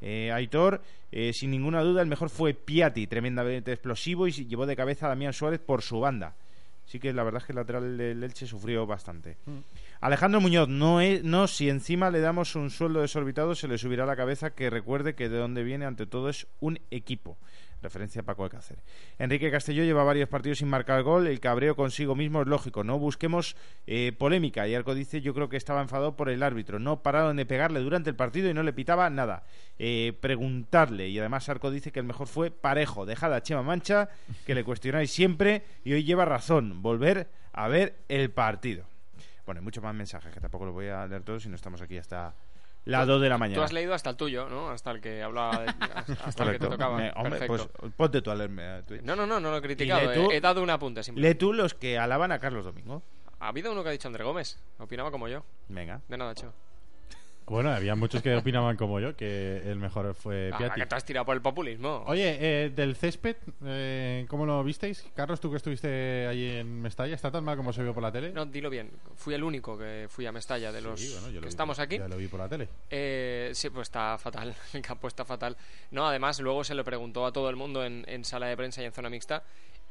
Eh, 0.00 0.32
Aitor, 0.32 0.82
eh, 1.12 1.32
sin 1.32 1.52
ninguna 1.52 1.80
duda, 1.82 2.02
el 2.02 2.08
mejor 2.08 2.28
fue 2.28 2.54
Piatti, 2.54 3.06
tremendamente 3.06 3.72
explosivo 3.72 4.26
y 4.26 4.32
llevó 4.32 4.66
de 4.66 4.74
cabeza 4.74 5.06
a 5.06 5.10
Damián 5.10 5.32
Suárez 5.32 5.60
por 5.60 5.82
su 5.82 6.00
banda. 6.00 6.34
Sí 6.86 6.98
que 6.98 7.12
la 7.12 7.22
verdad 7.22 7.40
es 7.40 7.46
que 7.46 7.52
el 7.52 7.56
lateral 7.56 7.96
del 7.96 8.22
Elche 8.22 8.46
sufrió 8.46 8.84
bastante. 8.84 9.36
Alejandro 10.00 10.40
Muñoz, 10.40 10.68
no, 10.68 11.00
es, 11.00 11.22
no, 11.22 11.46
si 11.46 11.70
encima 11.70 12.10
le 12.10 12.18
damos 12.18 12.56
un 12.56 12.70
sueldo 12.70 13.00
desorbitado, 13.00 13.54
se 13.54 13.68
le 13.68 13.78
subirá 13.78 14.02
a 14.02 14.06
la 14.06 14.16
cabeza 14.16 14.50
que 14.50 14.68
recuerde 14.68 15.14
que 15.14 15.28
de 15.28 15.38
dónde 15.38 15.62
viene, 15.62 15.86
ante 15.86 16.06
todo, 16.06 16.28
es 16.28 16.48
un 16.58 16.80
equipo. 16.90 17.38
Referencia 17.82 18.22
a 18.22 18.24
Paco 18.24 18.44
Alcácer. 18.44 18.78
Enrique 19.18 19.50
Castelló 19.50 19.82
lleva 19.82 20.04
varios 20.04 20.28
partidos 20.28 20.58
sin 20.58 20.68
marcar 20.68 21.02
gol. 21.02 21.26
El 21.26 21.40
cabreo 21.40 21.74
consigo 21.74 22.14
mismo 22.14 22.42
es 22.42 22.46
lógico. 22.46 22.84
No 22.84 22.98
busquemos 22.98 23.56
eh, 23.88 24.12
polémica. 24.16 24.68
Y 24.68 24.74
Arco 24.74 24.94
dice: 24.94 25.20
Yo 25.20 25.34
creo 25.34 25.48
que 25.48 25.56
estaba 25.56 25.82
enfadado 25.82 26.16
por 26.16 26.28
el 26.28 26.44
árbitro. 26.44 26.78
No 26.78 27.02
pararon 27.02 27.36
de 27.36 27.44
pegarle 27.44 27.80
durante 27.80 28.08
el 28.08 28.16
partido 28.16 28.48
y 28.48 28.54
no 28.54 28.62
le 28.62 28.72
pitaba 28.72 29.10
nada. 29.10 29.44
Eh, 29.78 30.16
preguntarle. 30.20 31.08
Y 31.08 31.18
además, 31.18 31.48
Arco 31.48 31.72
dice 31.72 31.90
que 31.90 31.98
el 31.98 32.06
mejor 32.06 32.28
fue 32.28 32.52
parejo. 32.52 33.04
Dejad 33.04 33.34
a 33.34 33.42
Chema 33.42 33.62
Mancha, 33.62 34.08
que 34.46 34.54
le 34.54 34.62
cuestionáis 34.62 35.10
siempre. 35.10 35.64
Y 35.84 35.92
hoy 35.92 36.04
lleva 36.04 36.24
razón. 36.24 36.82
Volver 36.82 37.28
a 37.52 37.66
ver 37.66 37.96
el 38.08 38.30
partido. 38.30 38.84
Bueno, 39.44 39.58
hay 39.58 39.64
muchos 39.64 39.82
más 39.82 39.94
mensajes 39.94 40.32
que 40.32 40.40
tampoco 40.40 40.66
los 40.66 40.74
voy 40.74 40.86
a 40.86 41.04
leer 41.06 41.22
todos 41.22 41.42
si 41.42 41.48
no 41.48 41.56
estamos 41.56 41.82
aquí 41.82 41.98
hasta 41.98 42.32
las 42.84 43.06
2 43.06 43.20
de 43.22 43.28
la 43.28 43.38
mañana. 43.38 43.56
Tú 43.58 43.62
has 43.64 43.72
leído 43.72 43.94
hasta 43.94 44.10
el 44.10 44.16
tuyo, 44.16 44.48
¿no? 44.48 44.70
Hasta 44.70 44.90
el 44.90 45.00
que 45.00 45.22
hablaba, 45.22 45.60
de- 45.60 45.74
hasta 46.24 46.44
el 46.44 46.52
que 46.52 46.58
te 46.58 46.66
tocaba. 46.68 46.96
Me- 46.96 47.12
hombre, 47.14 47.38
Perfecto. 47.38 47.70
pues 47.78 47.92
ponte 47.94 48.22
tú 48.22 48.30
a 48.30 48.34
leerme. 48.34 48.64
a 48.64 48.82
Twitch. 48.82 49.02
No, 49.02 49.14
no, 49.16 49.26
no, 49.26 49.38
no 49.40 49.50
lo 49.50 49.56
he 49.58 49.62
criticado. 49.62 50.12
tú- 50.12 50.30
He, 50.30 50.36
he 50.36 50.40
dado 50.40 50.62
un 50.62 50.70
apunte. 50.70 51.00
Lee 51.14 51.34
tú 51.34 51.52
los 51.52 51.74
que 51.74 51.98
alaban 51.98 52.32
a 52.32 52.38
Carlos 52.38 52.64
Domingo. 52.64 53.02
Ha 53.40 53.48
habido 53.48 53.72
uno 53.72 53.82
que 53.82 53.88
ha 53.88 53.92
dicho 53.92 54.08
André 54.08 54.24
Gómez. 54.24 54.58
Opinaba 54.78 55.10
como 55.10 55.28
yo. 55.28 55.44
Venga. 55.68 56.00
De 56.08 56.16
nada, 56.16 56.34
Chema. 56.34 56.52
Bueno, 57.46 57.70
había 57.70 57.94
muchos 57.94 58.22
que 58.22 58.34
opinaban 58.36 58.76
como 58.76 58.98
yo, 59.00 59.14
que 59.16 59.58
el 59.70 59.76
mejor 59.76 60.14
fue 60.14 60.50
Ah, 60.52 60.58
Piatti. 60.58 60.80
que 60.80 60.86
te 60.86 60.94
has 60.94 61.04
tirado 61.04 61.26
por 61.26 61.34
el 61.36 61.42
populismo. 61.42 62.02
Oye, 62.06 62.38
eh, 62.40 62.70
del 62.70 62.96
césped, 62.96 63.36
eh, 63.64 64.24
¿cómo 64.28 64.46
lo 64.46 64.62
visteis? 64.64 65.04
Carlos, 65.14 65.40
tú 65.40 65.50
que 65.50 65.56
estuviste 65.58 66.26
allí 66.26 66.50
en 66.50 66.80
Mestalla, 66.80 67.14
¿está 67.14 67.30
tan 67.30 67.44
mal 67.44 67.56
como 67.56 67.72
se 67.72 67.82
vio 67.82 67.92
por 67.92 68.02
la 68.02 68.10
tele? 68.12 68.32
No, 68.32 68.46
dilo 68.46 68.70
bien. 68.70 68.90
Fui 69.16 69.34
el 69.34 69.42
único 69.44 69.76
que 69.76 70.06
fui 70.08 70.24
a 70.26 70.32
Mestalla 70.32 70.72
de 70.72 70.80
los 70.80 71.00
Sí, 71.00 71.12
bueno, 71.12 71.28
yo 71.28 71.34
lo 71.34 71.40
que 71.40 71.46
vi- 71.46 71.50
estamos 71.50 71.78
aquí. 71.78 71.98
Ya 71.98 72.08
lo 72.08 72.16
vi 72.16 72.28
por 72.28 72.40
la 72.40 72.48
tele. 72.48 72.68
Eh, 72.90 73.50
sí, 73.54 73.68
pues 73.70 73.88
está 73.88 74.16
fatal. 74.18 74.54
El 74.72 74.82
campo 74.82 75.08
está 75.08 75.24
fatal. 75.24 75.56
No, 75.90 76.06
además, 76.08 76.40
luego 76.40 76.64
se 76.64 76.74
le 76.74 76.84
preguntó 76.84 77.26
a 77.26 77.32
todo 77.32 77.50
el 77.50 77.56
mundo 77.56 77.84
en, 77.84 78.04
en 78.08 78.24
sala 78.24 78.46
de 78.46 78.56
prensa 78.56 78.82
y 78.82 78.86
en 78.86 78.92
zona 78.92 79.10
mixta. 79.10 79.42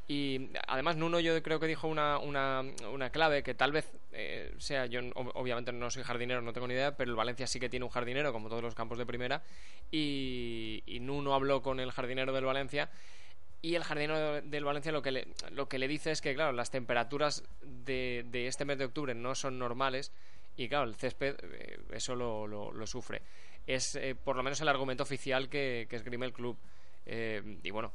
Y 0.08 0.50
además, 0.66 0.96
Nuno, 0.96 1.20
yo 1.20 1.40
creo 1.42 1.58
que 1.60 1.66
dijo 1.66 1.86
una, 1.88 2.18
una, 2.18 2.62
una 2.92 3.10
clave 3.10 3.42
que 3.42 3.54
tal 3.54 3.72
vez 3.72 3.88
eh, 4.12 4.52
sea. 4.58 4.86
Yo, 4.86 5.00
ob- 5.00 5.30
obviamente, 5.34 5.72
no 5.72 5.90
soy 5.90 6.02
jardinero, 6.02 6.42
no 6.42 6.52
tengo 6.52 6.66
ni 6.66 6.74
idea, 6.74 6.96
pero 6.96 7.10
el 7.10 7.16
Valencia 7.16 7.46
sí 7.46 7.58
que 7.60 7.68
tiene 7.68 7.84
un 7.84 7.90
jardinero, 7.90 8.32
como 8.32 8.48
todos 8.48 8.62
los 8.62 8.74
campos 8.74 8.98
de 8.98 9.06
primera. 9.06 9.42
Y, 9.90 10.82
Nuno 11.00 11.34
habló 11.34 11.62
con 11.62 11.80
el 11.80 11.92
jardinero 11.92 12.32
del 12.32 12.44
Valencia. 12.44 12.90
Y 13.62 13.76
el 13.76 13.84
jardinero 13.84 14.42
del 14.42 14.64
Valencia 14.64 14.90
lo 14.90 15.02
que 15.02 15.12
le, 15.12 15.28
lo 15.52 15.68
que 15.68 15.78
le 15.78 15.86
dice 15.86 16.10
es 16.10 16.20
que, 16.20 16.34
claro, 16.34 16.50
las 16.52 16.70
temperaturas 16.72 17.44
de, 17.62 18.24
de 18.26 18.48
este 18.48 18.64
mes 18.64 18.78
de 18.78 18.86
octubre 18.86 19.14
no 19.14 19.36
son 19.36 19.56
normales 19.58 20.10
y, 20.56 20.68
claro, 20.68 20.84
el 20.84 20.96
césped 20.96 21.36
eh, 21.44 21.78
eso 21.92 22.16
lo, 22.16 22.48
lo- 22.48 22.72
lo 22.72 22.86
sufre. 22.88 23.22
Es 23.66 23.94
eh, 23.94 24.16
por 24.16 24.34
lo 24.34 24.42
menos 24.42 24.60
el 24.60 24.68
argumento 24.68 25.04
oficial 25.04 25.48
que, 25.48 25.86
que 25.88 25.94
esgrime 25.94 26.26
el 26.26 26.32
club. 26.32 26.58
Eh, 27.06 27.58
y 27.62 27.70
bueno, 27.70 27.92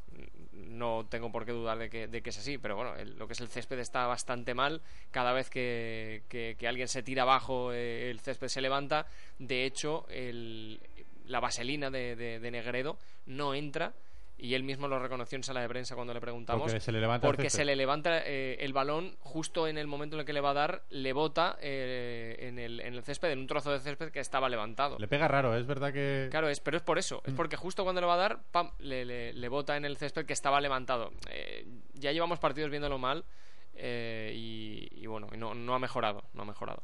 no 0.53 1.05
tengo 1.09 1.31
por 1.31 1.45
qué 1.45 1.51
dudar 1.51 1.77
de 1.77 1.89
que, 1.89 2.29
es 2.29 2.37
así, 2.37 2.57
pero 2.57 2.75
bueno, 2.75 2.93
lo 3.17 3.27
que 3.27 3.33
es 3.33 3.39
el 3.41 3.47
césped 3.47 3.79
está 3.79 4.05
bastante 4.07 4.53
mal. 4.53 4.81
Cada 5.11 5.31
vez 5.33 5.49
que, 5.49 6.23
que- 6.29 6.67
alguien 6.67 6.87
se 6.87 7.03
tira 7.03 7.23
abajo, 7.23 7.71
eh, 7.73 8.09
el 8.09 8.19
césped 8.19 8.47
se 8.47 8.61
levanta. 8.61 9.07
De 9.39 9.65
hecho, 9.65 10.05
el- 10.09 10.79
la 11.25 11.39
vaselina 11.39 11.89
de 11.89 12.49
Negredo 12.51 12.97
no 13.25 13.53
entra. 13.53 13.93
Y 14.39 14.53
él 14.53 14.63
mismo 14.63 14.87
lo 14.87 14.99
reconoció 14.99 15.35
en 15.35 15.41
sala 15.43 15.61
de 15.61 15.67
prensa 15.67 15.95
cuando 15.95 16.13
le 16.13 16.21
preguntamos. 16.21 16.61
Porque 16.63 16.79
se 16.79 16.91
le 16.91 16.99
levanta 17.01 17.25
el 17.25 17.33
porque 17.33 17.49
césped. 17.49 17.57
se 17.57 17.65
le 17.65 17.75
levanta 17.75 18.21
eh, 18.23 18.57
el 18.59 18.71
balón 18.71 19.15
justo 19.19 19.67
en 19.67 19.79
el 19.79 19.87
momento 19.87 20.15
en 20.15 20.19
el 20.19 20.25
que 20.27 20.33
le 20.33 20.41
va 20.41 20.51
a 20.51 20.53
dar, 20.53 20.83
le 20.91 21.11
bota 21.11 21.57
eh, 21.59 22.35
en, 22.41 22.59
el, 22.59 22.79
en 22.81 22.93
el 22.93 23.03
césped, 23.03 23.31
en 23.31 23.39
un 23.39 23.47
trozo 23.47 23.71
de 23.71 23.79
césped 23.79 24.11
que 24.11 24.19
estaba 24.19 24.47
levantado. 24.47 24.99
Le 24.99 25.07
pega 25.07 25.27
raro, 25.27 25.55
es 25.57 25.65
verdad 25.65 25.91
que... 25.91 26.27
Claro, 26.29 26.49
es, 26.49 26.59
pero 26.59 26.77
es 26.77 26.83
por 26.83 26.99
eso. 26.99 27.23
Es 27.25 27.33
porque 27.33 27.55
justo 27.55 27.83
cuando 27.83 27.99
le 27.99 28.05
va 28.07 28.13
a 28.13 28.17
dar, 28.17 28.43
pam, 28.51 28.69
le, 28.77 29.05
le- 29.05 29.33
le 29.33 29.49
bota 29.49 29.75
en 29.75 29.85
el 29.85 29.97
césped 29.97 30.27
que 30.27 30.33
estaba 30.33 30.61
levantado. 30.61 31.11
Eh, 31.31 31.65
ya 31.95 32.11
llevamos 32.11 32.37
partidos 32.37 32.69
viéndolo 32.69 32.99
mal 32.99 33.25
eh, 33.73 34.33
y, 34.35 34.87
y 34.91 35.07
bueno, 35.07 35.29
no, 35.35 35.55
no 35.55 35.73
ha 35.73 35.79
mejorado, 35.79 36.23
no 36.33 36.43
ha 36.43 36.45
mejorado. 36.45 36.83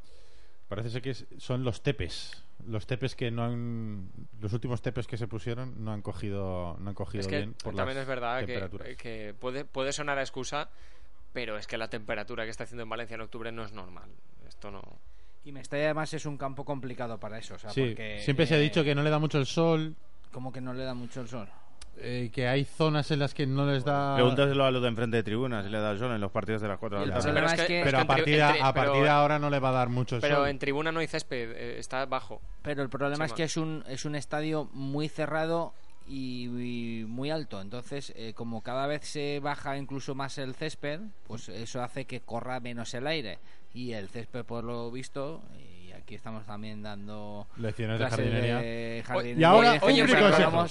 Parece 0.67 0.89
ser 0.89 1.01
que 1.03 1.13
son 1.13 1.63
los 1.63 1.83
tepes. 1.83 2.43
Los 2.67 2.87
tepes 2.87 3.15
que 3.15 3.31
no 3.31 3.43
han... 3.43 4.09
Los 4.39 4.53
últimos 4.53 4.81
tepes 4.81 5.07
que 5.07 5.17
se 5.17 5.27
pusieron 5.27 5.83
no 5.83 5.91
han 5.91 6.01
cogido, 6.01 6.77
no 6.79 6.89
han 6.89 6.95
cogido 6.95 7.21
es 7.21 7.27
que 7.27 7.37
bien 7.37 7.53
por 7.53 7.75
también 7.75 7.97
las 7.97 8.03
es 8.03 8.07
verdad 8.07 8.45
que, 8.45 9.35
puede, 9.39 9.65
puede 9.65 9.93
sonar 9.93 10.17
a 10.17 10.21
excusa, 10.21 10.69
pero 11.33 11.57
es 11.57 11.67
que 11.67 11.77
la 11.77 11.89
temperatura 11.89 12.45
que 12.45 12.51
está 12.51 12.63
haciendo 12.63 12.83
en 12.83 12.89
Valencia 12.89 13.15
en 13.15 13.21
octubre 13.21 13.51
no 13.51 13.63
es 13.63 13.73
normal. 13.73 14.09
Esto 14.47 14.71
no... 14.71 14.81
Y 15.45 15.51
Mestalla 15.51 15.85
además 15.85 16.13
es 16.13 16.25
un 16.25 16.37
campo 16.37 16.63
complicado 16.63 17.19
para 17.19 17.37
eso. 17.37 17.55
O 17.55 17.59
sea, 17.59 17.71
Sí, 17.71 17.87
porque, 17.87 18.19
siempre 18.21 18.45
se 18.45 18.55
ha 18.55 18.59
dicho 18.59 18.83
que 18.83 18.95
no 18.95 19.03
le 19.03 19.09
da 19.09 19.19
mucho 19.19 19.37
el 19.37 19.45
sol, 19.45 19.95
Como 20.31 20.51
que 20.51 20.61
no 20.61 20.73
le 20.73 20.83
da 20.83 20.93
mucho 20.93 21.21
el 21.21 21.27
sol. 21.27 21.49
Eh, 21.97 22.31
que 22.33 22.47
hay 22.47 22.65
zonas 22.65 23.11
en 23.11 23.19
las 23.19 23.33
que 23.33 23.45
no 23.45 23.65
les 23.65 23.85
da... 23.85 24.15
Pregúntaselo 24.15 24.65
a 24.65 24.71
los 24.71 24.81
de 24.81 24.87
enfrente 24.89 25.17
de 25.17 25.23
tribunas 25.23 25.63
si 25.63 25.69
le 25.71 25.79
da 25.79 25.91
el 25.91 25.99
sol 25.99 26.11
en 26.11 26.19
los 26.19 26.31
partidos 26.31 26.61
de 26.61 26.67
las 26.67 26.79
4 26.79 26.99
de 27.01 27.05
la 27.07 27.13
tarde. 27.19 27.33
Pero 27.33 27.45
es 27.47 27.53
que- 27.53 27.95
a 27.95 28.05
partir, 28.07 28.41
a 28.41 28.53
pero- 28.53 28.73
partir 28.73 29.03
de 29.03 29.09
ahora 29.09 29.39
no 29.39 29.49
le 29.49 29.59
va 29.59 29.69
a 29.69 29.73
dar 29.73 29.89
mucho 29.89 30.19
Pero 30.19 30.37
sol. 30.37 30.47
en 30.49 30.59
tribuna 30.59 30.91
no 30.91 30.99
hay 30.99 31.07
césped, 31.07 31.51
eh, 31.51 31.79
está 31.79 32.05
bajo. 32.05 32.41
Pero 32.63 32.81
el 32.81 32.89
problema 32.89 33.25
Sí, 33.27 33.31
es 33.31 33.33
que 33.37 33.43
es 33.43 33.57
un, 33.57 33.83
es 33.87 34.05
un 34.05 34.15
estadio 34.15 34.69
muy 34.73 35.07
cerrado 35.07 35.73
y, 36.07 36.45
y 37.01 37.05
muy 37.05 37.29
alto. 37.29 37.61
Entonces, 37.61 38.11
eh, 38.17 38.33
como 38.33 38.61
cada 38.63 38.87
vez 38.87 39.05
se 39.05 39.39
baja 39.41 39.77
incluso 39.77 40.15
más 40.15 40.37
el 40.39 40.55
césped, 40.55 40.99
pues 41.27 41.47
eso 41.47 41.81
hace 41.83 42.05
que 42.05 42.19
corra 42.21 42.59
menos 42.59 42.93
el 42.95 43.05
aire. 43.07 43.37
Y 43.73 43.93
el 43.93 44.09
césped, 44.09 44.43
por 44.45 44.63
lo 44.63 44.91
visto, 44.91 45.41
y 45.57 45.72
aquí 46.03 46.15
estamos 46.15 46.45
también 46.45 46.81
dando 46.83 47.47
Lecciones 47.57 47.97
de 47.97 48.09
jardinería. 48.09 48.57
de 48.59 48.95
Hoy- 48.97 49.01
jardinería 49.03 49.39
Y 49.39 49.43
ahora, 49.43 49.71
Hoy 49.81 49.99
en, 49.99 50.07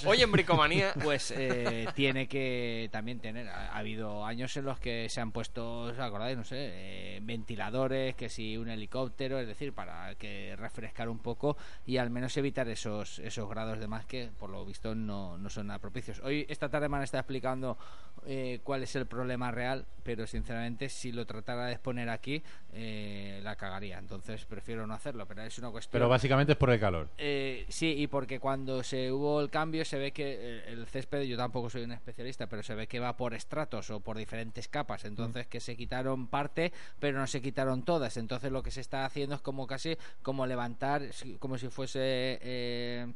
hoy 0.05 0.21
bricomanía. 0.31 0.93
pues 1.03 1.33
eh, 1.35 1.87
tiene 1.95 2.27
que 2.27 2.89
también 2.91 3.19
tener 3.19 3.49
ha, 3.49 3.73
ha 3.73 3.77
habido 3.77 4.25
años 4.25 4.55
en 4.57 4.65
los 4.65 4.79
que 4.79 5.09
se 5.09 5.21
han 5.21 5.31
puesto 5.31 5.81
¿os 5.81 5.99
acordáis? 5.99 6.37
no 6.37 6.43
sé 6.43 6.55
eh, 6.59 7.19
ventiladores 7.23 8.15
que 8.15 8.29
si 8.29 8.57
un 8.57 8.69
helicóptero 8.69 9.39
es 9.39 9.47
decir 9.47 9.73
para 9.73 10.13
que 10.15 10.55
refrescar 10.55 11.09
un 11.09 11.19
poco 11.19 11.57
y 11.85 11.97
al 11.97 12.09
menos 12.09 12.35
evitar 12.37 12.67
esos 12.69 13.19
esos 13.19 13.49
grados 13.49 13.79
de 13.79 13.87
más 13.87 14.05
que 14.05 14.29
por 14.39 14.49
lo 14.49 14.63
visto 14.65 14.93
no, 14.95 15.37
no 15.37 15.49
son 15.49 15.67
nada 15.67 15.79
propicios 15.79 16.19
hoy 16.23 16.45
esta 16.49 16.69
tarde 16.69 16.89
me 16.89 16.97
han 16.97 17.03
estado 17.03 17.21
explicando 17.21 17.77
eh, 18.25 18.59
cuál 18.63 18.83
es 18.83 18.95
el 18.95 19.05
problema 19.05 19.51
real 19.51 19.85
pero 20.03 20.27
sinceramente 20.27 20.89
si 20.89 21.11
lo 21.11 21.25
tratara 21.25 21.65
de 21.65 21.73
exponer 21.73 22.09
aquí 22.09 22.43
eh, 22.73 23.39
la 23.43 23.55
cagaría. 23.55 23.97
Entonces 23.97 24.45
prefiero 24.45 24.85
no 24.85 24.93
hacerlo 24.93 25.25
pero 25.25 25.41
es 25.43 25.57
una 25.57 25.71
cuestión 25.71 25.91
Pero 25.93 26.09
básicamente 26.09 26.53
es 26.53 26.57
por 26.57 26.69
el 26.69 26.79
calor. 26.79 27.09
eh, 27.17 27.65
sí, 27.69 27.95
y 27.97 28.07
porque 28.07 28.39
cuando 28.39 28.83
se 28.83 29.11
hubo 29.11 29.41
el 29.41 29.49
cambio 29.49 29.85
se 29.85 29.97
ve 29.97 30.11
que 30.11 30.37
eh, 30.39 30.63
el 30.67 30.85
césped, 30.87 31.23
yo 31.23 31.37
tampoco 31.37 31.69
soy 31.69 31.83
un 31.83 31.91
especialista, 31.91 32.47
pero 32.47 32.61
se 32.61 32.75
ve 32.75 32.87
que 32.87 32.99
va 32.99 33.15
por 33.17 33.33
estratos 33.33 33.89
o 33.89 33.99
por 33.99 34.17
diferentes 34.17 34.67
capas, 34.67 35.05
entonces 35.05 35.47
que 35.47 35.59
se 35.59 35.75
quitaron 35.75 36.27
parte, 36.27 36.73
pero 36.99 37.17
no 37.17 37.27
se 37.27 37.41
quitaron 37.41 37.83
todas, 37.83 38.17
entonces 38.17 38.51
lo 38.51 38.61
que 38.61 38.71
se 38.71 38.81
está 38.81 39.05
haciendo 39.05 39.35
es 39.35 39.41
como 39.41 39.65
casi 39.67 39.97
como 40.21 40.45
levantar, 40.45 41.03
como 41.39 41.57
si 41.57 41.69
fuese... 41.69 43.13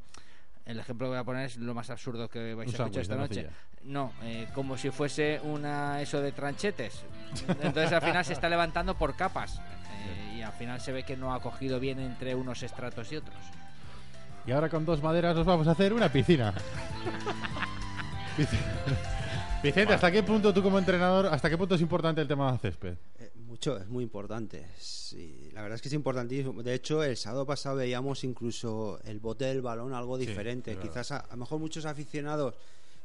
eh, 0.68 0.72
el 0.72 0.80
ejemplo 0.80 1.07
que 1.07 1.09
voy 1.11 1.18
a 1.20 1.24
poner 1.24 1.45
es 1.45 1.57
lo 1.57 1.74
más 1.74 1.89
absurdo 1.89 2.30
que 2.30 2.53
vais 2.53 2.70
Un 2.70 2.76
a 2.76 2.84
escuchar 2.86 3.01
esta 3.01 3.15
de 3.15 3.20
noche. 3.22 3.47
No, 3.84 4.11
eh, 4.24 4.47
como 4.53 4.78
si 4.78 4.89
fuese 4.91 5.39
una 5.43 6.01
eso 6.01 6.22
de 6.22 6.32
tranchetes. 6.32 7.03
Entonces 7.47 7.91
al 7.93 8.01
final 8.01 8.24
se 8.26 8.34
está 8.34 8.49
levantando 8.49 8.95
por 8.95 9.15
capas. 9.15 9.59
eh, 9.59 10.38
y 10.38 10.41
al 10.41 10.53
final 10.53 10.80
se 10.82 10.91
ve 10.91 11.03
que 11.03 11.18
no 11.18 11.34
ha 11.34 11.41
cogido 11.41 11.80
bien 11.80 11.99
entre 11.99 12.36
unos 12.36 12.61
estratos 12.63 13.11
y 13.11 13.15
otros. 13.18 13.36
Y 14.45 14.51
ahora 14.51 14.70
con 14.70 14.86
dos 14.86 15.01
maderas 15.03 15.36
nos 15.36 15.45
vamos 15.45 15.68
a 15.68 15.72
hacer 15.72 15.91
una 15.93 16.09
piscina. 16.09 16.53
Vic- 18.38 18.47
Vicente, 19.63 19.93
¿hasta 19.93 20.11
qué 20.11 20.22
punto 20.24 20.53
tú 20.53 20.61
como 20.61 20.78
entrenador, 20.78 21.26
hasta 21.28 21.49
qué 21.49 21.57
punto 21.57 21.76
es 21.76 21.82
importante 21.82 22.22
el 22.22 22.28
tema 22.28 22.51
del 22.51 22.59
césped? 22.59 22.95
Mucho, 23.47 23.77
es 23.77 23.87
muy 23.87 24.03
importante. 24.03 24.67
Sí, 24.77 25.49
la 25.53 25.61
verdad 25.61 25.77
es 25.77 25.81
que 25.81 25.87
es 25.87 25.93
importantísimo. 25.93 26.61
De 26.61 26.73
hecho, 26.73 27.01
el 27.01 27.15
sábado 27.15 27.45
pasado 27.45 27.77
veíamos 27.77 28.25
incluso 28.25 28.99
el 29.05 29.19
bote 29.19 29.45
del 29.45 29.61
balón 29.61 29.93
algo 29.93 30.17
diferente. 30.17 30.77
Quizás 30.77 31.13
a, 31.13 31.19
a 31.19 31.31
lo 31.31 31.37
mejor 31.37 31.59
muchos 31.59 31.85
aficionados 31.85 32.55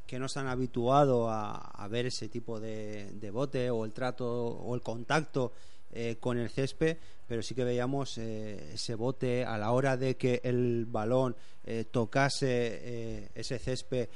que 0.05 0.19
no 0.19 0.29
se 0.29 0.41
han 0.41 0.49
habituado 0.49 1.31
a, 1.31 1.55
a 1.55 1.89
ver 1.89 2.07
ese 2.07 2.29
tipo 2.29 2.59
de, 2.59 3.13
de 3.13 3.31
bote 3.31 3.71
o 3.71 3.85
el 3.85 3.93
trato 3.93 4.27
o 4.29 4.75
el 4.75 4.83
contacto 4.83 5.53
eh, 5.93 6.17
con 6.19 6.39
el 6.39 6.51
césped, 6.51 6.97
pero 7.29 7.43
sí 7.43 7.55
que 7.55 7.65
veíamos 7.65 8.19
eh, 8.19 8.73
ese 8.75 8.95
bote 8.95 9.45
a 9.45 9.57
la 9.59 9.73
hora 9.73 9.97
de 9.97 10.17
que 10.17 10.41
el 10.45 10.87
balón 10.87 11.37
eh, 11.65 11.85
tocase 11.89 12.49
eh, 12.49 13.29
ese 13.37 13.57
césped, 13.61 14.09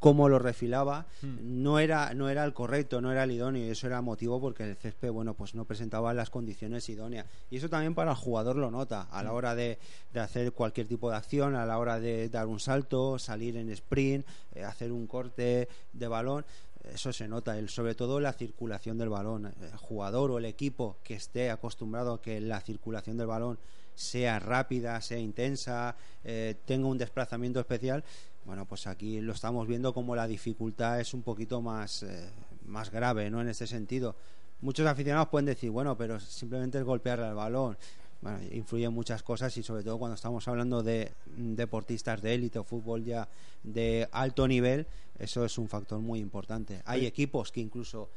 cómo 0.00 0.28
lo 0.28 0.40
refilaba, 0.40 1.06
no 1.22 1.78
era 1.78 2.12
no 2.14 2.28
era 2.28 2.44
el 2.44 2.52
correcto, 2.52 3.00
no 3.00 3.12
era 3.12 3.22
el 3.22 3.30
idóneo 3.30 3.64
y 3.64 3.70
eso 3.70 3.86
era 3.86 4.00
motivo 4.00 4.40
porque 4.40 4.64
el 4.64 4.76
césped, 4.76 5.12
bueno, 5.12 5.34
pues 5.34 5.54
no 5.54 5.64
presentaba 5.64 6.12
las 6.12 6.30
condiciones 6.30 6.88
idóneas. 6.88 7.26
Y 7.48 7.58
eso 7.58 7.68
también 7.68 7.94
para 7.94 8.10
el 8.10 8.16
jugador 8.16 8.56
lo 8.56 8.72
nota 8.72 9.02
a 9.02 9.22
la 9.22 9.32
hora 9.32 9.54
de, 9.54 9.78
de 10.12 10.20
hacer 10.20 10.50
cualquier 10.50 10.88
tipo 10.88 11.08
de 11.08 11.16
acción, 11.16 11.54
a 11.54 11.64
la 11.64 11.78
hora 11.78 12.00
de 12.00 12.28
dar 12.28 12.48
un 12.48 12.58
salto, 12.58 13.20
salir 13.20 13.56
en 13.56 13.70
sprint, 13.70 14.26
eh, 14.56 14.64
hacer 14.64 14.90
un 14.90 15.06
corte 15.06 15.68
de 15.92 16.08
balón 16.08 16.44
eso 16.84 17.12
se 17.12 17.28
nota, 17.28 17.58
el, 17.58 17.68
sobre 17.68 17.94
todo 17.94 18.20
la 18.20 18.32
circulación 18.32 18.98
del 18.98 19.08
balón. 19.08 19.52
El 19.60 19.76
jugador 19.76 20.30
o 20.30 20.38
el 20.38 20.44
equipo 20.44 20.96
que 21.02 21.14
esté 21.14 21.50
acostumbrado 21.50 22.14
a 22.14 22.22
que 22.22 22.40
la 22.40 22.60
circulación 22.60 23.16
del 23.16 23.26
balón 23.26 23.58
sea 23.94 24.38
rápida, 24.38 25.00
sea 25.02 25.18
intensa, 25.18 25.94
eh, 26.24 26.54
tenga 26.64 26.86
un 26.86 26.96
desplazamiento 26.96 27.60
especial, 27.60 28.02
bueno, 28.44 28.64
pues 28.64 28.86
aquí 28.86 29.20
lo 29.20 29.32
estamos 29.32 29.68
viendo 29.68 29.92
como 29.92 30.16
la 30.16 30.26
dificultad 30.26 31.00
es 31.00 31.12
un 31.12 31.22
poquito 31.22 31.60
más, 31.60 32.02
eh, 32.02 32.30
más 32.66 32.90
grave, 32.90 33.30
¿no? 33.30 33.40
En 33.40 33.48
este 33.48 33.66
sentido. 33.66 34.16
Muchos 34.62 34.86
aficionados 34.86 35.28
pueden 35.28 35.46
decir, 35.46 35.70
bueno, 35.70 35.96
pero 35.96 36.18
simplemente 36.18 36.78
es 36.78 36.84
golpearle 36.84 37.26
al 37.26 37.34
balón. 37.34 37.76
Bueno, 38.20 38.38
influyen 38.52 38.92
muchas 38.92 39.22
cosas 39.22 39.56
y 39.56 39.62
sobre 39.62 39.82
todo 39.82 39.98
cuando 39.98 40.14
estamos 40.14 40.46
hablando 40.48 40.82
de 40.82 41.12
mm, 41.36 41.54
deportistas 41.54 42.20
de 42.20 42.34
élite 42.34 42.58
o 42.58 42.64
fútbol 42.64 43.04
ya 43.04 43.28
de 43.62 44.08
alto 44.12 44.46
nivel, 44.46 44.86
eso 45.20 45.44
es 45.44 45.56
un 45.58 45.68
factor 45.68 46.00
muy 46.00 46.18
importante. 46.20 46.82
Hay 46.84 47.06
equipos 47.06 47.52
que 47.52 47.60
incluso 47.60 48.10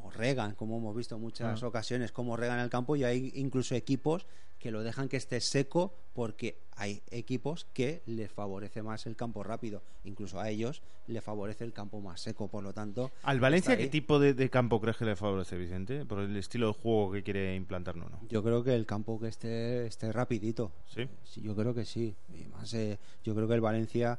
o 0.00 0.10
regan, 0.10 0.54
como 0.54 0.76
hemos 0.78 0.94
visto 0.94 1.16
en 1.16 1.20
muchas 1.20 1.62
Ah. 1.62 1.66
ocasiones, 1.66 2.12
como 2.12 2.36
regan 2.36 2.60
el 2.60 2.70
campo 2.70 2.94
y 2.94 3.02
hay 3.02 3.32
incluso 3.34 3.74
equipos 3.74 4.26
que 4.60 4.70
lo 4.70 4.82
dejan 4.82 5.08
que 5.08 5.16
esté 5.16 5.40
seco 5.40 5.92
porque 6.14 6.58
hay 6.76 7.02
equipos 7.10 7.66
que 7.72 8.02
les 8.06 8.30
favorece 8.30 8.82
más 8.82 9.06
el 9.06 9.14
campo 9.16 9.42
rápido, 9.44 9.82
incluso 10.04 10.38
a 10.40 10.50
ellos 10.50 10.82
le 11.08 11.20
favorece 11.20 11.64
el 11.64 11.72
campo 11.72 12.00
más 12.00 12.20
seco, 12.20 12.48
por 12.48 12.62
lo 12.64 12.72
tanto... 12.72 13.10
¿Al 13.22 13.38
Valencia 13.40 13.76
qué 13.76 13.86
tipo 13.88 14.18
de, 14.18 14.34
de 14.34 14.50
campo 14.50 14.80
crees 14.80 14.96
que 14.96 15.04
le 15.04 15.14
favorece, 15.16 15.56
Vicente? 15.56 16.04
Por 16.04 16.20
el 16.20 16.36
estilo 16.36 16.68
de 16.68 16.72
juego 16.74 17.12
que 17.12 17.22
quiere 17.22 17.54
implantar, 17.54 17.96
no, 17.96 18.08
no. 18.08 18.20
Yo 18.28 18.42
creo 18.42 18.62
que 18.64 18.74
el 18.74 18.84
campo 18.86 19.18
que 19.20 19.28
esté, 19.28 19.86
esté 19.86 20.10
rapidito. 20.12 20.72
¿Sí? 20.86 21.08
Sí, 21.24 21.40
yo 21.40 21.54
creo 21.56 21.72
que 21.74 21.84
sí. 21.84 22.14
Y 22.34 22.44
más, 22.48 22.72
eh, 22.74 22.98
yo 23.24 23.34
creo 23.34 23.46
que 23.48 23.54
el 23.54 23.60
Valencia, 23.60 24.18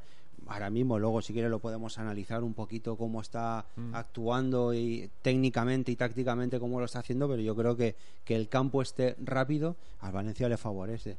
ahora 0.49 0.69
mismo, 0.69 0.97
luego 0.97 1.21
si 1.21 1.31
quieres 1.31 1.51
lo 1.51 1.59
podemos 1.59 1.97
analizar 1.99 2.43
un 2.43 2.53
poquito 2.53 2.95
cómo 2.95 3.21
está 3.21 3.65
Mm. 3.75 3.93
actuando 3.93 4.73
y 4.73 5.09
técnicamente 5.21 5.91
y 5.91 5.95
tácticamente 5.95 6.59
cómo 6.59 6.79
lo 6.79 6.85
está 6.85 6.99
haciendo, 6.99 7.29
pero 7.29 7.41
yo 7.41 7.55
creo 7.55 7.77
que, 7.77 7.95
que 8.25 8.35
el 8.35 8.49
campo 8.49 8.81
esté 8.81 9.15
rápido, 9.23 9.75
al 10.01 10.11
Valencia 10.11 10.49
le 10.49 10.57
favorece. 10.57 11.17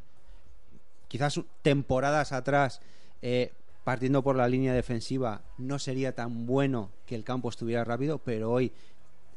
Quizás 1.08 1.40
temporadas 1.62 2.32
atrás, 2.32 2.80
eh, 3.22 3.52
partiendo 3.84 4.22
por 4.22 4.36
la 4.36 4.48
línea 4.48 4.72
defensiva, 4.74 5.42
no 5.58 5.78
sería 5.78 6.14
tan 6.14 6.46
bueno 6.46 6.90
que 7.06 7.14
el 7.14 7.24
campo 7.24 7.48
estuviera 7.48 7.84
rápido, 7.84 8.18
pero 8.18 8.50
hoy, 8.50 8.72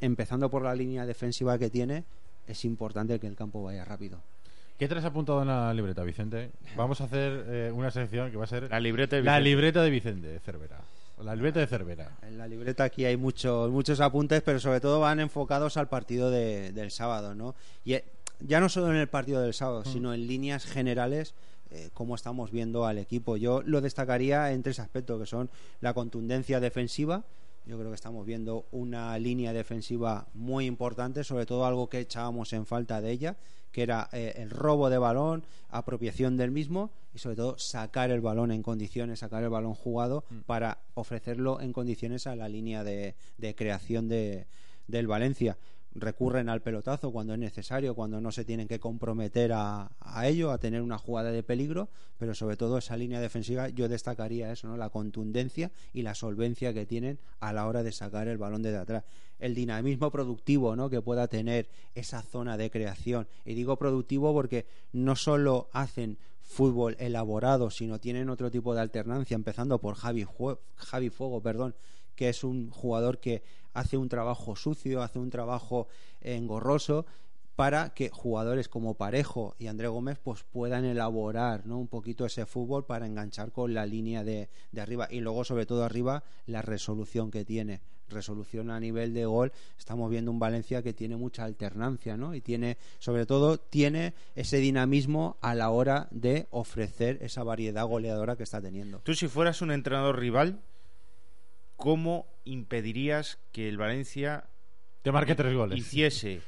empezando 0.01 0.49
por 0.49 0.63
la 0.63 0.75
línea 0.75 1.05
defensiva 1.05 1.57
que 1.57 1.69
tiene, 1.69 2.03
es 2.47 2.65
importante 2.65 3.19
que 3.19 3.27
el 3.27 3.35
campo 3.35 3.63
vaya 3.63 3.85
rápido. 3.85 4.19
¿Qué 4.83 4.89
traes 4.89 5.05
apuntado 5.05 5.41
en 5.43 5.47
la 5.47 5.73
libreta, 5.73 6.03
Vicente? 6.03 6.51
Vamos 6.75 6.99
a 6.99 7.05
hacer 7.05 7.45
eh, 7.47 7.71
una 7.73 7.89
sección 7.89 8.29
que 8.31 8.35
va 8.35 8.43
a 8.43 8.47
ser 8.47 8.69
La 8.69 8.81
libreta 8.81 9.15
de 9.15 9.21
la 9.23 9.31
Vicente. 9.39 9.49
libreta 9.49 9.81
de 9.81 9.89
Vicente 9.89 10.39
Cervera. 10.41 10.81
La 11.23 11.33
libreta 11.37 11.61
de 11.61 11.67
Cervera. 11.67 12.11
En 12.21 12.37
la 12.37 12.49
libreta 12.49 12.83
aquí 12.83 13.05
hay 13.05 13.15
muchos 13.15 13.71
muchos 13.71 14.01
apuntes, 14.01 14.41
pero 14.41 14.59
sobre 14.59 14.81
todo 14.81 14.99
van 14.99 15.21
enfocados 15.21 15.77
al 15.77 15.87
partido 15.87 16.29
de- 16.29 16.73
del 16.73 16.91
sábado, 16.91 17.33
¿no? 17.33 17.55
Y 17.85 17.93
eh, 17.93 18.03
ya 18.41 18.59
no 18.59 18.67
solo 18.67 18.89
en 18.91 18.97
el 18.97 19.07
partido 19.07 19.41
del 19.41 19.53
sábado, 19.53 19.85
sino 19.85 20.13
en 20.13 20.27
líneas 20.27 20.65
generales 20.65 21.33
eh, 21.71 21.89
cómo 21.93 22.15
estamos 22.15 22.51
viendo 22.51 22.85
al 22.85 22.97
equipo. 22.97 23.37
Yo 23.37 23.61
lo 23.61 23.79
destacaría 23.79 24.51
en 24.51 24.63
tres 24.63 24.79
aspectos, 24.79 25.17
que 25.17 25.25
son 25.27 25.49
la 25.79 25.93
contundencia 25.93 26.59
defensiva. 26.59 27.23
Yo 27.65 27.77
creo 27.77 27.87
que 27.89 27.95
estamos 27.95 28.25
viendo 28.25 28.65
una 28.73 29.17
línea 29.17 29.53
defensiva 29.53 30.27
muy 30.33 30.65
importante, 30.65 31.23
sobre 31.23 31.45
todo 31.45 31.65
algo 31.65 31.87
que 31.87 32.01
echábamos 32.01 32.51
en 32.51 32.65
falta 32.65 32.99
de 32.99 33.11
ella, 33.11 33.37
que 33.73 33.81
era 33.81 34.07
eh, 34.13 34.35
el 34.37 34.51
robo 34.51 34.89
de 34.89 34.97
balón, 34.97 35.43
apropiación 35.69 36.37
del 36.37 36.51
mismo 36.51 36.91
y 37.13 37.17
sobre 37.17 37.35
todo 37.35 37.57
sacar 37.57 38.11
el 38.11 38.21
balón 38.21 38.51
en 38.51 38.63
condiciones, 38.63 39.19
sacar 39.19 39.43
el 39.43 39.49
balón 39.49 39.73
jugado 39.73 40.23
para 40.45 40.77
ofrecerlo 40.93 41.59
en 41.59 41.73
condiciones 41.73 42.27
a 42.27 42.35
la 42.35 42.47
línea 42.47 42.83
de, 42.83 43.15
de 43.37 43.55
creación 43.55 44.07
de, 44.07 44.45
del 44.87 45.07
Valencia. 45.07 45.57
Recurren 45.95 46.49
al 46.49 46.61
pelotazo 46.61 47.11
cuando 47.11 47.33
es 47.33 47.39
necesario, 47.39 47.95
cuando 47.95 48.19
no 48.19 48.31
se 48.31 48.45
tienen 48.45 48.67
que 48.67 48.79
comprometer 48.79 49.53
a, 49.53 49.91
a 49.99 50.27
ello, 50.27 50.51
a 50.51 50.57
tener 50.57 50.81
una 50.81 50.97
jugada 50.97 51.31
de 51.31 51.43
peligro, 51.43 51.89
pero 52.17 52.33
sobre 52.33 52.57
todo 52.57 52.77
esa 52.77 52.97
línea 52.97 53.19
defensiva 53.19 53.69
yo 53.69 53.89
destacaría 53.89 54.51
eso, 54.51 54.67
¿no? 54.67 54.77
la 54.77 54.89
contundencia 54.89 55.71
y 55.93 56.01
la 56.01 56.15
solvencia 56.15 56.73
que 56.73 56.85
tienen 56.85 57.19
a 57.39 57.53
la 57.53 57.67
hora 57.67 57.83
de 57.83 57.91
sacar 57.91 58.27
el 58.27 58.37
balón 58.37 58.63
desde 58.63 58.77
atrás. 58.77 59.03
El 59.39 59.55
dinamismo 59.55 60.09
productivo 60.09 60.75
¿no? 60.75 60.89
que 60.89 61.01
pueda 61.01 61.27
tener 61.27 61.67
esa 61.95 62.21
zona 62.21 62.57
de 62.57 62.71
creación. 62.71 63.27
Y 63.45 63.55
digo 63.55 63.77
productivo 63.77 64.33
porque 64.33 64.65
no 64.93 65.15
solo 65.15 65.69
hacen 65.73 66.17
fútbol 66.43 66.95
elaborado, 66.99 67.69
sino 67.69 67.99
tienen 67.99 68.29
otro 68.29 68.51
tipo 68.51 68.75
de 68.75 68.81
alternancia, 68.81 69.35
empezando 69.35 69.79
por 69.79 69.95
Javi, 69.95 70.25
Javi 70.75 71.09
Fuego, 71.09 71.41
perdón, 71.41 71.75
que 72.23 72.29
es 72.29 72.45
un 72.45 72.69
jugador 72.69 73.19
que 73.19 73.43
hace 73.73 73.97
un 73.97 74.07
trabajo 74.07 74.55
sucio, 74.55 75.01
hace 75.01 75.19
un 75.19 75.29
trabajo 75.29 75.89
engorroso, 76.21 77.05
para 77.57 77.93
que 77.93 78.11
jugadores 78.11 78.69
como 78.69 78.93
Parejo 78.93 79.55
y 79.59 79.67
André 79.67 79.89
Gómez 79.89 80.19
pues 80.23 80.43
puedan 80.43 80.85
elaborar 80.85 81.65
¿no? 81.65 81.77
un 81.77 81.89
poquito 81.89 82.25
ese 82.25 82.45
fútbol 82.45 82.85
para 82.85 83.07
enganchar 83.07 83.51
con 83.51 83.73
la 83.73 83.85
línea 83.85 84.23
de, 84.23 84.47
de 84.71 84.81
arriba 84.81 85.09
y 85.11 85.19
luego 85.19 85.43
sobre 85.43 85.65
todo 85.65 85.83
arriba 85.83 86.23
la 86.47 86.61
resolución 86.61 87.29
que 87.29 87.43
tiene 87.43 87.81
resolución 88.07 88.71
a 88.71 88.79
nivel 88.79 89.13
de 89.13 89.25
gol 89.25 89.51
estamos 89.77 90.09
viendo 90.09 90.31
un 90.31 90.39
Valencia 90.39 90.81
que 90.81 90.93
tiene 90.93 91.15
mucha 91.15 91.43
alternancia 91.43 92.17
¿no? 92.17 92.33
y 92.33 92.41
tiene 92.41 92.77
sobre 92.99 93.25
todo 93.25 93.59
tiene 93.59 94.13
ese 94.35 94.57
dinamismo 94.57 95.37
a 95.41 95.53
la 95.55 95.69
hora 95.69 96.07
de 96.09 96.47
ofrecer 96.51 97.19
esa 97.21 97.43
variedad 97.43 97.85
goleadora 97.85 98.35
que 98.35 98.43
está 98.43 98.61
teniendo 98.61 98.99
Tú 98.99 99.13
si 99.13 99.27
fueras 99.27 99.61
un 99.61 99.71
entrenador 99.71 100.17
rival, 100.17 100.59
¿cómo 101.83 102.27
impedirías 102.45 103.39
que 103.51 103.67
el 103.67 103.77
Valencia 103.77 104.45
Te 105.01 105.11
marque 105.11 105.35
tres 105.35 105.53
goles. 105.53 105.77
hiciese 105.77 106.39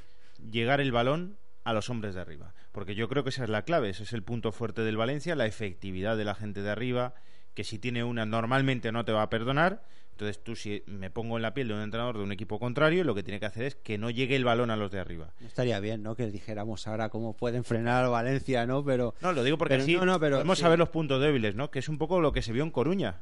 llegar 0.49 0.79
el 0.79 0.93
balón 0.93 1.35
a 1.65 1.73
los 1.73 1.89
hombres 1.89 2.15
de 2.15 2.21
arriba? 2.21 2.53
Porque 2.71 2.95
yo 2.95 3.09
creo 3.09 3.25
que 3.25 3.31
esa 3.31 3.43
es 3.43 3.49
la 3.49 3.63
clave, 3.63 3.89
ese 3.89 4.03
es 4.03 4.13
el 4.13 4.23
punto 4.23 4.53
fuerte 4.53 4.83
del 4.83 4.95
Valencia, 4.95 5.35
la 5.35 5.45
efectividad 5.45 6.15
de 6.15 6.23
la 6.23 6.35
gente 6.35 6.61
de 6.61 6.69
arriba, 6.69 7.15
que 7.53 7.65
si 7.65 7.79
tiene 7.79 8.05
una 8.05 8.25
normalmente 8.25 8.93
no 8.93 9.03
te 9.03 9.11
va 9.11 9.23
a 9.23 9.29
perdonar. 9.29 9.83
Entonces 10.11 10.41
tú 10.41 10.55
si 10.55 10.83
me 10.85 11.09
pongo 11.09 11.35
en 11.35 11.41
la 11.41 11.53
piel 11.53 11.67
de 11.67 11.73
un 11.73 11.81
entrenador 11.81 12.17
de 12.17 12.23
un 12.23 12.31
equipo 12.31 12.57
contrario, 12.57 13.03
lo 13.03 13.13
que 13.13 13.21
tiene 13.23 13.41
que 13.41 13.45
hacer 13.47 13.63
es 13.65 13.75
que 13.75 13.97
no 13.97 14.09
llegue 14.11 14.37
el 14.37 14.45
balón 14.45 14.71
a 14.71 14.77
los 14.77 14.89
de 14.89 15.01
arriba. 15.01 15.33
No 15.41 15.47
estaría 15.47 15.81
bien, 15.81 16.01
¿no? 16.01 16.15
Que 16.15 16.31
dijéramos 16.31 16.87
ahora 16.87 17.09
cómo 17.09 17.35
pueden 17.35 17.65
frenar 17.65 18.05
al 18.05 18.11
Valencia, 18.11 18.65
¿no? 18.65 18.85
Pero 18.85 19.15
No, 19.19 19.33
lo 19.33 19.43
digo 19.43 19.57
porque 19.57 19.73
pero 19.73 19.83
así 19.83 19.95
no, 19.97 20.05
no, 20.05 20.17
pero 20.17 20.37
podemos 20.37 20.57
sí. 20.57 20.61
saber 20.61 20.79
los 20.79 20.87
puntos 20.87 21.19
débiles, 21.21 21.55
¿no? 21.55 21.71
Que 21.71 21.79
es 21.79 21.89
un 21.89 21.97
poco 21.97 22.21
lo 22.21 22.31
que 22.31 22.41
se 22.41 22.53
vio 22.53 22.63
en 22.63 22.71
Coruña. 22.71 23.19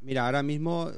Mira, 0.00 0.24
ahora 0.26 0.42
mismo, 0.42 0.90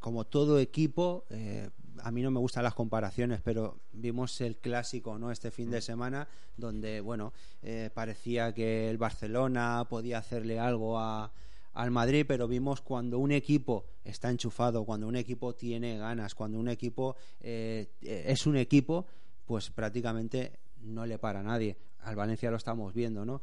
como 0.00 0.26
todo 0.26 0.58
equipo, 0.58 1.24
eh, 1.30 1.70
a 2.02 2.10
mí 2.10 2.22
no 2.22 2.30
me 2.30 2.40
gustan 2.40 2.64
las 2.64 2.74
comparaciones, 2.74 3.40
pero 3.42 3.80
vimos 3.92 4.40
el 4.40 4.56
clásico, 4.56 5.18
¿no? 5.18 5.30
Este 5.30 5.50
fin 5.50 5.70
de 5.70 5.80
semana, 5.80 6.28
donde, 6.56 7.00
bueno, 7.00 7.32
eh, 7.62 7.90
parecía 7.92 8.52
que 8.52 8.90
el 8.90 8.98
Barcelona 8.98 9.86
podía 9.88 10.18
hacerle 10.18 10.58
algo 10.58 10.98
a, 10.98 11.32
al 11.74 11.90
Madrid, 11.90 12.24
pero 12.26 12.48
vimos 12.48 12.80
cuando 12.80 13.18
un 13.18 13.32
equipo 13.32 13.86
está 14.04 14.30
enchufado, 14.30 14.84
cuando 14.84 15.06
un 15.06 15.16
equipo 15.16 15.54
tiene 15.54 15.98
ganas, 15.98 16.34
cuando 16.34 16.58
un 16.58 16.68
equipo 16.68 17.16
eh, 17.40 17.92
eh, 18.02 18.24
es 18.26 18.46
un 18.46 18.56
equipo, 18.56 19.06
pues 19.46 19.70
prácticamente 19.70 20.58
no 20.82 21.06
le 21.06 21.18
para 21.18 21.40
a 21.40 21.42
nadie. 21.42 21.76
Al 22.00 22.16
Valencia 22.16 22.50
lo 22.50 22.56
estamos 22.56 22.94
viendo, 22.94 23.24
¿no? 23.24 23.42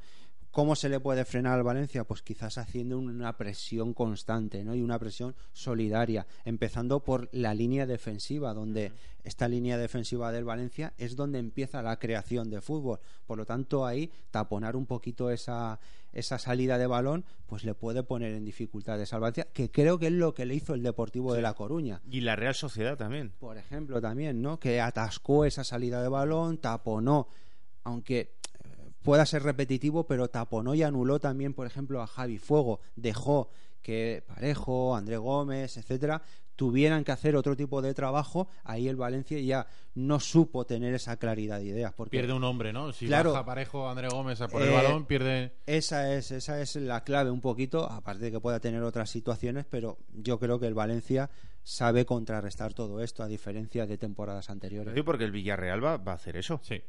¿Cómo 0.51 0.75
se 0.75 0.89
le 0.89 0.99
puede 0.99 1.23
frenar 1.25 1.53
al 1.53 1.63
Valencia? 1.63 2.03
Pues 2.03 2.21
quizás 2.21 2.57
haciendo 2.57 2.97
una 2.97 3.37
presión 3.37 3.93
constante 3.93 4.63
¿no? 4.63 4.75
y 4.75 4.81
una 4.81 4.97
presión 4.97 5.35
solidaria, 5.53 6.25
empezando 6.45 7.03
por 7.03 7.29
la 7.31 7.53
línea 7.53 7.85
defensiva, 7.85 8.53
donde 8.53 8.91
esta 9.23 9.47
línea 9.47 9.77
defensiva 9.77 10.31
del 10.31 10.45
Valencia 10.45 10.93
es 10.97 11.15
donde 11.15 11.39
empieza 11.39 11.81
la 11.81 11.99
creación 11.99 12.49
de 12.49 12.61
fútbol. 12.61 12.99
Por 13.25 13.37
lo 13.37 13.45
tanto, 13.45 13.85
ahí 13.85 14.11
taponar 14.31 14.75
un 14.75 14.85
poquito 14.85 15.29
esa, 15.29 15.79
esa 16.13 16.39
salida 16.39 16.77
de 16.77 16.87
balón, 16.87 17.25
pues 17.45 17.63
le 17.63 17.73
puede 17.73 18.03
poner 18.03 18.33
en 18.33 18.45
dificultades 18.45 19.13
al 19.13 19.19
Valencia, 19.19 19.47
que 19.53 19.69
creo 19.69 19.99
que 19.99 20.07
es 20.07 20.13
lo 20.13 20.33
que 20.33 20.45
le 20.45 20.55
hizo 20.55 20.73
el 20.73 20.81
Deportivo 20.81 21.33
de 21.33 21.41
La 21.41 21.53
Coruña 21.53 22.01
Y 22.09 22.21
la 22.21 22.35
Real 22.35 22.55
Sociedad 22.55 22.97
también. 22.97 23.33
por 23.37 23.57
ejemplo, 23.57 24.01
también, 24.01 24.41
¿no? 24.41 24.59
Que 24.59 24.79
atascó 24.81 25.45
esa 25.45 25.63
salida 25.63 26.01
de 26.01 26.07
balón, 26.07 26.57
taponó, 26.57 27.27
aunque 27.83 28.36
pueda 29.07 29.25
ser 29.25 29.41
repetitivo, 29.43 30.05
pero 30.05 30.27
taponó 30.29 30.75
y 30.75 30.83
anuló 30.83 31.17
también, 31.19 31.53
por 31.53 31.65
ejemplo, 31.65 32.01
a 32.01 32.07
Javi 32.07 32.37
Fuego, 32.39 32.81
dejó 32.97 33.49
que 33.81 34.21
Parejo, 34.27 34.97
André 34.97 35.15
Gómez, 35.15 35.77
etcétera, 35.77 36.21
tuvieran 36.57 37.05
que 37.05 37.13
hacer 37.13 37.37
otro 37.37 37.55
tipo 37.55 37.81
de 37.81 37.93
trabajo, 37.93 38.49
ahí 38.65 38.89
el 38.89 38.97
Valencia 38.97 39.39
ya 39.39 39.65
no 39.95 40.19
supo 40.19 40.65
tener 40.65 40.93
esa 40.93 41.15
claridad 41.15 41.59
de 41.59 41.67
ideas. 41.67 41.93
Porque 41.93 42.17
Pierde 42.17 42.33
un 42.33 42.43
hombre, 42.43 42.73
¿no? 42.73 42.91
Si 42.91 43.05
Claro. 43.07 43.31
baja 43.31 43.45
parejo 43.45 43.87
André 43.89 44.09
Gómez 44.09 44.41
a 44.41 44.49
por 44.49 44.61
el 44.61 44.69
Eh, 44.69 44.73
balón, 44.73 45.05
pierde. 45.05 45.53
Esa 45.65 46.13
es, 46.13 46.31
esa 46.31 46.59
es 46.59 46.75
la 46.75 47.05
clave 47.05 47.31
un 47.31 47.39
poquito, 47.39 47.89
aparte 47.89 48.25
de 48.25 48.31
que 48.31 48.39
pueda 48.41 48.59
tener 48.59 48.83
otras 48.83 49.09
situaciones, 49.09 49.65
pero 49.69 49.99
yo 50.11 50.37
creo 50.37 50.59
que 50.59 50.67
el 50.67 50.73
Valencia 50.73 51.29
sabe 51.63 52.05
contrarrestar 52.05 52.73
todo 52.73 53.01
esto, 53.01 53.23
a 53.23 53.27
diferencia 53.27 53.85
de 53.85 53.97
temporadas 53.97 54.49
anteriores. 54.49 54.93
Sí, 54.95 55.01
porque 55.03 55.23
el 55.23 55.31
Villarreal 55.31 55.81
va, 55.81 55.95
va 55.95 56.11
a 56.13 56.15
hacer 56.15 56.35
eso. 56.35 56.59
Sí. 56.63 56.81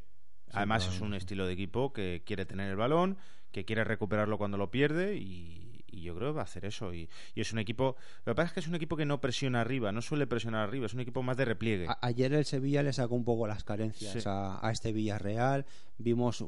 Además 0.52 0.86
es 0.88 1.00
un 1.00 1.14
estilo 1.14 1.46
de 1.46 1.52
equipo 1.52 1.92
que 1.92 2.22
quiere 2.24 2.44
tener 2.46 2.70
el 2.70 2.76
balón, 2.76 3.16
que 3.52 3.64
quiere 3.64 3.84
recuperarlo 3.84 4.38
cuando 4.38 4.56
lo 4.58 4.70
pierde 4.70 5.16
y, 5.16 5.82
y 5.86 6.02
yo 6.02 6.14
creo 6.14 6.28
que 6.32 6.36
va 6.36 6.42
a 6.42 6.44
hacer 6.44 6.64
eso. 6.64 6.92
Y, 6.94 7.08
y 7.34 7.40
es 7.40 7.52
un 7.52 7.58
equipo... 7.58 7.96
Lo 8.24 8.32
que 8.32 8.36
pasa 8.36 8.48
es 8.48 8.52
que 8.54 8.60
es 8.60 8.68
un 8.68 8.74
equipo 8.74 8.96
que 8.96 9.04
no 9.06 9.20
presiona 9.20 9.60
arriba, 9.60 9.90
no 9.92 10.02
suele 10.02 10.26
presionar 10.26 10.68
arriba, 10.68 10.86
es 10.86 10.94
un 10.94 11.00
equipo 11.00 11.22
más 11.22 11.36
de 11.36 11.44
repliegue. 11.46 11.86
A- 11.88 11.98
ayer 12.02 12.32
el 12.34 12.44
Sevilla 12.44 12.82
le 12.82 12.92
sacó 12.92 13.14
un 13.14 13.24
poco 13.24 13.46
las 13.46 13.64
carencias 13.64 14.12
Sí. 14.12 14.20
a, 14.26 14.58
a 14.66 14.70
este 14.70 14.92
Villarreal. 14.92 15.64
Vimos, 15.98 16.44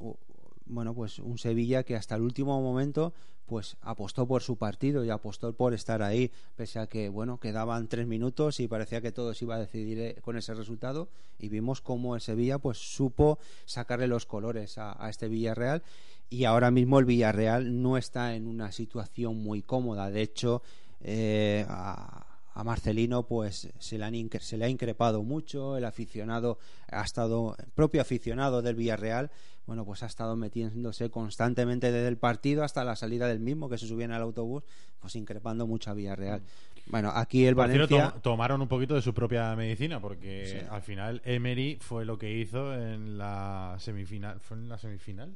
bueno, 0.66 0.94
pues 0.94 1.18
un 1.18 1.38
Sevilla 1.38 1.82
que 1.82 1.96
hasta 1.96 2.14
el 2.16 2.22
último 2.22 2.60
momento 2.60 3.12
pues 3.50 3.76
apostó 3.80 4.28
por 4.28 4.42
su 4.42 4.54
partido 4.54 5.04
y 5.04 5.10
apostó 5.10 5.52
por 5.52 5.74
estar 5.74 6.02
ahí, 6.02 6.30
pese 6.54 6.78
a 6.78 6.86
que, 6.86 7.08
bueno, 7.08 7.40
quedaban 7.40 7.88
tres 7.88 8.06
minutos 8.06 8.60
y 8.60 8.68
parecía 8.68 9.00
que 9.00 9.10
todo 9.10 9.34
se 9.34 9.44
iba 9.44 9.56
a 9.56 9.58
decidir 9.58 9.98
eh, 9.98 10.16
con 10.22 10.36
ese 10.36 10.54
resultado. 10.54 11.08
Y 11.36 11.48
vimos 11.48 11.80
cómo 11.80 12.14
el 12.14 12.20
Sevilla 12.20 12.58
pues 12.58 12.78
supo 12.78 13.40
sacarle 13.64 14.06
los 14.06 14.24
colores 14.24 14.78
a, 14.78 14.96
este 15.10 15.26
Villarreal. 15.26 15.82
Y 16.28 16.44
ahora 16.44 16.70
mismo 16.70 17.00
el 17.00 17.06
Villarreal 17.06 17.82
no 17.82 17.96
está 17.96 18.36
en 18.36 18.46
una 18.46 18.70
situación 18.70 19.42
muy 19.42 19.62
cómoda. 19.62 20.12
De 20.12 20.22
hecho, 20.22 20.62
eh, 21.00 21.66
a, 21.68 22.29
a 22.52 22.64
Marcelino 22.64 23.26
pues 23.26 23.68
se 23.78 23.98
le, 23.98 24.04
han 24.04 24.14
incre- 24.14 24.40
se 24.40 24.56
le 24.56 24.64
ha 24.64 24.68
increpado 24.68 25.22
mucho, 25.22 25.76
el 25.76 25.84
aficionado 25.84 26.58
ha 26.90 27.02
estado, 27.02 27.54
el 27.58 27.70
propio 27.72 28.00
aficionado 28.00 28.60
del 28.62 28.74
Villarreal, 28.74 29.30
bueno 29.66 29.84
pues 29.84 30.02
ha 30.02 30.06
estado 30.06 30.34
metiéndose 30.36 31.10
constantemente 31.10 31.92
desde 31.92 32.08
el 32.08 32.16
partido 32.18 32.64
hasta 32.64 32.82
la 32.84 32.96
salida 32.96 33.28
del 33.28 33.38
mismo, 33.40 33.68
que 33.68 33.78
se 33.78 33.86
subían 33.86 34.10
al 34.12 34.22
autobús, 34.22 34.64
pues 34.98 35.14
increpando 35.16 35.66
mucho 35.66 35.90
a 35.90 35.94
Villarreal. 35.94 36.42
Bueno, 36.88 37.10
aquí 37.14 37.46
el 37.46 37.54
Valencia... 37.54 38.10
tom- 38.10 38.20
tomaron 38.20 38.60
un 38.62 38.68
poquito 38.68 38.94
de 38.94 39.02
su 39.02 39.14
propia 39.14 39.54
medicina 39.54 40.00
porque 40.00 40.46
Sí. 40.60 40.66
al 40.68 40.82
final 40.82 41.22
Emery 41.24 41.78
fue 41.80 42.04
lo 42.04 42.18
que 42.18 42.36
hizo 42.36 42.74
en 42.74 43.16
la 43.16 43.76
semifinal. 43.78 44.40
¿Fue 44.40 44.56
en 44.56 44.68
la 44.68 44.76
semifinal? 44.76 45.32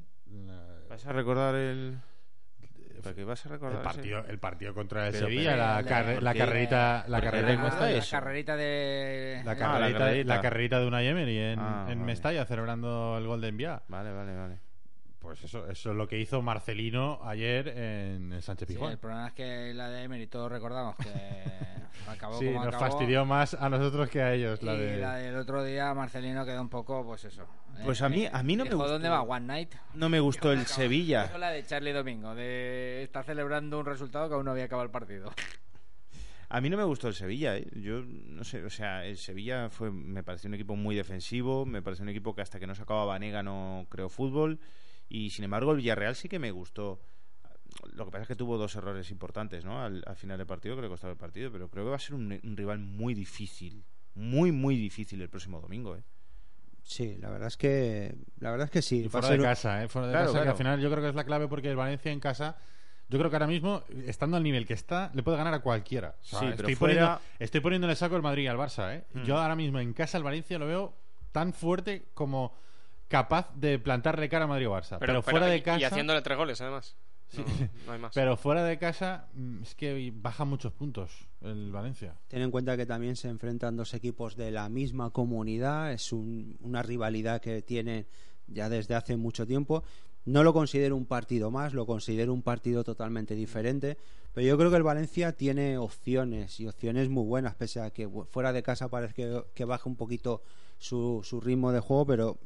¿Vas 0.91 1.07
a 1.07 1.13
recordar 1.13 1.55
el...? 1.55 1.97
¿Para 3.03 3.15
qué 3.15 3.25
vas 3.25 3.45
a 3.45 3.49
recordar 3.49 3.81
el 3.81 3.87
ese? 3.87 3.95
partido, 3.97 4.25
el 4.27 4.39
partido 4.39 4.75
contra 4.75 5.07
el 5.07 5.13
Pero, 5.13 5.27
Sevilla, 5.27 5.51
pero, 5.53 5.63
la, 5.63 5.79
el- 5.81 5.87
carre- 5.87 6.15
¿por 6.15 6.23
la 6.23 6.35
carrerita, 6.35 7.05
la 7.09 7.17
¿Por 7.17 7.21
qué 7.21 7.25
carrerita 7.25 7.51
en 7.53 7.57
recuerdas 7.59 7.81
Mestalla. 7.81 7.99
eso? 7.99 8.11
carrerita 8.17 8.57
de... 8.57 9.43
La 9.45 9.51
Ah, 9.51 9.55
la 9.55 9.59
carrerita, 9.61 9.99
carrerita. 9.99 10.35
la 10.35 10.41
carrerita 10.41 10.81
de 10.81 10.87
una 10.87 11.03
Emery 11.03 11.39
en, 11.39 11.59
Ah, 11.61 11.81
en 11.89 11.99
vale. 11.99 12.07
Mestalla 12.07 12.45
celebrando 12.47 13.19
el 13.19 13.27
gol 13.27 13.41
de 13.41 13.49
Envía. 13.49 13.83
Vale, 13.89 14.13
vale, 14.13 14.37
vale. 14.37 14.59
Pues 15.25 15.43
eso, 15.43 15.67
eso 15.69 15.91
es 15.91 15.97
lo 15.97 16.07
que 16.07 16.19
hizo 16.21 16.43
Marcelino 16.43 17.19
ayer 17.25 17.67
en 17.69 18.33
el 18.35 18.43
Sánchez 18.43 18.69
Sí, 18.69 18.75
Pizjuán. 18.75 18.93
el 18.93 18.99
problema 18.99 19.27
es 19.29 19.33
que 19.33 19.73
la 19.75 19.89
de 19.89 20.03
Emery 20.03 20.27
todos 20.27 20.53
recordamos 20.53 20.95
que 20.97 21.09
acabó 22.09 22.39
Sí, 22.39 22.47
como 22.47 22.59
nos 22.65 22.75
acabó. 22.75 22.91
fastidió 22.93 23.25
más 23.25 23.55
a 23.55 23.69
nosotros 23.71 24.09
que 24.11 24.21
a 24.21 24.35
ellos. 24.35 24.63
La 24.63 24.75
y 24.75 24.79
de... 24.79 24.97
la 24.99 25.15
del 25.17 25.37
otro 25.37 25.65
día 25.65 25.93
Marcelino 25.95 26.45
quedó 26.45 26.61
un 26.61 26.69
poco, 26.69 27.05
pues 27.07 27.25
eso. 27.25 27.47
Pues 27.85 28.01
Eh, 28.01 28.05
a 28.05 28.09
mí- 28.11 28.29
a 28.31 28.43
mí 28.43 28.55
no 28.55 28.65
me 28.65 28.75
gustó. 28.75 28.93
¿Dónde 28.93 29.09
va? 29.09 29.23
One 29.23 29.47
Night. 29.47 29.75
No 29.95 30.09
me 30.11 30.21
gustó 30.21 30.53
el 30.53 30.67
Sevilla. 30.67 31.25
Eso 31.25 31.39
la 31.39 31.51
de 31.51 31.65
Charlie 31.65 31.93
Domingo, 31.93 32.35
de 32.35 33.03
estar 33.03 33.25
celebrando 33.25 33.81
un 33.81 33.87
resultado 33.87 34.29
que 34.29 34.35
aún 34.35 34.45
no 34.45 34.51
había 34.51 34.65
acabado 34.65 34.85
el 34.85 34.93
partido. 34.93 35.33
A 36.51 36.61
mí 36.61 36.69
no 36.71 36.77
me 36.77 36.85
gustó 36.85 37.09
el 37.09 37.15
Sevilla, 37.15 37.57
¿eh? 37.57 37.67
yo 37.75 38.03
no 38.05 38.45
sé, 38.45 38.63
o 38.63 38.71
sea, 38.71 39.05
el 39.07 39.17
Sevilla 39.17 39.71
fue, 39.71 39.91
me 39.91 40.23
pareció 40.23 40.47
un 40.49 40.55
equipo 40.55 40.77
muy 40.77 40.95
defensivo, 40.95 41.65
me 41.67 41.83
pareció 41.83 42.03
un 42.05 42.11
equipo 42.11 42.35
que 42.35 42.43
hasta 42.43 42.61
que 42.61 42.67
no 42.67 42.75
sacaba 42.77 43.07
Vanega 43.07 43.43
no 43.43 43.87
creó 43.89 44.09
fútbol 44.09 44.61
y 45.09 45.31
sin 45.31 45.45
embargo 45.45 45.71
el 45.73 45.79
Villarreal 45.79 46.15
sí 46.17 46.29
que 46.29 46.39
me 46.39 46.51
gustó. 46.51 47.01
Lo 47.95 48.05
que 48.05 48.11
pasa 48.13 48.23
es 48.23 48.29
que 48.29 48.37
tuvo 48.37 48.57
dos 48.57 48.75
errores 48.77 49.11
importantes, 49.11 49.65
¿no? 49.65 49.83
Al, 49.83 50.03
al 50.07 50.17
final 50.17 50.39
del 50.39 50.47
partido 50.47 50.77
que 50.77 50.83
le 50.83 50.89
costaba 50.89 51.13
el 51.13 51.19
partido, 51.19 51.51
pero 51.51 51.69
creo 51.69 51.85
que 51.85 51.91
va 51.91 51.97
a 51.97 52.01
ser 52.01 52.15
un, 52.15 52.39
un 52.43 52.57
rival 52.57 52.79
muy 52.79 53.15
difícil, 53.15 53.85
muy 54.15 54.53
muy 54.53 54.77
difícil 54.77 55.21
el 55.21 55.29
próximo 55.29 55.61
domingo, 55.61 55.97
¿eh? 55.97 56.03
Sí, 56.83 57.17
la 57.19 57.31
verdad 57.31 57.49
es 57.49 57.57
que 57.57 58.15
la 58.41 58.51
verdad 58.51 58.67
es 58.67 58.71
que 58.71 58.83
sí. 58.83 59.05
Y 59.05 59.09
fuera 59.09 59.29
ser 59.29 59.39
de 59.39 59.45
casa, 59.45 59.83
¿eh? 59.83 59.89
Fuera 59.89 60.09
de 60.09 60.13
Claro, 60.13 60.27
casa, 60.33 60.43
que 60.43 60.49
al 60.51 60.57
final 60.57 60.81
yo 60.81 60.91
creo 60.91 61.03
que 61.03 61.09
es 61.09 61.15
la 61.15 61.25
clave 61.25 61.49
porque 61.49 61.71
el 61.71 61.77
Valencia 61.77 62.13
en 62.13 62.21
casa, 62.21 62.57
yo 63.09 63.19
creo 63.19 63.31
que 63.31 63.37
ahora 63.37 63.47
mismo, 63.47 63.83
estando 64.07 64.37
al 64.37 64.43
nivel 64.43 64.67
que 64.67 64.75
está, 64.75 65.11
le 65.15 65.23
puede 65.23 65.39
ganar 65.39 65.55
a 65.55 65.61
cualquiera. 65.61 66.17
O 66.21 66.25
sea, 66.25 66.39
Sí, 66.41 66.45
pero 66.57 66.69
estoy, 66.69 66.75
fuera- 66.77 67.19
poniendo, 67.19 67.81
estoy 67.81 67.91
el 67.91 67.97
saco 67.97 68.17
el 68.17 68.23
Madrid 68.23 68.47
al 68.49 68.59
Barça, 68.59 68.95
¿eh? 68.97 69.05
Mm. 69.15 69.25
Yo 69.25 69.39
ahora 69.39 69.57
mismo 69.57 69.81
en 69.81 69.93
casa 69.95 70.19
el 70.19 70.25
Valencia 70.25 70.59
lo 70.59 70.67
veo 70.67 70.95
tan 71.33 71.53
fuerte 71.55 72.05
como 72.15 72.55
capaz 73.09 73.55
de 73.55 73.79
plantarle 73.79 74.29
cara 74.29 74.45
a 74.45 74.49
Madrid 74.49 74.69
o 74.69 74.73
Barça. 74.73 74.99
Pero, 74.99 75.23
fuera 75.23 75.47
de 75.47 75.59
y- 75.59 75.63
casa... 75.63 75.81
Y 75.81 75.85
haciéndole 75.85 76.23
tres 76.23 76.37
goles, 76.39 76.61
además. 76.61 76.97
Sí. 77.29 77.43
No, 77.43 77.69
no 77.87 77.93
hay 77.93 77.99
más. 77.99 78.13
Pero 78.15 78.37
fuera 78.37 78.63
de 78.65 78.79
casa 78.79 79.29
mm, 79.35 79.63
es 79.63 79.75
que 79.75 80.13
baja 80.15 80.45
muchos 80.45 80.73
puntos 80.73 81.11
el 81.41 81.73
Valencia. 81.73 82.15
Ten 82.29 82.43
en 82.43 82.51
cuenta 82.51 82.77
que 82.77 82.87
también 82.87 83.17
se 83.17 83.29
enfrentan 83.29 83.77
dos 83.77 83.95
equipos 83.95 84.37
de 84.37 84.51
la 84.51 84.69
misma 84.69 85.11
comunidad, 85.11 85.93
es 85.93 86.13
un- 86.13 86.57
una 86.61 86.83
rivalidad 86.83 87.41
que 87.41 87.63
tienen 87.63 88.07
ya 88.47 88.69
desde 88.69 88.95
hace 88.95 89.17
mucho 89.17 89.47
tiempo. 89.47 89.85
No 90.27 90.43
lo 90.43 90.53
considero 90.55 90.97
un 90.97 91.07
partido 91.07 91.51
más, 91.51 91.75
lo 91.75 91.85
considero 91.87 92.33
un 92.33 92.43
partido 92.43 92.83
totalmente 92.85 93.35
diferente, 93.35 93.99
pero 94.33 94.47
yo 94.47 94.57
creo 94.57 94.71
que 94.71 94.77
el 94.79 94.83
Valencia 94.83 95.33
tiene 95.33 95.77
opciones 95.77 96.59
y 96.61 96.67
opciones 96.67 97.09
muy 97.11 97.25
buenas, 97.25 97.55
pese 97.57 97.81
a 97.81 97.91
que 97.91 98.09
fuera 98.31 98.53
de 98.55 98.63
casa 98.63 98.89
parece 98.89 99.13
que, 99.15 99.45
que 99.55 99.65
baja 99.67 99.89
un 99.89 99.97
poquito 99.97 100.43
su, 100.79 101.21
su 101.25 101.41
ritmo 101.43 101.73
de 101.73 101.81
juego, 101.81 102.07
pero 102.07 102.39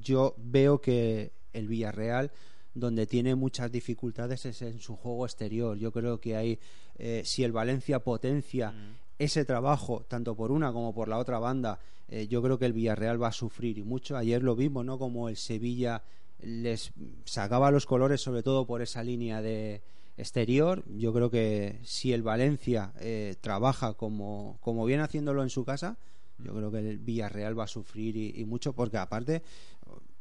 yo 0.00 0.34
veo 0.38 0.80
que 0.80 1.32
el 1.52 1.68
Villarreal 1.68 2.30
donde 2.76 3.06
tiene 3.06 3.34
muchas 3.34 3.72
dificultades 3.72 4.44
es 4.44 4.60
en 4.62 4.78
su 4.78 4.96
juego 4.96 5.24
exterior. 5.24 5.78
Yo 5.78 5.92
creo 5.92 6.20
que 6.20 6.36
hay, 6.36 6.58
eh, 6.98 7.22
si 7.24 7.42
el 7.42 7.52
Valencia 7.52 8.00
potencia 8.00 8.74
ese 9.18 9.46
trabajo, 9.46 10.04
tanto 10.06 10.36
por 10.36 10.52
una 10.52 10.72
como 10.72 10.94
por 10.94 11.08
la 11.08 11.18
otra 11.18 11.38
banda, 11.38 11.78
eh, 12.08 12.28
yo 12.28 12.42
creo 12.42 12.58
que 12.58 12.66
el 12.66 12.74
Villarreal 12.74 13.20
va 13.20 13.28
a 13.28 13.32
sufrir 13.32 13.78
y 13.78 13.82
mucho. 13.82 14.16
Ayer 14.16 14.42
lo 14.42 14.54
vimos, 14.54 14.84
¿no? 14.84 14.98
Como 14.98 15.30
el 15.30 15.36
Sevilla 15.36 16.02
les 16.42 16.92
sacaba 17.24 17.70
los 17.70 17.86
colores, 17.86 18.20
sobre 18.20 18.42
todo 18.42 18.66
por 18.66 18.82
esa 18.82 19.02
línea 19.02 19.40
de 19.40 19.80
exterior. 20.18 20.84
Yo 20.86 21.14
creo 21.14 21.30
que 21.30 21.80
si 21.82 22.12
el 22.12 22.22
Valencia 22.22 22.92
eh, 23.00 23.36
trabaja 23.40 23.94
como, 23.94 24.58
como 24.60 24.84
viene 24.84 25.02
haciéndolo 25.02 25.42
en 25.42 25.50
su 25.50 25.64
casa, 25.64 25.96
yo 26.38 26.54
creo 26.54 26.70
que 26.70 26.78
el 26.78 26.98
Villarreal 26.98 27.58
va 27.58 27.64
a 27.64 27.68
sufrir 27.68 28.16
y, 28.16 28.34
y 28.36 28.44
mucho, 28.44 28.74
porque 28.74 28.98
aparte, 28.98 29.42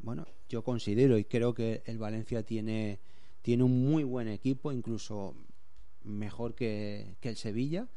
bueno, 0.06 0.26
yo 0.48 0.64
considero 0.64 1.18
y 1.18 1.26
creo 1.26 1.56
que 1.56 1.82
el 1.86 1.98
Valencia 1.98 2.44
tiene, 2.44 3.00
tiene 3.42 3.64
un 3.64 3.90
muy 3.90 4.04
buen 4.04 4.28
equipo, 4.28 4.72
incluso 4.72 5.36
mejor 6.04 6.54
que, 6.54 7.18
que 7.20 7.30
el 7.30 7.36
Sevilla. 7.36 7.88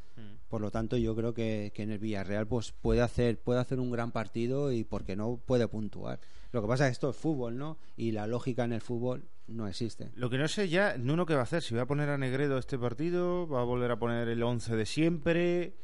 Por 0.48 0.62
lo 0.62 0.72
tanto, 0.72 0.96
yo 0.96 1.14
creo 1.14 1.32
que, 1.32 1.70
que 1.74 1.82
en 1.84 1.92
el 1.92 1.98
Villarreal 2.00 2.48
pues 2.48 2.72
puede 2.72 3.02
hacer 3.02 3.38
puede 3.38 3.60
hacer 3.60 3.78
un 3.78 3.92
gran 3.92 4.10
partido 4.10 4.72
y 4.72 4.82
porque 4.82 5.14
no 5.14 5.36
puede 5.36 5.68
puntuar. 5.68 6.18
Lo 6.50 6.60
que 6.60 6.66
pasa 6.66 6.86
es 6.86 6.88
que 6.88 6.92
esto 6.94 7.10
es 7.10 7.16
fútbol, 7.16 7.56
¿no? 7.56 7.78
Y 7.96 8.10
la 8.10 8.26
lógica 8.26 8.64
en 8.64 8.72
el 8.72 8.80
fútbol 8.80 9.28
no 9.46 9.68
existe. 9.68 10.10
Lo 10.16 10.28
que 10.28 10.38
no 10.38 10.48
sé 10.48 10.68
ya, 10.68 10.96
Nuno, 10.98 11.24
¿qué 11.24 11.34
va 11.34 11.40
a 11.40 11.44
hacer? 11.44 11.62
Si 11.62 11.74
va 11.74 11.82
a 11.82 11.86
poner 11.86 12.08
a 12.08 12.18
Negredo 12.18 12.58
este 12.58 12.78
partido, 12.78 13.46
va 13.46 13.60
a 13.60 13.64
volver 13.64 13.92
a 13.92 13.98
poner 13.98 14.26
el 14.28 14.42
11 14.42 14.74
de 14.74 14.86
siempre. 14.86 15.76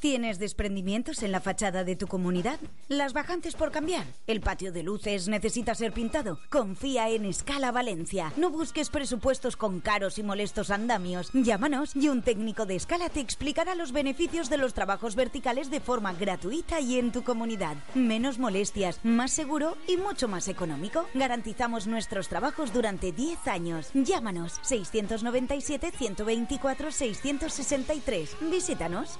¿Tienes 0.00 0.38
desprendimientos 0.38 1.24
en 1.24 1.32
la 1.32 1.40
fachada 1.40 1.82
de 1.82 1.96
tu 1.96 2.06
comunidad? 2.06 2.60
¿Las 2.86 3.12
bajantes 3.12 3.56
por 3.56 3.72
cambiar? 3.72 4.04
¿El 4.28 4.40
patio 4.40 4.70
de 4.70 4.84
luces 4.84 5.26
necesita 5.26 5.74
ser 5.74 5.92
pintado? 5.92 6.38
Confía 6.50 7.08
en 7.10 7.24
Escala 7.24 7.72
Valencia. 7.72 8.32
No 8.36 8.50
busques 8.50 8.90
presupuestos 8.90 9.56
con 9.56 9.80
caros 9.80 10.18
y 10.18 10.22
molestos 10.22 10.70
andamios. 10.70 11.30
Llámanos 11.32 11.96
y 11.96 12.08
un 12.10 12.22
técnico 12.22 12.64
de 12.64 12.76
Escala 12.76 13.08
te 13.08 13.18
explicará 13.18 13.74
los 13.74 13.90
beneficios 13.90 14.48
de 14.48 14.58
los 14.58 14.72
trabajos 14.72 15.16
verticales 15.16 15.68
de 15.68 15.80
forma 15.80 16.12
gratuita 16.12 16.78
y 16.78 16.96
en 16.96 17.10
tu 17.10 17.24
comunidad. 17.24 17.76
Menos 17.96 18.38
molestias, 18.38 19.00
más 19.02 19.32
seguro 19.32 19.76
y 19.88 19.96
mucho 19.96 20.28
más 20.28 20.46
económico. 20.46 21.06
Garantizamos 21.14 21.88
nuestros 21.88 22.28
trabajos 22.28 22.72
durante 22.72 23.10
10 23.10 23.48
años. 23.48 23.90
Llámanos 23.94 24.60
697 24.62 25.90
124 25.90 26.92
663. 26.92 28.36
Visítanos 28.48 29.18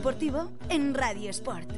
Deportivo 0.00 0.50
en 0.70 0.94
Radio 0.94 1.28
Sport. 1.28 1.68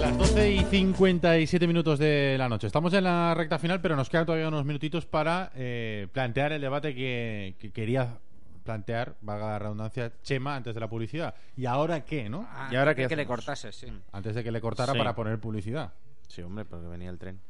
Las 0.00 0.16
12 0.16 0.50
y 0.52 0.64
57 0.64 1.66
minutos 1.66 1.98
de 1.98 2.36
la 2.38 2.48
noche. 2.48 2.66
Estamos 2.66 2.92
en 2.94 3.04
la 3.04 3.34
recta 3.34 3.58
final, 3.58 3.80
pero 3.80 3.96
nos 3.96 4.08
quedan 4.08 4.24
todavía 4.26 4.48
unos 4.48 4.64
minutitos 4.64 5.04
para 5.06 5.52
eh, 5.54 6.08
plantear 6.12 6.52
el 6.52 6.60
debate 6.60 6.94
que, 6.94 7.56
que 7.58 7.70
quería 7.70 8.18
plantear, 8.64 9.16
vaga 9.20 9.50
la 9.50 9.58
redundancia, 9.58 10.12
Chema 10.22 10.56
antes 10.56 10.74
de 10.74 10.80
la 10.80 10.88
publicidad. 10.88 11.34
¿Y 11.56 11.66
ahora 11.66 12.04
qué, 12.04 12.28
no? 12.30 12.48
¿Y 12.70 12.76
ahora 12.76 12.94
qué 12.94 13.06
que 13.06 13.16
le 13.16 13.26
cortase, 13.26 13.72
sí. 13.72 13.86
Antes 14.12 14.34
de 14.34 14.42
que 14.44 14.50
le 14.50 14.60
cortara 14.60 14.92
Sí. 14.92 14.98
para 14.98 15.14
poner 15.14 15.38
publicidad. 15.38 15.92
Sí, 16.28 16.42
hombre, 16.42 16.64
porque 16.64 16.86
venía 16.86 17.10
el 17.10 17.18
tren. 17.18 17.40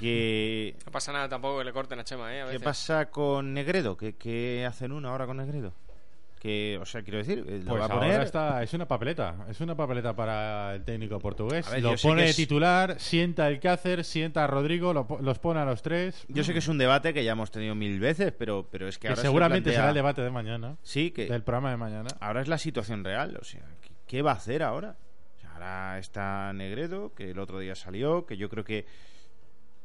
¿Qué, 0.00 0.76
No 0.84 0.92
pasa 0.92 1.12
nada 1.12 1.28
tampoco 1.28 1.58
que 1.58 1.64
le 1.64 1.72
corten 1.72 1.98
a 1.98 2.04
Chema, 2.04 2.34
¿eh? 2.34 2.40
A 2.42 2.44
qué 2.46 2.52
veces. 2.52 2.62
pasa 2.64 3.10
con 3.10 3.54
Negredo? 3.54 3.96
¿Qué, 3.96 4.14
qué 4.16 4.64
hacen 4.66 4.92
uno 4.92 5.08
ahora 5.08 5.26
con 5.26 5.36
Negredo? 5.38 5.72
Que, 6.40 6.76
o 6.82 6.84
sea, 6.84 7.02
quiero 7.02 7.18
decir, 7.18 7.44
eh, 7.48 7.60
lo 7.62 7.70
Pues 7.70 7.80
va 7.82 7.84
a 7.84 7.88
ahora 7.88 8.00
poner. 8.06 8.20
está, 8.22 8.62
es 8.64 8.74
una 8.74 8.88
papeleta, 8.88 9.46
es 9.48 9.60
una 9.60 9.76
papeleta 9.76 10.14
para 10.16 10.74
el 10.74 10.82
técnico 10.84 11.20
portugués. 11.20 11.70
Ver, 11.70 11.80
lo 11.80 11.94
pone 11.96 12.16
que 12.16 12.22
de 12.24 12.30
es- 12.30 12.36
titular, 12.36 12.98
sienta 12.98 13.46
el 13.46 13.60
Cácer, 13.60 14.02
sienta 14.04 14.42
a 14.42 14.46
Rodrigo, 14.48 14.92
lo 14.92 15.06
los 15.20 15.38
pone 15.38 15.60
a 15.60 15.64
los 15.64 15.82
tres. 15.82 16.24
Yo 16.28 16.42
sé 16.42 16.52
que 16.52 16.58
es 16.58 16.66
un 16.66 16.78
debate 16.78 17.14
que 17.14 17.22
ya 17.22 17.32
hemos 17.32 17.52
tenido 17.52 17.76
mil 17.76 18.00
veces, 18.00 18.32
pero, 18.36 18.66
pero 18.72 18.88
es 18.88 18.98
que, 18.98 19.02
que 19.02 19.08
ahora 19.10 19.16
se 19.16 19.28
seguramente 19.28 19.70
plantea- 19.70 19.76
será 19.76 19.88
el 19.90 19.94
debate 19.94 20.22
de 20.22 20.30
mañana, 20.30 20.76
Sí, 20.82 21.12
que 21.12 21.26
del 21.26 21.44
programa 21.44 21.70
de 21.70 21.76
mañana. 21.76 22.08
ahora 22.18 22.42
es 22.42 22.48
la 22.48 22.58
situación 22.58 23.04
real. 23.04 23.38
O 23.40 23.44
sea, 23.44 23.62
¿qué, 23.80 23.90
qué 24.08 24.22
va 24.22 24.32
a 24.32 24.34
hacer 24.34 24.64
ahora? 24.64 24.96
O 25.36 25.40
sea, 25.40 25.52
ahora 25.52 25.98
está 26.00 26.52
Negredo, 26.52 27.14
que 27.14 27.30
el 27.30 27.38
otro 27.38 27.60
día 27.60 27.76
salió, 27.76 28.26
que 28.26 28.36
yo 28.36 28.48
creo 28.48 28.64
que 28.64 28.84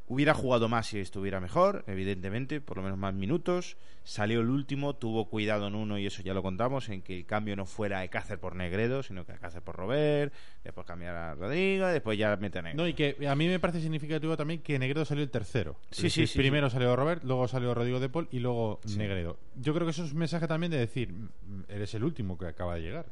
hubiera 0.10 0.34
jugado 0.34 0.70
más 0.70 0.88
si 0.88 0.99
estuviera 0.99 1.39
mejor, 1.41 1.84
evidentemente, 1.88 2.62
por 2.62 2.78
lo 2.78 2.84
menos 2.84 2.97
más 2.97 3.14
minutos. 3.14 3.76
Salió 4.03 4.39
el 4.39 4.49
último, 4.49 4.95
tuvo 4.95 5.28
cuidado 5.30 5.68
en 5.68 5.76
uno, 5.76 5.97
y 5.99 6.05
eso 6.05 6.22
ya 6.24 6.34
lo 6.34 6.41
contamos, 6.41 6.88
en 6.88 7.01
que 7.01 7.18
el 7.18 7.26
cambio 7.26 7.58
no 7.58 7.66
fuera 7.66 7.99
Alcácer 7.99 8.39
por 8.39 8.55
Negredo, 8.55 9.03
sino 9.03 9.26
que 9.26 9.34
Alcácer 9.34 9.62
por 9.62 9.76
Robert, 9.76 10.34
después 10.64 10.88
cambiar 10.88 11.14
a 11.16 11.36
Rodrigo, 11.36 11.89
y 11.89 11.91
después 11.91 12.18
ya 12.18 12.36
mete 12.38 12.60
a 12.60 12.62
Negredo. 12.62 12.84
No, 12.84 12.88
y 12.88 12.93
que 12.93 13.28
a 13.28 13.36
mí 13.36 13.47
me 13.47 13.60
parece 13.60 13.82
significativo 13.82 14.38
también 14.38 14.62
que 14.62 14.80
Negredo 14.80 15.03
salió 15.03 15.24
el 15.24 15.30
tercero. 15.30 15.76
Sí, 15.91 16.10
sí, 16.10 16.26
sí, 16.26 16.38
Primero 16.38 16.70
salió 16.70 16.95
Robert, 16.95 17.24
luego 17.26 17.47
salió 17.49 17.74
Rodrigo 17.74 17.99
de 17.99 18.08
Paul 18.08 18.30
y 18.32 18.39
luego 18.39 18.80
Sí. 18.86 18.97
Negredo. 18.97 19.38
Yo 19.55 19.74
creo 19.74 19.86
que 19.86 19.91
eso 19.91 20.05
es 20.05 20.14
un 20.14 20.20
mensaje 20.20 20.47
también 20.47 20.72
de 20.72 20.78
decir, 20.78 21.12
"Mm, 21.12 21.64
eres 21.68 21.93
el 21.95 22.05
último 22.05 22.38
que 22.38 22.45
acaba 22.47 22.76
de 22.76 22.82
llegar. 22.82 23.08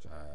O 0.00 0.02
sea, 0.02 0.34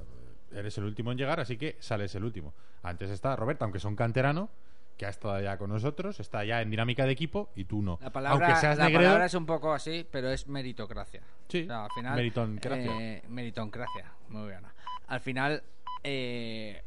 eres 0.53 0.77
el 0.77 0.85
último 0.85 1.11
en 1.11 1.17
llegar, 1.17 1.41
así 1.41 1.57
que 1.57 1.75
sales 1.79 2.15
el 2.15 2.23
último. 2.23 2.53
Antes 2.81 3.09
está 3.09 3.35
Robert, 3.35 3.61
aunque 3.61 3.79
son 3.79 3.97
canterano, 3.97 4.49
que 4.97 5.05
ha 5.05 5.09
estado 5.09 5.39
ya 5.41 5.57
con 5.57 5.69
nosotros, 5.69 6.19
está 6.19 6.43
ya 6.43 6.61
en 6.61 6.69
dinámica 6.71 7.05
de 7.05 7.11
equipo 7.11 7.49
y 7.55 7.65
tú 7.65 7.81
no. 7.81 7.99
La 8.01 8.11
palabra, 8.11 8.45
Aunque 8.47 8.59
seas 8.59 8.77
la 8.77 8.85
Negredo, 8.85 9.03
palabra 9.09 9.25
es 9.27 9.33
un 9.35 9.45
poco 9.45 9.71
así, 9.73 10.07
pero 10.11 10.29
es 10.31 10.47
meritocracia. 10.47 11.21
Sí, 11.47 11.61
O 11.63 11.65
sea, 11.67 11.85
al 11.85 11.91
final, 11.91 12.15
meritoncracia. 12.15 13.01
eh, 13.01 13.23
meritoncracia, 13.29 14.11
muy 14.29 14.43
buena. 14.43 14.73
Al 15.07 15.19
final, 15.19 15.63
eh, 16.03 16.81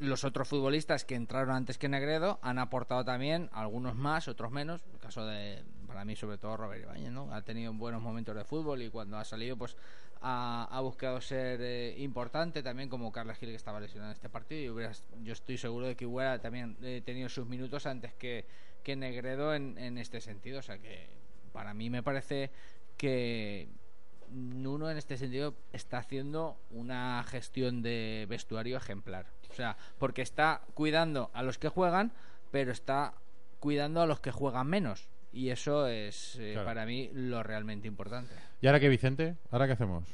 los 0.00 0.24
otros 0.24 0.48
futbolistas 0.48 1.04
que 1.04 1.14
entraron 1.14 1.54
antes 1.54 1.78
que 1.78 1.88
Negredo 1.88 2.38
han 2.42 2.58
aportado 2.58 3.04
también, 3.04 3.48
algunos 3.52 3.94
más, 3.94 4.28
otros 4.28 4.50
menos. 4.50 4.80
El 4.92 4.98
caso 4.98 5.24
de, 5.26 5.62
para 5.86 6.04
mí, 6.04 6.14
sobre 6.16 6.38
todo, 6.38 6.56
Robert 6.56 6.82
Ibáñez, 6.82 7.10
¿no? 7.10 7.32
Ha 7.34 7.42
tenido 7.42 7.72
buenos 7.72 8.02
momentos 8.02 8.34
de 8.36 8.44
fútbol 8.44 8.82
y 8.82 8.90
cuando 8.90 9.16
ha 9.16 9.24
salido, 9.24 9.56
pues 9.56 9.76
ha, 10.20 10.80
buscado 10.82 11.20
ser 11.20 11.60
eh, 11.62 11.94
importante. 11.98 12.62
También 12.62 12.88
como 12.88 13.12
Carles 13.12 13.38
Gil, 13.38 13.50
que 13.50 13.56
estaba 13.56 13.80
lesionado 13.80 14.10
en 14.10 14.14
este 14.16 14.28
partido. 14.28 14.60
Y 14.62 14.68
hubiera- 14.70 14.92
yo 15.22 15.32
estoy 15.32 15.58
seguro 15.58 15.86
de 15.86 15.96
que 15.96 16.06
hubiera 16.06 16.38
también 16.38 16.76
eh, 16.82 17.02
tenido 17.04 17.28
sus 17.28 17.46
minutos 17.46 17.86
antes 17.86 18.14
que, 18.14 18.44
que 18.82 18.96
Negredo 18.96 19.54
en, 19.54 19.78
en 19.78 19.98
este 19.98 20.20
sentido. 20.20 20.58
O 20.60 20.62
sea 20.62 20.78
que 20.78 21.08
para 21.52 21.74
mí 21.74 21.90
me 21.90 22.02
parece 22.02 22.50
que 22.96 23.68
Nuno 24.30 24.90
en 24.90 24.98
este 24.98 25.16
sentido 25.16 25.54
está 25.72 25.98
haciendo 25.98 26.58
una 26.70 27.24
gestión 27.24 27.82
de 27.82 28.26
vestuario 28.28 28.76
ejemplar. 28.76 29.26
O 29.50 29.54
sea, 29.54 29.76
porque 29.98 30.22
está 30.22 30.62
cuidando 30.74 31.30
a 31.32 31.42
los 31.42 31.58
que 31.58 31.68
juegan, 31.68 32.12
pero 32.50 32.70
está 32.70 33.14
cuidando 33.60 34.02
a 34.02 34.06
los 34.06 34.20
que 34.20 34.30
juegan 34.30 34.66
menos. 34.66 35.08
Y 35.32 35.50
eso 35.50 35.86
es 35.86 36.36
eh, 36.40 36.52
Claro. 36.54 36.66
para 36.66 36.86
mí 36.86 37.10
lo 37.12 37.42
realmente 37.42 37.86
importante. 37.86 38.32
¿Y 38.60 38.66
ahora 38.66 38.80
qué, 38.80 38.88
Vicente? 38.88 39.36
¿Ahora 39.50 39.66
qué 39.66 39.72
hacemos? 39.74 40.04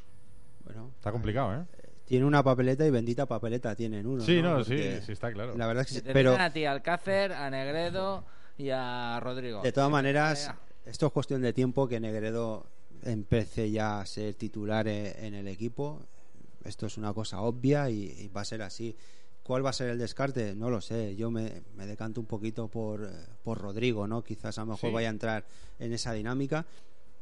Bueno, 0.65 0.91
Está 0.97 1.13
complicado, 1.13 1.55
¿eh? 1.55 1.65
tiene 2.07 2.27
una 2.27 2.43
papeleta 2.43 2.87
y 2.87 2.91
bendita 2.91 3.25
papeleta 3.27 3.75
tienen 3.75 4.07
uno. 4.07 4.23
Sí, 4.23 4.43
no, 4.43 4.63
sí, 4.65 4.77
sí, 5.03 5.13
está 5.13 5.33
claro. 5.33 5.57
La 5.57 5.67
verdad 5.67 5.83
es 5.83 5.89
que 5.89 5.95
sí, 5.95 6.11
pero 6.13 6.37
a 6.37 6.51
ti, 6.51 6.65
Alcácer, 6.67 7.33
a 7.33 7.49
Negredo 7.49 8.25
y 8.59 8.69
a 8.71 9.19
Rodrigo. 9.21 9.63
de 9.63 9.73
todas 9.73 9.91
maneras, 9.91 10.53
esto 10.85 11.07
es 11.07 11.13
cuestión 11.13 11.41
de 11.43 11.53
tiempo 11.55 11.89
que 11.89 12.01
Negredo 12.01 12.67
empece 13.05 13.71
ya 13.71 14.01
a 14.01 14.07
ser 14.07 14.35
titular 14.35 14.87
e- 14.89 15.27
en 15.27 15.35
el 15.35 15.49
equipo. 15.49 16.03
Esto 16.65 16.87
es 16.87 16.99
una 16.99 17.13
cosa 17.15 17.41
obvia 17.41 17.89
y, 17.91 18.05
y 18.19 18.29
va 18.29 18.43
a 18.43 18.45
ser 18.45 18.63
así. 18.63 18.95
¿Cuál 19.45 19.65
va 19.65 19.71
a 19.71 19.75
ser 19.75 19.91
el 19.91 19.99
descarte? 19.99 20.55
No 20.55 20.71
lo 20.71 20.81
sé. 20.81 21.15
Yo 21.17 21.31
me, 21.31 21.63
me 21.77 21.87
decanto 21.87 22.19
un 22.21 22.27
poquito 22.27 22.67
por, 22.69 23.05
eh, 23.05 23.09
por 23.45 23.59
Rodrigo, 23.59 24.07
¿no? 24.09 24.25
Quizás 24.25 24.57
a 24.59 24.63
lo 24.63 24.69
mejor 24.73 24.91
Sí. 24.91 24.95
vaya 24.95 25.09
a 25.09 25.11
entrar 25.13 25.45
en 25.79 25.93
esa 25.93 26.13
dinámica. 26.15 26.65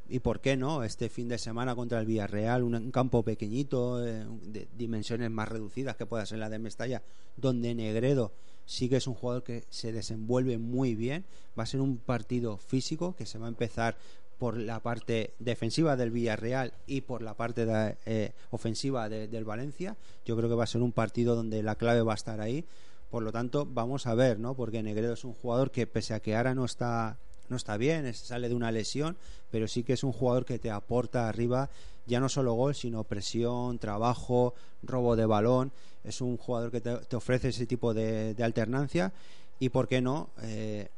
¿Y 0.08 0.20
por 0.20 0.40
qué 0.40 0.56
no? 0.56 0.84
Este 0.84 1.08
fin 1.08 1.28
de 1.28 1.38
semana 1.38 1.74
contra 1.74 1.98
el 2.00 2.06
Villarreal, 2.06 2.62
un, 2.62 2.74
un 2.74 2.90
campo 2.92 3.22
pequeñito, 3.22 4.06
eh, 4.06 4.24
de 4.44 4.68
dimensiones 4.76 5.30
más 5.30 5.48
reducidas 5.48 5.96
que 5.96 6.06
pueda 6.06 6.24
ser 6.26 6.38
la 6.38 6.48
de 6.50 6.58
Mestalla, 6.58 7.02
donde 7.36 7.74
Negredo 7.74 8.32
sí 8.66 8.88
que 8.88 8.96
es 8.96 9.06
un 9.08 9.14
jugador 9.14 9.42
que 9.42 9.64
se 9.70 9.90
desenvuelve 9.92 10.58
muy 10.58 10.94
bien. 10.94 11.24
Va 11.58 11.64
a 11.64 11.66
ser 11.66 11.80
un 11.80 11.98
partido 11.98 12.56
físico 12.56 13.16
que 13.16 13.26
se 13.26 13.38
va 13.38 13.46
a 13.46 13.48
empezar 13.48 13.96
por 14.42 14.56
la 14.56 14.80
parte 14.80 15.34
defensiva 15.38 15.94
del 15.94 16.10
Villarreal 16.10 16.72
y 16.88 17.02
por 17.02 17.22
la 17.22 17.34
parte 17.34 17.64
eh, 18.06 18.32
ofensiva 18.50 19.08
de- 19.08 19.28
del 19.28 19.44
Valencia. 19.44 19.96
Yo 20.26 20.36
creo 20.36 20.48
que 20.48 20.56
va 20.56 20.64
a 20.64 20.66
ser 20.66 20.82
un 20.82 20.90
partido 20.90 21.36
donde 21.36 21.62
la 21.62 21.76
clave 21.76 22.02
va 22.02 22.10
a 22.10 22.16
estar 22.16 22.40
ahí. 22.40 22.64
Por 23.08 23.22
lo 23.22 23.30
tanto, 23.30 23.68
vamos 23.70 24.08
a 24.08 24.16
ver, 24.16 24.40
¿no? 24.40 24.54
Porque 24.54 24.82
Negredo 24.82 25.12
es 25.12 25.22
un 25.22 25.32
jugador 25.32 25.70
que 25.70 25.86
pese 25.86 26.12
a 26.12 26.18
que 26.18 26.34
ahora 26.34 26.56
no 26.56 26.64
está 26.64 27.18
no 27.50 27.56
está 27.56 27.76
bien, 27.76 28.12
sale 28.14 28.48
de 28.48 28.56
una 28.56 28.72
lesión, 28.72 29.16
pero 29.52 29.68
sí 29.68 29.84
que 29.84 29.92
es 29.92 30.02
un 30.02 30.10
jugador 30.12 30.44
que 30.44 30.58
te 30.58 30.72
aporta 30.72 31.28
arriba 31.28 31.70
ya 32.06 32.18
no 32.18 32.28
solo 32.28 32.54
gol, 32.54 32.74
sino 32.74 33.04
presión, 33.04 33.78
trabajo, 33.78 34.54
robo 34.82 35.14
de 35.14 35.26
balón. 35.26 35.70
Es 36.02 36.20
un 36.20 36.36
jugador 36.36 36.72
que 36.72 36.80
te, 36.80 37.14
ofrece 37.14 37.50
ese 37.50 37.66
tipo 37.66 37.94
de, 37.94 38.34
alternancia 38.42 39.12
y, 39.60 39.68
¿por 39.68 39.86
qué 39.86 40.00
no? 40.00 40.30
Eh, 40.42 40.88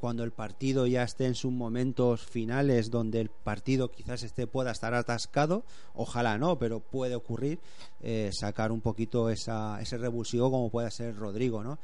cuando 0.00 0.24
el 0.24 0.32
partido 0.32 0.86
ya 0.86 1.02
esté 1.02 1.26
en 1.26 1.34
sus 1.34 1.52
momentos 1.52 2.24
finales, 2.24 2.90
donde 2.90 3.20
el 3.20 3.28
partido 3.28 3.90
quizás 3.90 4.22
este 4.22 4.46
pueda 4.46 4.70
estar 4.70 4.94
atascado, 4.94 5.64
ojalá 5.94 6.38
no, 6.38 6.58
pero 6.58 6.80
puede 6.80 7.14
ocurrir, 7.14 7.60
eh, 8.00 8.30
sacar 8.32 8.72
un 8.72 8.80
poquito 8.80 9.28
esa, 9.28 9.80
ese 9.80 9.98
revulsivo 9.98 10.50
como 10.50 10.70
pueda 10.70 10.90
ser 10.90 11.16
Rodrigo, 11.16 11.62
¿no? 11.62 11.78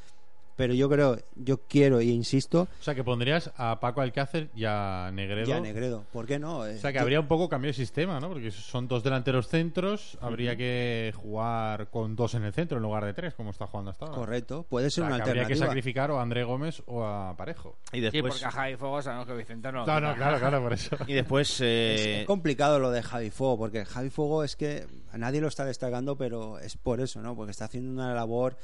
Pero 0.56 0.72
yo 0.74 0.88
creo, 0.88 1.18
yo 1.34 1.58
quiero 1.68 2.00
e 2.00 2.04
insisto, 2.06 2.66
O 2.80 2.82
sea, 2.82 2.94
que 2.94 3.04
pondrías 3.04 3.52
a 3.56 3.78
Paco 3.78 4.00
Alcácer 4.00 4.48
y 4.54 4.64
a 4.64 5.10
Negredo. 5.12 5.46
ya 5.46 5.60
Negredo, 5.60 6.04
¿por 6.12 6.26
qué 6.26 6.38
no? 6.38 6.60
O 6.60 6.72
sea, 6.78 6.92
que 6.92 6.98
habría 6.98 7.20
un 7.20 7.28
poco 7.28 7.48
cambio 7.48 7.68
de 7.68 7.74
sistema, 7.74 8.18
¿no? 8.20 8.28
Porque 8.30 8.50
son 8.50 8.88
dos 8.88 9.02
delanteros 9.04 9.48
centros, 9.48 10.16
habría 10.20 10.56
que 10.56 11.12
jugar 11.14 11.88
con 11.90 12.16
dos 12.16 12.34
en 12.34 12.44
el 12.44 12.52
centro 12.54 12.78
en 12.78 12.82
lugar 12.82 13.04
de 13.04 13.12
tres, 13.12 13.34
como 13.34 13.50
está 13.50 13.66
jugando 13.66 13.90
hasta 13.90 14.06
ahora. 14.06 14.16
Correcto, 14.16 14.64
puede 14.68 14.90
ser 14.90 15.04
O 15.04 15.06
sea, 15.08 15.14
una 15.16 15.24
que 15.24 15.30
habría 15.30 15.42
que 15.46 15.52
alternativa. 15.52 15.66
sacrificar 15.68 16.10
o 16.10 16.18
a 16.18 16.22
André 16.22 16.44
Gómez 16.44 16.82
o 16.86 17.04
a 17.04 17.36
Parejo. 17.36 17.76
Y 17.92 17.96
Sí, 17.96 18.00
después, 18.00 18.34
porque 18.34 18.44
a 18.46 18.50
Javi 18.50 18.76
Fuego 18.76 19.02
sabemos 19.02 19.26
que 19.26 19.34
Vicente 19.34 19.70
no. 19.70 19.84
No, 19.86 20.00
no, 20.00 20.14
claro, 20.14 20.38
claro, 20.38 20.62
por 20.62 20.72
eso. 20.72 20.96
y 21.06 21.12
después 21.12 21.60
eh, 21.60 22.20
Es 22.22 22.26
complicado 22.26 22.78
lo 22.78 22.90
de 22.90 23.02
Javi 23.02 23.30
Fuego, 23.30 23.58
porque 23.58 23.84
Javi 23.84 24.08
Fuego 24.10 24.42
es 24.42 24.56
que 24.56 24.86
a 25.12 25.18
nadie 25.18 25.40
lo 25.42 25.48
está 25.48 25.64
destacando, 25.66 26.16
pero 26.16 26.58
es 26.58 26.76
por 26.78 27.00
eso, 27.00 27.20
¿no? 27.20 27.36
Porque 27.36 27.50
está 27.50 27.66
haciendo 27.66 27.90
una 27.92 28.14
labor, 28.14 28.56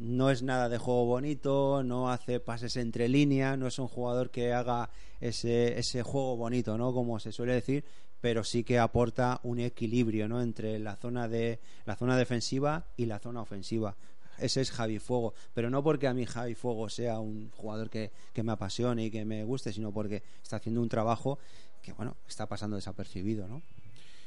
no 0.00 0.30
es 0.30 0.42
nada 0.42 0.70
de 0.70 0.78
juego 0.78 1.04
bonito, 1.04 1.82
no 1.84 2.10
hace 2.10 2.40
pases 2.40 2.76
entre 2.76 3.06
líneas, 3.06 3.58
no 3.58 3.66
es 3.66 3.78
un 3.78 3.86
jugador 3.86 4.30
que 4.30 4.54
haga 4.54 4.88
ese, 5.20 5.78
ese 5.78 6.02
juego 6.02 6.36
bonito, 6.36 6.78
¿no? 6.78 6.94
Como 6.94 7.20
se 7.20 7.32
suele 7.32 7.52
decir, 7.52 7.84
pero 8.18 8.42
sí 8.42 8.64
que 8.64 8.78
aporta 8.78 9.40
un 9.42 9.60
equilibrio, 9.60 10.26
¿no? 10.26 10.40
Entre 10.40 10.78
la 10.78 10.96
zona 10.96 11.28
de 11.28 11.60
la 11.84 11.96
zona 11.96 12.16
defensiva 12.16 12.86
y 12.96 13.06
la 13.06 13.18
zona 13.18 13.42
ofensiva. 13.42 13.94
Ese 14.38 14.62
es 14.62 14.70
Javi 14.70 14.98
Fuego, 14.98 15.34
pero 15.52 15.68
no 15.68 15.82
porque 15.82 16.08
a 16.08 16.14
mí 16.14 16.24
Javi 16.24 16.54
Fuego 16.54 16.88
sea 16.88 17.18
un 17.18 17.50
jugador 17.50 17.90
que, 17.90 18.10
que 18.32 18.42
me 18.42 18.52
apasione 18.52 19.04
y 19.04 19.10
que 19.10 19.26
me 19.26 19.44
guste, 19.44 19.70
sino 19.70 19.92
porque 19.92 20.22
está 20.42 20.56
haciendo 20.56 20.80
un 20.80 20.88
trabajo 20.88 21.38
que, 21.82 21.92
bueno, 21.92 22.16
está 22.26 22.46
pasando 22.46 22.76
desapercibido, 22.76 23.46
¿no? 23.46 23.60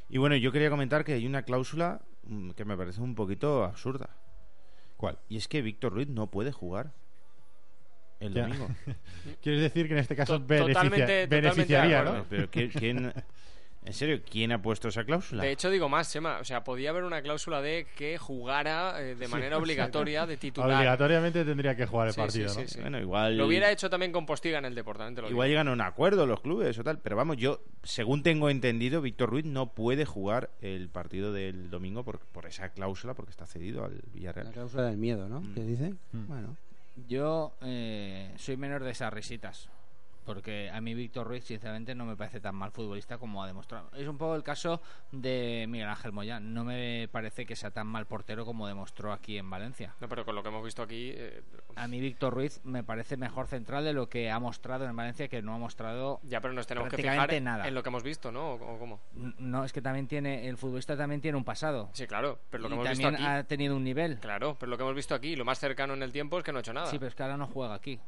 Y 0.08 0.20
bueno, 0.20 0.36
yo 0.36 0.52
quería 0.52 0.70
comentar 0.70 1.04
que 1.04 1.14
hay 1.14 1.26
una 1.26 1.42
cláusula 1.42 2.02
mm, 2.28 2.52
que 2.52 2.64
me 2.64 2.78
parece 2.78 3.02
un 3.02 3.16
poquito 3.16 3.64
absurda. 3.64 4.12
¿Cuál? 4.98 5.18
Y 5.30 5.38
es 5.38 5.48
que 5.48 5.62
Víctor 5.62 5.94
Ruiz 5.94 6.08
no 6.08 6.28
puede 6.28 6.52
jugar 6.52 6.91
el 8.20 8.34
domingo. 8.34 8.68
Quieres 9.41 9.62
decir 9.62 9.88
que 9.88 9.94
en 9.94 10.00
este 10.00 10.16
caso 10.16 10.39
beneficia- 10.39 10.74
totalmente- 10.74 11.28
beneficiaría. 11.28 12.04
¿no? 12.04 12.26
Pero 12.30 12.50
¿quién, 12.50 12.70
quién- 12.70 13.14
en 13.86 13.94
serio, 13.94 14.22
¿quién 14.30 14.52
ha 14.52 14.62
puesto 14.62 14.88
esa 14.88 15.04
cláusula? 15.04 15.44
De 15.44 15.52
hecho, 15.52 15.70
digo 15.70 15.90
más, 15.90 16.08
Sema. 16.08 16.40
O 16.40 16.44
sea, 16.44 16.64
podía 16.64 16.90
haber 16.92 17.04
una 17.04 17.22
cláusula 17.22 17.62
de 17.62 17.86
que 17.98 18.18
jugara 18.18 19.02
eh, 19.02 19.16
de 19.16 19.28
manera 19.28 19.58
obligatoria 19.60 20.26
de 20.26 20.38
titular. 20.38 20.72
Obligatoriamente 20.78 21.44
tendría 21.46 21.76
que 21.76 21.86
jugar 21.86 22.08
el 22.08 22.14
Sí, 22.14 22.20
partido, 22.22 22.50
sí, 22.50 22.62
¿no? 22.62 22.68
sí, 22.68 22.74
sí. 22.76 22.82
Bueno, 22.82 23.00
igual, 23.00 23.38
Lo 23.38 23.46
hubiera 23.48 23.72
hecho 23.72 23.90
también 23.90 24.12
con 24.12 24.26
Postiga 24.26 24.58
en 24.60 24.66
el 24.66 24.76
Deportamento. 24.76 25.22
Lo 25.22 25.30
igual 25.30 25.48
digo. 25.48 25.54
llegan 25.54 25.68
a 25.68 25.74
un 25.74 25.82
acuerdo 25.82 26.26
los 26.26 26.40
clubes 26.42 26.78
o 26.80 26.84
tal. 26.84 27.00
Pero 27.00 27.16
vamos, 27.16 27.38
yo, 27.38 27.62
según 27.84 28.24
tengo 28.24 28.50
entendido, 28.50 29.02
Víctor 29.02 29.30
Ruiz 29.30 29.46
no 29.46 29.74
puede 29.74 30.06
jugar 30.06 30.50
el 30.62 30.90
partido 30.90 31.34
del 31.34 31.70
domingo 31.70 32.04
por, 32.04 32.20
por 32.20 32.46
esa 32.46 32.70
cláusula, 32.70 33.14
porque 33.14 33.32
está 33.32 33.46
cedido 33.46 33.84
al 33.86 33.96
La 33.96 34.02
Villarreal. 34.14 34.52
cláusula 34.52 34.84
del 34.84 34.98
miedo, 34.98 35.28
¿no? 35.28 35.42
Mm. 35.42 35.54
¿Qué 35.56 35.62
dicen? 35.64 36.00
Mm. 36.14 36.28
Bueno, 36.28 36.58
Yo 37.08 37.54
eh, 37.62 38.32
soy 38.38 38.56
menor 38.56 38.84
de 38.84 38.92
esas 38.92 39.12
risitas. 39.12 39.70
Porque 40.26 40.70
a 40.72 40.80
mí 40.82 40.94
Víctor 40.94 41.28
Ruiz, 41.28 41.44
sinceramente, 41.44 41.96
no 41.96 42.06
me 42.06 42.16
parece 42.16 42.40
tan 42.40 42.56
mal 42.56 42.72
futbolista 42.72 43.18
como 43.18 43.44
ha 43.44 43.48
demostrado. 43.48 43.90
Es 43.94 44.08
un 44.08 44.18
poco 44.18 44.36
el 44.36 44.44
caso 44.44 44.82
de 45.12 45.66
Miguel 45.70 45.88
Ángel 45.90 46.12
Moyán. 46.12 46.54
No 46.54 46.64
me 46.64 47.08
parece 47.12 47.46
que 47.46 47.56
sea 47.56 47.72
tan 47.72 47.88
mal 47.88 48.06
portero 48.06 48.46
como 48.46 48.68
demostró 48.68 49.12
aquí 49.14 49.38
en 49.38 49.50
Valencia. 49.50 49.96
No, 50.00 50.08
pero 50.08 50.26
con 50.26 50.36
lo 50.36 50.44
que 50.44 50.50
hemos 50.50 50.64
visto 50.64 50.82
aquí. 50.82 51.12
eh, 51.14 51.42
A 51.76 51.88
mí 51.88 52.00
Víctor 52.00 52.34
Ruiz 52.34 52.62
me 52.64 52.84
parece 52.84 53.18
mejor 53.18 53.48
central 53.48 53.84
de 53.84 53.94
lo 53.94 54.10
que 54.10 54.32
ha 54.32 54.40
mostrado 54.40 54.86
en 54.86 54.96
Valencia, 54.96 55.28
que 55.28 55.42
no 55.42 55.54
ha 55.54 55.58
mostrado 55.58 56.20
ya, 56.24 56.42
pero 56.42 56.54
nos 56.54 56.68
tenemos 56.68 56.90
que 56.90 56.98
fijar 56.98 57.42
nada. 57.42 57.68
en 57.68 57.74
lo 57.74 57.84
que 57.84 57.90
hemos 57.90 58.04
visto, 58.04 58.32
¿no? 58.32 58.54
¿O, 58.54 58.80
cómo? 58.80 59.02
No, 59.14 59.64
es 59.66 59.74
que 59.74 59.82
también 59.82 60.08
tiene, 60.08 60.48
el 60.48 60.58
futbolista 60.58 60.96
también 60.98 61.22
tiene 61.22 61.38
un 61.38 61.44
pasado. 61.44 61.90
Sí, 61.94 62.08
claro. 62.08 62.40
Pero 62.50 62.64
lo 62.64 62.70
que 62.70 62.76
y 62.76 62.78
hemos 62.78 62.90
visto 62.90 63.08
aquí. 63.08 63.24
ha 63.26 63.44
tenido 63.44 63.76
un 63.76 63.84
nivel. 63.84 64.20
Claro, 64.20 64.56
pero 64.60 64.70
lo 64.70 64.78
que 64.78 64.84
hemos 64.84 64.96
visto 64.96 65.14
aquí, 65.16 65.36
lo 65.36 65.46
más 65.46 65.60
cercano 65.60 65.94
en 65.94 66.04
el 66.04 66.12
tiempo 66.12 66.38
es 66.38 66.44
que 66.44 66.52
no 66.52 66.60
ha 66.60 66.62
hecho 66.62 66.74
nada. 66.74 66.88
Sí, 66.88 66.98
pero 67.00 67.10
es 67.10 67.16
que 67.16 67.24
ahora 67.24 67.38
no 67.38 67.48
juega 67.48 67.74
aquí. 67.74 68.00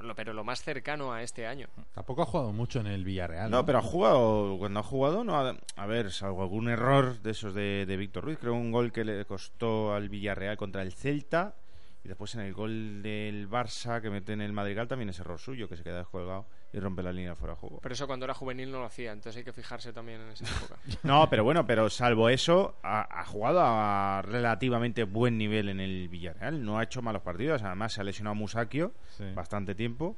Lo- 0.00 0.14
pero 0.14 0.32
lo 0.32 0.44
más 0.44 0.62
cercano 0.62 1.12
a 1.12 1.22
este 1.22 1.46
año. 1.46 1.68
Tampoco 1.94 2.22
ha 2.22 2.26
jugado 2.26 2.52
mucho 2.52 2.80
en 2.80 2.86
el 2.86 3.04
Villarreal. 3.04 3.50
No, 3.50 3.64
pero 3.64 3.78
ha 3.78 3.82
jugado, 3.82 4.56
cuando 4.58 4.80
ha 4.80 4.82
jugado, 4.82 5.24
no 5.24 5.36
ha- 5.36 5.56
a 5.76 5.86
ver, 5.86 6.12
salvo 6.12 6.42
algún 6.42 6.68
error 6.68 7.18
de 7.22 7.30
esos 7.30 7.54
de, 7.54 7.86
de 7.86 7.96
Víctor 7.96 8.24
Ruiz, 8.24 8.38
creo 8.38 8.54
un 8.54 8.72
gol 8.72 8.92
que 8.92 9.04
le 9.04 9.24
costó 9.24 9.94
al 9.94 10.08
Villarreal 10.08 10.56
contra 10.56 10.82
el 10.82 10.92
Celta 10.92 11.54
y 12.04 12.08
después 12.08 12.34
en 12.34 12.42
el 12.42 12.52
gol 12.54 13.02
del 13.02 13.48
Barça 13.48 14.00
que 14.02 14.10
mete 14.10 14.32
en 14.32 14.40
el 14.42 14.52
Madrigal 14.52 14.86
también 14.86 15.08
es 15.08 15.18
error 15.18 15.38
suyo, 15.38 15.68
que 15.68 15.76
se 15.76 15.82
queda 15.82 15.98
descolgado 15.98 16.46
y 16.76 16.80
rompe 16.80 17.02
la 17.02 17.10
línea 17.12 17.34
fuera 17.34 17.54
de 17.54 17.60
juego. 17.60 17.78
Pero 17.82 17.94
eso 17.94 18.06
cuando 18.06 18.24
era 18.26 18.34
juvenil 18.34 18.70
no 18.70 18.80
lo 18.80 18.84
hacía, 18.84 19.12
entonces 19.12 19.38
hay 19.38 19.44
que 19.44 19.52
fijarse 19.52 19.92
también 19.94 20.20
en 20.20 20.28
esa 20.28 20.44
época. 20.44 20.76
No, 21.02 21.28
pero 21.30 21.42
bueno, 21.42 21.66
pero 21.66 21.88
salvo 21.88 22.28
eso, 22.28 22.74
ha, 22.82 23.20
ha 23.20 23.24
jugado 23.24 23.60
a 23.62 24.20
relativamente 24.22 25.04
buen 25.04 25.38
nivel 25.38 25.68
en 25.70 25.80
el 25.80 26.08
Villarreal, 26.08 26.62
no 26.64 26.78
ha 26.78 26.82
hecho 26.84 27.00
malos 27.00 27.22
partidos, 27.22 27.62
además 27.62 27.94
se 27.94 28.00
ha 28.02 28.04
lesionado 28.04 28.34
Musakio 28.34 28.92
Sí. 29.16 29.24
bastante 29.34 29.74
tiempo 29.74 30.16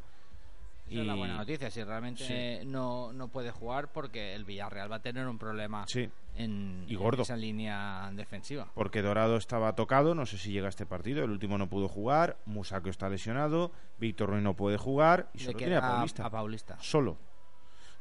Esa 0.90 1.00
es 1.02 1.06
la 1.06 1.14
Y- 1.14 1.18
buena 1.18 1.36
noticia, 1.36 1.70
si 1.70 1.84
realmente 1.84 2.24
Sí. 2.60 2.66
no, 2.66 3.12
no 3.12 3.28
puede 3.28 3.50
jugar 3.50 3.88
porque 3.92 4.34
el 4.34 4.44
Villarreal 4.44 4.90
va 4.90 4.96
a 4.96 5.02
tener 5.02 5.26
un 5.28 5.38
problema 5.38 5.84
Sí. 5.86 6.08
En, 6.38 6.84
Y 6.88 6.94
gordo. 6.94 7.18
en 7.18 7.22
esa 7.22 7.36
línea 7.36 8.10
defensiva. 8.14 8.68
Porque 8.74 9.02
Dorado 9.02 9.36
estaba 9.36 9.74
tocado, 9.74 10.14
no 10.14 10.24
sé 10.26 10.38
si 10.38 10.50
llega 10.52 10.66
a 10.66 10.70
este 10.70 10.86
partido, 10.86 11.24
el 11.24 11.30
último 11.30 11.58
no 11.58 11.68
pudo 11.68 11.88
jugar, 11.88 12.36
Musaco 12.46 12.88
está 12.88 13.08
lesionado, 13.08 13.72
Víctor 13.98 14.30
Ruiz 14.30 14.42
no 14.42 14.54
puede 14.54 14.76
jugar 14.78 15.28
y 15.34 15.40
solo 15.40 15.58
tiene 15.58 15.76
a 15.76 15.80
Paulista. 15.80 16.24
a 16.26 16.30
Paulista. 16.30 16.76
Solo. 16.80 17.16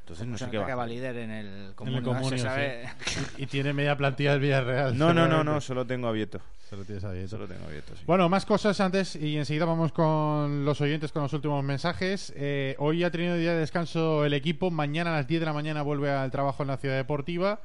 Entonces 0.01 0.25
no 0.25 0.37
Se 0.37 0.45
sé 0.45 0.51
qué 0.51 0.57
va. 0.59 0.73
va 0.73 0.87
líder 0.87 1.17
en 1.17 1.31
el 1.31 1.45
En 1.47 1.65
el 1.65 1.75
comunio, 1.75 2.01
comunio, 2.03 2.29
se 2.29 2.37
sí. 2.37 2.43
sabe. 2.43 2.87
Y, 3.37 3.43
y 3.43 3.45
tiene 3.47 3.73
media 3.73 3.97
plantilla 3.97 4.31
del 4.31 4.39
Villarreal. 4.39 4.97
No, 4.97 5.13
no, 5.13 5.27
no, 5.27 5.43
no, 5.43 5.59
solo 5.59 5.85
tengo 5.85 6.07
abierto. 6.07 6.39
Solo 6.69 6.85
tienes 6.85 7.03
abierto. 7.03 7.31
Solo 7.31 7.45
tengo 7.45 7.65
abierto, 7.65 7.93
sí. 7.93 8.03
Bueno, 8.07 8.29
más 8.29 8.45
cosas 8.45 8.79
antes 8.79 9.17
y 9.17 9.35
enseguida 9.37 9.65
vamos 9.65 9.91
con 9.91 10.63
los 10.63 10.79
oyentes 10.79 11.11
con 11.11 11.23
los 11.23 11.33
últimos 11.33 11.61
mensajes. 11.61 12.31
Eh, 12.37 12.75
hoy 12.79 13.03
ha 13.03 13.11
tenido 13.11 13.35
día 13.35 13.51
de 13.53 13.59
descanso 13.59 14.23
el 14.23 14.33
equipo. 14.33 14.71
Mañana 14.71 15.09
a 15.11 15.17
las 15.17 15.27
10 15.27 15.41
de 15.41 15.45
la 15.45 15.51
mañana 15.53 15.81
vuelve 15.81 16.09
al 16.09 16.31
trabajo 16.31 16.63
en 16.63 16.67
la 16.69 16.77
ciudad 16.77 16.95
deportiva. 16.95 17.59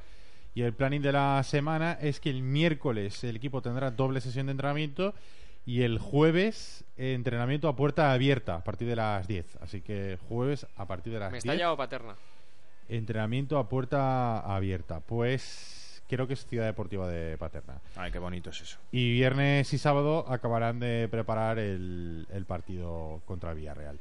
Y 0.55 0.61
el 0.61 0.73
planning 0.73 1.01
de 1.01 1.11
la 1.11 1.41
semana 1.43 1.93
es 1.99 2.19
que 2.19 2.29
el 2.29 2.43
miércoles 2.43 3.23
el 3.23 3.35
equipo 3.35 3.61
tendrá 3.61 3.91
doble 3.91 4.21
sesión 4.21 4.45
de 4.47 4.51
entrenamiento 4.51 5.13
y 5.65 5.81
el 5.81 5.97
jueves 5.97 6.83
eh, 6.97 7.13
entrenamiento 7.13 7.67
a 7.67 7.75
puerta 7.75 8.11
abierta 8.11 8.55
a 8.55 8.63
partir 8.63 8.87
de 8.87 8.95
las 8.95 9.27
10. 9.27 9.57
Así 9.61 9.81
que 9.81 10.17
jueves 10.29 10.67
a 10.75 10.85
partir 10.85 11.13
de 11.13 11.19
las 11.19 11.31
Me 11.31 11.37
10. 11.37 11.45
está 11.45 11.55
ya 11.55 11.71
o 11.71 11.77
paterna. 11.77 12.15
Entrenamiento 12.89 13.57
a 13.57 13.69
puerta 13.69 14.39
abierta. 14.39 14.99
Pues 14.99 16.03
creo 16.07 16.27
que 16.27 16.33
es 16.33 16.45
Ciudad 16.45 16.65
Deportiva 16.65 17.07
de 17.07 17.37
Paterna. 17.37 17.81
Ay, 17.95 18.11
qué 18.11 18.19
bonito 18.19 18.49
es 18.51 18.61
eso. 18.61 18.77
Y 18.91 19.13
viernes 19.13 19.73
y 19.73 19.77
sábado 19.77 20.25
acabarán 20.29 20.79
de 20.79 21.07
preparar 21.09 21.57
el, 21.59 22.27
el 22.31 22.45
partido 22.45 23.21
contra 23.25 23.51
el 23.51 23.57
Villarreal. 23.57 23.99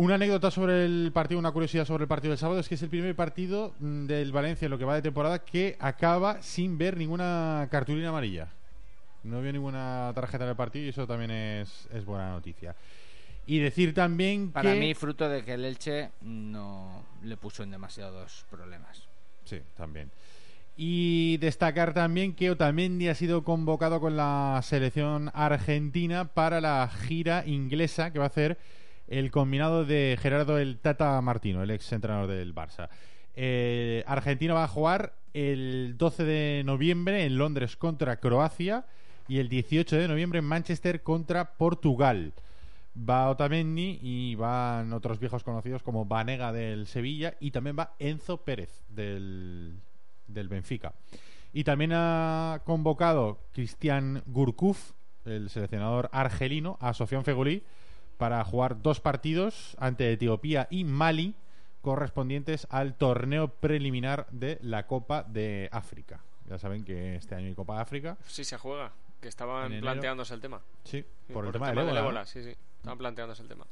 Una 0.00 0.14
anécdota 0.14 0.50
sobre 0.50 0.86
el 0.86 1.10
partido, 1.12 1.38
una 1.38 1.52
curiosidad 1.52 1.84
sobre 1.84 2.04
el 2.04 2.08
partido 2.08 2.30
del 2.30 2.38
sábado 2.38 2.58
es 2.58 2.70
que 2.70 2.74
es 2.74 2.82
el 2.82 2.88
primer 2.88 3.14
partido 3.14 3.74
mm, 3.80 4.06
del 4.06 4.32
Valencia 4.32 4.64
en 4.64 4.70
lo 4.70 4.78
que 4.78 4.86
va 4.86 4.94
de 4.94 5.02
temporada 5.02 5.40
que 5.40 5.76
acaba 5.78 6.40
sin 6.40 6.78
ver 6.78 6.96
ninguna 6.96 7.68
cartulina 7.70 8.08
amarilla. 8.08 8.48
No 9.24 9.42
vio 9.42 9.52
ninguna 9.52 10.10
tarjeta 10.14 10.44
en 10.44 10.50
el 10.50 10.56
partido 10.56 10.86
y 10.86 10.88
eso 10.88 11.06
también 11.06 11.30
es, 11.30 11.86
es 11.92 12.06
buena 12.06 12.30
noticia. 12.30 12.74
Y 13.44 13.58
decir 13.58 13.92
también 13.92 14.52
Para 14.52 14.72
que... 14.72 14.80
mí, 14.80 14.94
fruto 14.94 15.28
de 15.28 15.44
que 15.44 15.52
el 15.52 15.66
Elche 15.66 16.12
no 16.22 17.04
le 17.22 17.36
puso 17.36 17.62
en 17.62 17.70
demasiados 17.70 18.46
problemas. 18.48 19.06
Sí, 19.44 19.60
también. 19.76 20.10
Y 20.78 21.36
destacar 21.42 21.92
también 21.92 22.34
que 22.34 22.50
Otamendi 22.50 23.08
ha 23.08 23.14
sido 23.14 23.44
convocado 23.44 24.00
con 24.00 24.16
la 24.16 24.60
selección 24.64 25.30
argentina 25.34 26.24
para 26.24 26.62
la 26.62 26.88
gira 26.88 27.44
inglesa 27.46 28.14
que 28.14 28.18
va 28.18 28.24
a 28.24 28.28
hacer 28.28 28.56
el 29.10 29.32
combinado 29.32 29.84
de 29.84 30.16
Gerardo 30.20 30.56
el 30.58 30.78
Tata 30.78 31.20
Martino, 31.20 31.62
el 31.62 31.70
ex 31.72 31.92
entrenador 31.92 32.28
del 32.28 32.54
Barça. 32.54 32.88
Eh, 33.34 34.04
Argentina 34.06 34.54
va 34.54 34.64
a 34.64 34.68
jugar 34.68 35.14
el 35.34 35.96
12 35.98 36.24
de 36.24 36.62
noviembre 36.64 37.24
en 37.24 37.36
Londres 37.36 37.76
contra 37.76 38.18
Croacia 38.18 38.86
y 39.28 39.38
el 39.38 39.48
18 39.48 39.96
de 39.96 40.08
noviembre 40.08 40.38
en 40.38 40.44
Manchester 40.44 41.02
contra 41.02 41.56
Portugal. 41.56 42.32
Va 42.96 43.28
Otamendi 43.30 43.98
y 44.00 44.36
van 44.36 44.92
otros 44.92 45.18
viejos 45.18 45.42
conocidos 45.42 45.82
como 45.82 46.04
Vanega 46.04 46.52
del 46.52 46.86
Sevilla 46.86 47.34
y 47.40 47.50
también 47.50 47.76
va 47.78 47.94
Enzo 47.98 48.38
Pérez 48.38 48.82
del, 48.88 49.80
del 50.28 50.48
Benfica. 50.48 50.92
Y 51.52 51.64
también 51.64 51.92
ha 51.94 52.62
convocado 52.64 53.40
Cristian 53.52 54.22
Gurkuf, 54.26 54.92
el 55.24 55.50
seleccionador 55.50 56.08
argelino, 56.12 56.78
a 56.80 56.94
Sofian 56.94 57.24
Feguli 57.24 57.64
para 58.20 58.44
jugar 58.44 58.82
dos 58.82 59.00
partidos 59.00 59.74
ante 59.80 60.12
Etiopía 60.12 60.68
y 60.70 60.84
Mali 60.84 61.34
correspondientes 61.80 62.66
al 62.68 62.94
torneo 62.94 63.48
preliminar 63.48 64.26
de 64.30 64.58
la 64.60 64.86
Copa 64.86 65.22
de 65.22 65.70
África. 65.72 66.20
Ya 66.46 66.58
saben 66.58 66.84
que 66.84 67.16
este 67.16 67.34
año 67.34 67.46
hay 67.46 67.54
Copa 67.54 67.76
de 67.76 67.80
África. 67.80 68.18
Sí, 68.26 68.44
se 68.44 68.58
juega. 68.58 68.92
Que 69.22 69.28
estaban 69.28 69.72
En 69.72 69.80
planteándose 69.80 70.34
el 70.34 70.42
tema. 70.42 70.60
Sí, 70.84 71.02
por 71.32 71.46
el 71.46 71.52
tema 71.52 71.70
del 71.70 71.78
ébola, 71.78 72.20
¿no? 72.20 72.26
Sí, 72.26 72.44
sí. 72.44 72.50
Estaban 72.76 72.98
planteándose 72.98 73.40
el 73.40 73.48
tema. 73.48 73.64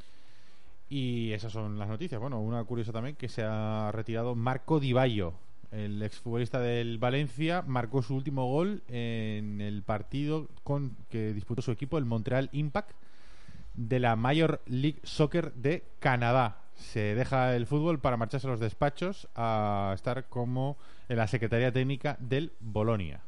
Y 0.89 1.31
esas 1.33 1.53
son 1.53 1.79
las 1.79 1.89
noticias. 1.89 2.19
Bueno, 2.19 2.41
una 2.41 2.65
curiosa 2.65 2.91
también 2.91 3.17
que 3.17 3.29
se 3.29 3.43
ha 3.45 3.93
retirado 3.93 4.35
Marco 4.35 4.81
Di 4.81 4.95
Baio, 4.95 5.35
el 5.73 6.03
exfutbolista 6.03 6.59
del 6.59 6.97
Valencia, 6.97 7.63
marcó 7.67 8.01
su 8.01 8.17
último 8.17 8.47
gol 8.47 8.83
en 8.89 9.61
el 9.61 9.83
partido 9.83 10.49
con 10.65 10.97
que 11.11 11.35
disputó 11.35 11.61
su 11.61 11.71
equipo, 11.71 11.99
el 11.99 12.07
Montreal 12.07 12.49
Impact, 12.53 12.93
de 13.79 14.01
la 14.01 14.17
Major 14.17 14.61
League 14.67 15.01
Soccer 15.05 15.53
de 15.55 15.85
Canadá. 16.01 16.59
Se 16.75 17.15
deja 17.15 17.55
el 17.55 17.67
fútbol 17.67 18.01
para 18.01 18.17
marcharse 18.17 18.47
a 18.47 18.51
los 18.51 18.61
despachos 18.61 19.29
a 19.35 19.93
estar 19.95 20.25
como 20.25 20.77
en 21.09 21.17
la 21.17 21.27
Secretaría 21.27 21.73
Técnica 21.73 22.17
del 22.21 22.53
Bolonia. 22.61 23.21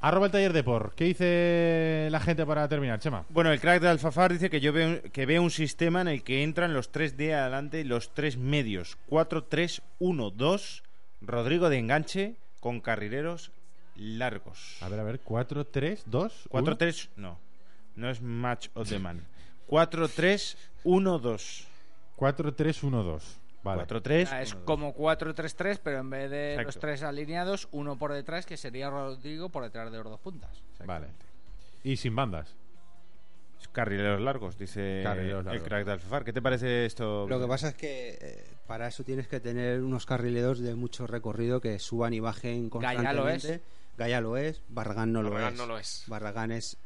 Arroba 0.00 0.26
el 0.26 0.32
taller 0.32 0.52
de 0.52 0.62
por. 0.62 0.94
¿Qué 0.94 1.04
dice 1.04 2.08
la 2.10 2.20
gente 2.20 2.46
para 2.46 2.68
terminar, 2.68 3.00
Chema? 3.00 3.24
Bueno, 3.30 3.50
el 3.50 3.60
crack 3.60 3.82
de 3.82 3.88
Alfafar 3.88 4.32
dice 4.32 4.48
que 4.48 4.60
yo 4.60 4.72
veo 4.72 5.02
que 5.12 5.26
ve 5.26 5.40
un 5.40 5.50
sistema 5.50 6.00
en 6.00 6.08
el 6.08 6.22
que 6.22 6.44
entran 6.44 6.72
los 6.72 6.92
tres 6.92 7.16
de 7.16 7.34
adelante 7.34 7.80
y 7.80 7.84
los 7.84 8.14
tres 8.14 8.36
medios. 8.36 8.96
4-3-1-2, 9.10 10.82
Rodrigo 11.20 11.68
de 11.68 11.78
enganche 11.78 12.36
con 12.60 12.80
carrileros 12.80 13.50
largos. 13.96 14.76
A 14.80 14.88
ver, 14.88 15.00
a 15.00 15.02
ver, 15.02 15.20
4, 15.20 15.66
3, 15.66 16.04
2, 16.06 16.48
4-3, 16.48 17.08
no. 17.16 17.47
No 17.98 18.08
es 18.10 18.22
match 18.22 18.68
of 18.74 18.88
the 18.88 18.98
man. 18.98 19.26
4-3-1-2. 19.68 21.64
4, 22.16 22.54
3, 22.54 22.82
1, 22.82 23.02
2. 23.02 23.40
Vale. 23.64 23.82
4-3. 23.86 24.28
Ah, 24.30 24.42
es 24.42 24.54
como 24.54 24.94
4-3-3, 24.94 25.80
pero 25.82 25.98
en 25.98 26.10
vez 26.10 26.30
de 26.30 26.52
los 26.56 26.60
Exacto. 26.66 26.80
tres 26.80 27.02
alineados, 27.02 27.68
uno 27.72 27.98
por 27.98 28.12
detrás, 28.12 28.46
que 28.46 28.56
sería 28.56 28.88
Rodrigo 28.88 29.48
por 29.50 29.64
detrás 29.64 29.90
de 29.90 29.98
los 29.98 30.06
dos 30.06 30.20
puntas. 30.20 30.62
Vale. 30.86 31.08
Y 31.82 31.96
sin 31.96 32.14
bandas. 32.14 32.54
Carrileros 33.72 34.20
largos, 34.20 34.56
dice 34.56 35.00
Carrileros 35.02 35.40
el 35.40 35.46
largos. 35.46 35.68
crack 35.68 35.84
de 35.84 35.92
Alfafar. 35.92 36.24
¿Qué 36.24 36.32
te 36.32 36.40
parece 36.40 36.86
esto? 36.86 37.26
Lo 37.28 37.40
que 37.40 37.46
pasa 37.46 37.68
es 37.68 37.74
que 37.74 38.16
eh, 38.20 38.44
para 38.66 38.86
eso 38.86 39.02
tienes 39.04 39.26
que 39.28 39.40
tener 39.40 39.82
unos 39.82 40.06
carrileros 40.06 40.60
de 40.60 40.74
mucho 40.76 41.06
recorrido 41.06 41.60
que 41.60 41.78
suban 41.80 42.14
y 42.14 42.20
bajen 42.20 42.70
Gaya 42.70 42.94
constantemente. 42.94 43.14
lo 43.48 43.54
es. 43.54 43.60
Gaya 43.98 44.20
lo 44.20 44.36
es, 44.36 44.62
Barragán 44.68 45.12
no 45.12 45.22
Barragán 45.24 45.56
lo 45.56 45.58
no 45.58 45.62
es. 45.64 45.68
lo 45.68 45.78
es. 45.78 46.04
Barragán 46.06 46.52
es, 46.52 46.76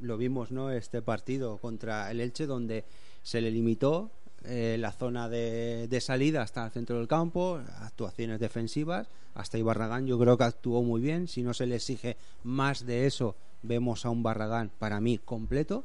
lo 0.00 0.16
vimos, 0.16 0.50
¿no? 0.50 0.70
Este 0.70 1.02
partido 1.02 1.58
contra 1.58 2.10
el 2.10 2.20
Elche 2.20 2.46
donde 2.46 2.84
se 3.22 3.40
le 3.40 3.50
limitó 3.50 4.10
eh, 4.44 4.76
la 4.78 4.92
zona 4.92 5.28
de, 5.28 5.88
de 5.88 6.00
salida 6.00 6.42
hasta 6.42 6.64
el 6.64 6.70
centro 6.70 6.98
del 6.98 7.08
campo, 7.08 7.60
actuaciones 7.80 8.38
defensivas. 8.38 9.08
Hasta 9.34 9.56
ahí 9.56 9.62
Barragán 9.62 10.06
yo 10.06 10.18
creo 10.18 10.38
que 10.38 10.44
actuó 10.44 10.82
muy 10.82 11.00
bien. 11.00 11.28
Si 11.28 11.42
no 11.42 11.52
se 11.52 11.66
le 11.66 11.76
exige 11.76 12.16
más 12.44 12.86
de 12.86 13.06
eso, 13.06 13.34
vemos 13.62 14.06
a 14.06 14.10
un 14.10 14.22
Barragán 14.22 14.70
para 14.78 15.00
mí 15.00 15.18
completo. 15.18 15.84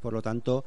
Por 0.00 0.12
lo 0.12 0.22
tanto, 0.22 0.64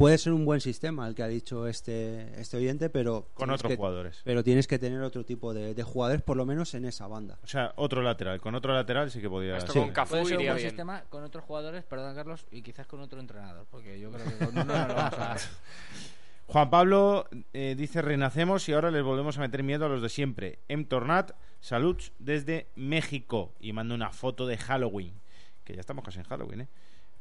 puede 0.00 0.18
ser 0.18 0.32
un 0.32 0.44
buen 0.44 0.60
sistema 0.60 1.06
el 1.06 1.14
que 1.14 1.22
ha 1.22 1.28
dicho 1.28 1.66
este, 1.68 2.40
este 2.40 2.56
oyente, 2.56 2.90
pero 2.90 3.28
Con 3.34 3.46
tienes 3.46 3.60
otros 3.60 3.70
que- 3.70 3.76
jugadores. 3.76 4.20
Pero 4.24 4.42
tienes 4.42 4.66
que 4.66 4.78
tener 4.78 5.00
otro 5.02 5.24
tipo 5.24 5.54
de, 5.54 5.74
de 5.74 5.82
jugadores, 5.82 6.22
por 6.22 6.36
lo 6.36 6.44
menos 6.46 6.74
en 6.74 6.84
esa 6.86 7.06
banda. 7.06 7.38
O 7.44 7.46
sea, 7.46 7.72
otro 7.76 8.02
lateral. 8.02 8.40
Con 8.40 8.54
otro 8.54 8.72
lateral 8.74 9.10
sí 9.10 9.20
que 9.20 9.28
podía... 9.30 9.56
Esto 9.58 9.72
Sí. 9.72 9.78
con 9.78 9.90
Cafú 9.92 10.10
Puede 10.12 10.24
ser 10.24 10.38
un 10.38 10.44
buen 10.44 10.56
bien. 10.56 10.68
sistema 10.68 11.02
con 11.08 11.22
otros 11.22 11.44
jugadores, 11.44 11.84
perdón 11.84 12.14
Carlos, 12.14 12.46
y 12.50 12.62
quizás 12.62 12.86
con 12.86 13.00
otro 13.00 13.20
entrenador, 13.20 13.66
porque 13.70 14.00
yo 14.00 14.10
creo 14.10 14.24
que 14.26 14.44
con 14.44 14.48
uno 14.58 14.64
no 14.64 14.88
lo 14.88 14.94
vamos 14.94 15.18
a. 15.18 15.36
Juan 16.46 16.68
Pablo 16.68 17.28
eh, 17.52 17.76
dice 17.78 18.02
renacemos 18.02 18.68
y 18.68 18.72
ahora 18.72 18.90
les 18.90 19.04
volvemos 19.04 19.38
a 19.38 19.40
meter 19.40 19.62
miedo 19.62 19.86
a 19.86 19.88
los 19.88 20.02
de 20.02 20.08
siempre. 20.08 20.58
M. 20.66 20.84
Tornat, 20.84 21.30
saludos 21.60 22.12
desde 22.18 22.66
México. 22.74 23.54
Y 23.60 23.72
manda 23.72 23.94
una 23.94 24.10
foto 24.10 24.48
de 24.48 24.56
Halloween. 24.56 25.20
Que 25.62 25.74
ya 25.74 25.80
estamos 25.80 26.04
casi 26.04 26.18
en 26.18 26.24
Halloween, 26.24 26.62
¿eh? 26.62 26.68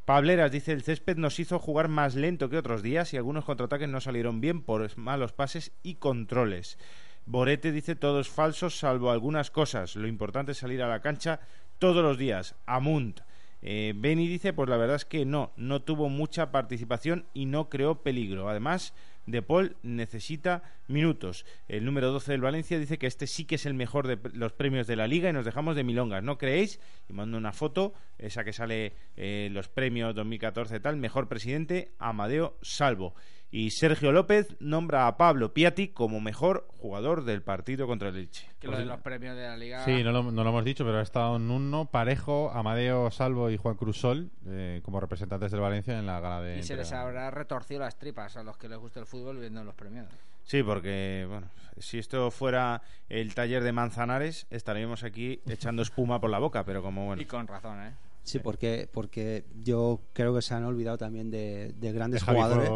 Pableras 0.06 0.52
dice 0.52 0.72
el 0.72 0.84
césped 0.84 1.18
nos 1.18 1.40
hizo 1.40 1.60
jugar 1.60 1.88
más 1.88 2.16
lento 2.16 2.50
que 2.50 2.58
otros 2.58 2.82
días 2.82 3.14
y 3.14 3.18
algunos 3.18 3.46
contraataques 3.46 3.90
no 3.90 4.02
salieron 4.02 4.42
bien 4.42 4.62
por 4.62 4.98
malos 4.98 5.34
pases 5.34 5.72
y 5.84 5.96
controles. 5.96 6.78
Borete 7.26 7.72
dice 7.72 7.96
todo 7.96 8.20
es 8.20 8.30
falso 8.30 8.70
salvo 8.70 9.12
algunas 9.12 9.52
cosas. 9.52 9.96
Lo 9.96 10.08
importante 10.08 10.54
es 10.54 10.58
salir 10.58 10.82
a 10.82 10.88
la 10.88 11.02
cancha 11.02 11.40
todos 11.78 12.04
los 12.04 12.18
días. 12.18 12.56
Amunt. 12.66 13.22
Eh, 13.62 13.94
Beni 13.96 14.28
dice, 14.28 14.54
pues 14.54 14.70
la 14.70 14.78
verdad 14.78 14.96
es 14.96 15.06
que 15.06 15.26
no, 15.26 15.52
no 15.58 15.82
tuvo 15.82 16.10
mucha 16.10 16.52
participación 16.52 17.26
y 17.34 17.46
no 17.46 17.70
creó 17.70 18.02
peligro. 18.02 18.50
Además, 18.50 18.94
De 19.26 19.42
Paul 19.42 19.76
necesita 19.84 20.64
minutos. 20.88 21.46
El 21.68 21.86
número 21.86 22.12
12 22.12 22.32
del 22.32 22.42
Valencia 22.42 22.80
dice 22.80 22.98
que 22.98 23.08
este 23.08 23.28
sí 23.28 23.46
que 23.46 23.56
es 23.56 23.66
el 23.66 23.74
mejor 23.74 24.08
de 24.08 24.18
los 24.34 24.54
premios 24.54 24.88
de 24.88 24.96
la 24.96 25.08
liga 25.08 25.30
y 25.30 25.34
nos 25.34 25.46
dejamos 25.46 25.76
de 25.76 25.84
milongas, 25.84 26.24
¿no 26.24 26.38
creéis? 26.38 26.80
Y 27.08 27.14
mando 27.14 27.38
una 27.38 27.54
foto, 27.54 27.94
esa 28.18 28.44
que 28.44 28.54
sale 28.54 28.94
eh, 29.16 29.50
los 29.52 29.70
premios 29.70 30.16
2014 30.16 30.80
tal, 30.80 30.98
mejor 30.98 31.28
presidente, 31.28 31.92
Amadeo 32.00 32.58
Salvo. 32.62 33.14
Y 33.52 33.72
Sergio 33.72 34.12
López 34.12 34.56
nombra 34.60 35.08
a 35.08 35.18
Pablo 35.18 35.54
Piatti 35.54 35.88
como 35.88 36.22
mejor 36.22 36.68
jugador 36.78 37.24
del 37.24 37.42
partido 37.42 37.88
contra 37.88 38.10
el 38.10 38.18
Elche. 38.18 38.48
Que 38.60 38.68
lo 38.68 38.78
de 38.78 38.86
los 38.86 39.02
premios 39.02 39.36
de 39.36 39.44
la 39.44 39.58
liga. 39.58 39.84
Sí, 39.86 40.04
no 40.04 40.12
lo, 40.12 40.32
no 40.32 40.44
lo 40.44 40.50
hemos 40.52 40.64
dicho, 40.64 40.86
pero 40.86 41.00
ha 41.00 41.02
estado 41.02 41.38
en 41.38 41.50
uno 41.50 41.86
parejo 41.86 42.52
Amadeo 42.52 43.10
Salvo 43.10 43.50
y 43.50 43.58
Juan 43.58 43.76
Cruz 43.76 43.98
Sol 43.98 44.30
eh, 44.46 44.82
como 44.84 45.00
representantes 45.00 45.52
del 45.52 45.62
Valencia 45.62 45.98
en 45.98 46.06
la 46.06 46.20
gala 46.20 46.42
de 46.42 46.60
Y 46.60 46.64
se 46.64 46.76
les 46.76 46.92
habrá 46.92 47.32
retorcido 47.32 47.80
las 47.80 47.98
tripas 47.98 48.38
a 48.38 48.44
los 48.44 48.56
que 48.58 48.70
les 48.70 48.78
gusta 48.78 49.00
el 49.00 49.08
fútbol 49.08 49.40
viendo 49.40 49.64
los 49.64 49.74
premios. 49.74 50.08
Sí, 50.44 50.62
porque, 50.62 51.26
bueno, 51.28 51.48
si 51.78 51.98
esto 51.98 52.30
fuera 52.32 52.82
el 53.08 53.34
taller 53.34 53.64
de 53.64 53.72
Manzanares, 53.72 54.46
estaríamos 54.52 55.04
aquí 55.04 55.42
echando 55.48 55.82
espuma 55.82 56.20
por 56.20 56.30
la 56.30 56.40
boca, 56.40 56.66
pero 56.66 56.82
como 56.82 57.06
bueno. 57.06 57.22
Y 57.22 57.26
con 57.26 57.48
razón, 57.48 57.82
¿eh? 57.84 57.94
Sí, 58.24 58.40
porque, 58.40 58.88
porque 58.92 59.46
yo 59.64 60.02
creo 60.14 60.36
que 60.36 60.42
se 60.42 60.54
han 60.54 60.64
olvidado 60.66 60.98
también 60.98 61.32
de, 61.32 61.74
de 61.74 61.92
grandes 61.92 62.26
De 62.26 62.32
jugadores. 62.32 62.70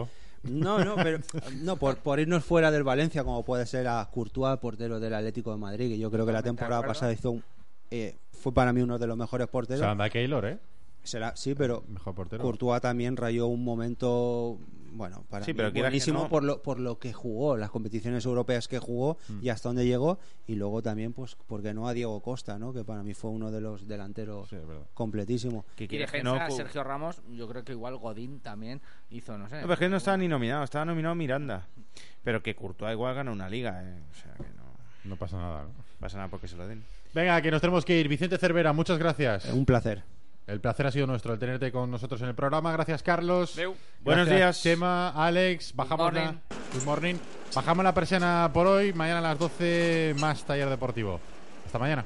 No, 0.44 0.84
no, 0.84 0.96
pero 0.96 1.20
no 1.62 1.78
por, 1.78 1.98
por 1.98 2.20
irnos 2.20 2.44
fuera 2.44 2.70
del 2.70 2.84
Valencia, 2.84 3.24
como 3.24 3.44
puede 3.44 3.66
ser 3.66 3.88
a 3.88 4.08
Courtois, 4.12 4.60
portero 4.60 5.00
del 5.00 5.14
Atlético 5.14 5.52
de 5.52 5.58
Madrid, 5.58 5.90
que 5.90 5.98
yo 5.98 6.12
creo 6.12 6.26
que 6.26 6.34
la 6.34 6.44
temporada 6.44 6.86
pasada 6.86 7.14
hizo 7.14 7.32
un, 7.32 7.44
eh, 7.92 8.18
fue 8.32 8.54
para 8.54 8.74
mí 8.74 8.82
uno 8.82 9.00
de 9.00 9.08
los 9.08 9.16
mejores 9.16 9.48
porteros. 9.48 9.80
Se 9.82 9.86
anda 9.86 10.10
Keylor, 10.10 10.46
¿eh? 10.46 10.60
Será, 11.04 11.36
sí, 11.36 11.54
pero 11.56 11.84
Mejor 11.88 12.16
portero. 12.16 12.42
Courtois 12.44 12.82
también 12.82 13.18
rayó 13.18 13.48
un 13.48 13.64
momento, 13.64 14.58
bueno, 14.94 15.24
para 15.30 15.44
Sí, 15.46 15.52
mí 15.54 15.58
pero 15.58 15.72
buenísimo 15.72 16.24
no- 16.24 16.30
por, 16.30 16.44
lo, 16.44 16.62
por 16.62 16.80
lo 16.80 17.00
que 17.00 17.12
jugó, 17.14 17.58
las 17.58 17.70
competiciones 17.72 18.26
europeas 18.26 18.68
que 18.68 18.80
jugó 18.80 19.18
Mm. 19.28 19.40
y 19.44 19.50
hasta 19.50 19.70
dónde 19.70 19.86
llegó. 19.86 20.20
Y 20.48 20.56
luego 20.56 20.82
también, 20.82 21.14
pues, 21.14 21.36
porque 21.48 21.74
no 21.74 21.88
a 21.88 21.94
Diego 21.94 22.22
Costa, 22.22 22.58
¿no? 22.60 22.74
Que 22.74 22.84
para 22.84 23.04
mí 23.04 23.14
fue 23.14 23.32
uno 23.32 23.52
de 23.52 23.62
los 23.62 23.88
delanteros 23.88 24.50
Sí, 24.50 24.58
completísimo. 24.94 25.66
Y 25.78 25.88
defensa, 25.88 26.48
no, 26.48 26.52
Sergio 26.56 26.84
Ramos, 26.84 27.22
yo 27.32 27.48
creo 27.48 27.64
que 27.64 27.72
igual 27.74 27.98
Godín 27.98 28.40
también 28.40 28.82
hizo, 29.10 29.38
no 29.38 29.50
sé. 29.50 29.56
No, 29.56 29.62
pero 29.64 29.74
es 29.74 29.80
que 29.80 29.90
no 29.90 29.98
estaba 29.98 30.18
ni 30.18 30.28
nominado, 30.28 30.64
estaba 30.64 30.86
nominado 30.86 31.16
Miranda. 31.16 31.68
Pero 32.24 32.42
que 32.42 32.56
Courtois 32.56 32.94
igual 32.94 33.16
gana 33.16 33.32
una 33.32 33.50
liga, 33.50 33.84
¿eh? 33.84 34.02
O 34.12 34.16
sea 34.16 34.34
que 34.36 34.44
no 34.56 34.64
No 35.04 35.16
pasa 35.18 35.38
nada. 35.38 35.64
¿no? 35.64 35.70
pasa 36.00 36.18
nada 36.18 36.30
porque 36.30 36.48
se 36.48 36.56
lo 36.56 36.68
den. 36.68 36.84
Venga, 37.14 37.42
que 37.42 37.52
nos 37.52 37.62
tenemos 37.62 37.86
que 37.86 38.00
ir. 38.00 38.08
Vicente 38.08 38.38
Cervera, 38.38 38.74
muchas 38.74 38.98
gracias. 39.00 39.46
Un 39.54 39.66
placer. 39.66 40.04
El 40.46 40.60
placer 40.60 40.86
ha 40.88 40.92
sido 40.92 41.08
nuestro 41.08 41.34
el 41.34 41.40
tenerte 41.40 41.72
con 41.72 41.90
nosotros 41.90 42.22
en 42.22 42.28
el 42.30 42.36
programa. 42.36 42.72
Gracias, 42.74 43.02
Carlos. 43.02 43.58
Buenos 44.02 44.28
días. 44.28 44.62
Chema, 44.62 45.10
Alex. 45.10 45.74
Bajamos 45.74 46.12
morning. 46.12 46.22
la... 46.22 46.42
Good 46.74 46.84
morning. 46.84 47.16
Bajamos 47.56 47.84
la 47.84 47.94
persiana 47.94 48.50
por 48.54 48.68
hoy. 48.68 48.92
Mañana 48.94 49.20
a 49.20 49.22
las 49.22 49.40
12 49.40 50.16
más 50.20 50.44
taller 50.44 50.70
deportivo. 50.70 51.20
Hasta 51.66 51.80
mañana. 51.80 52.04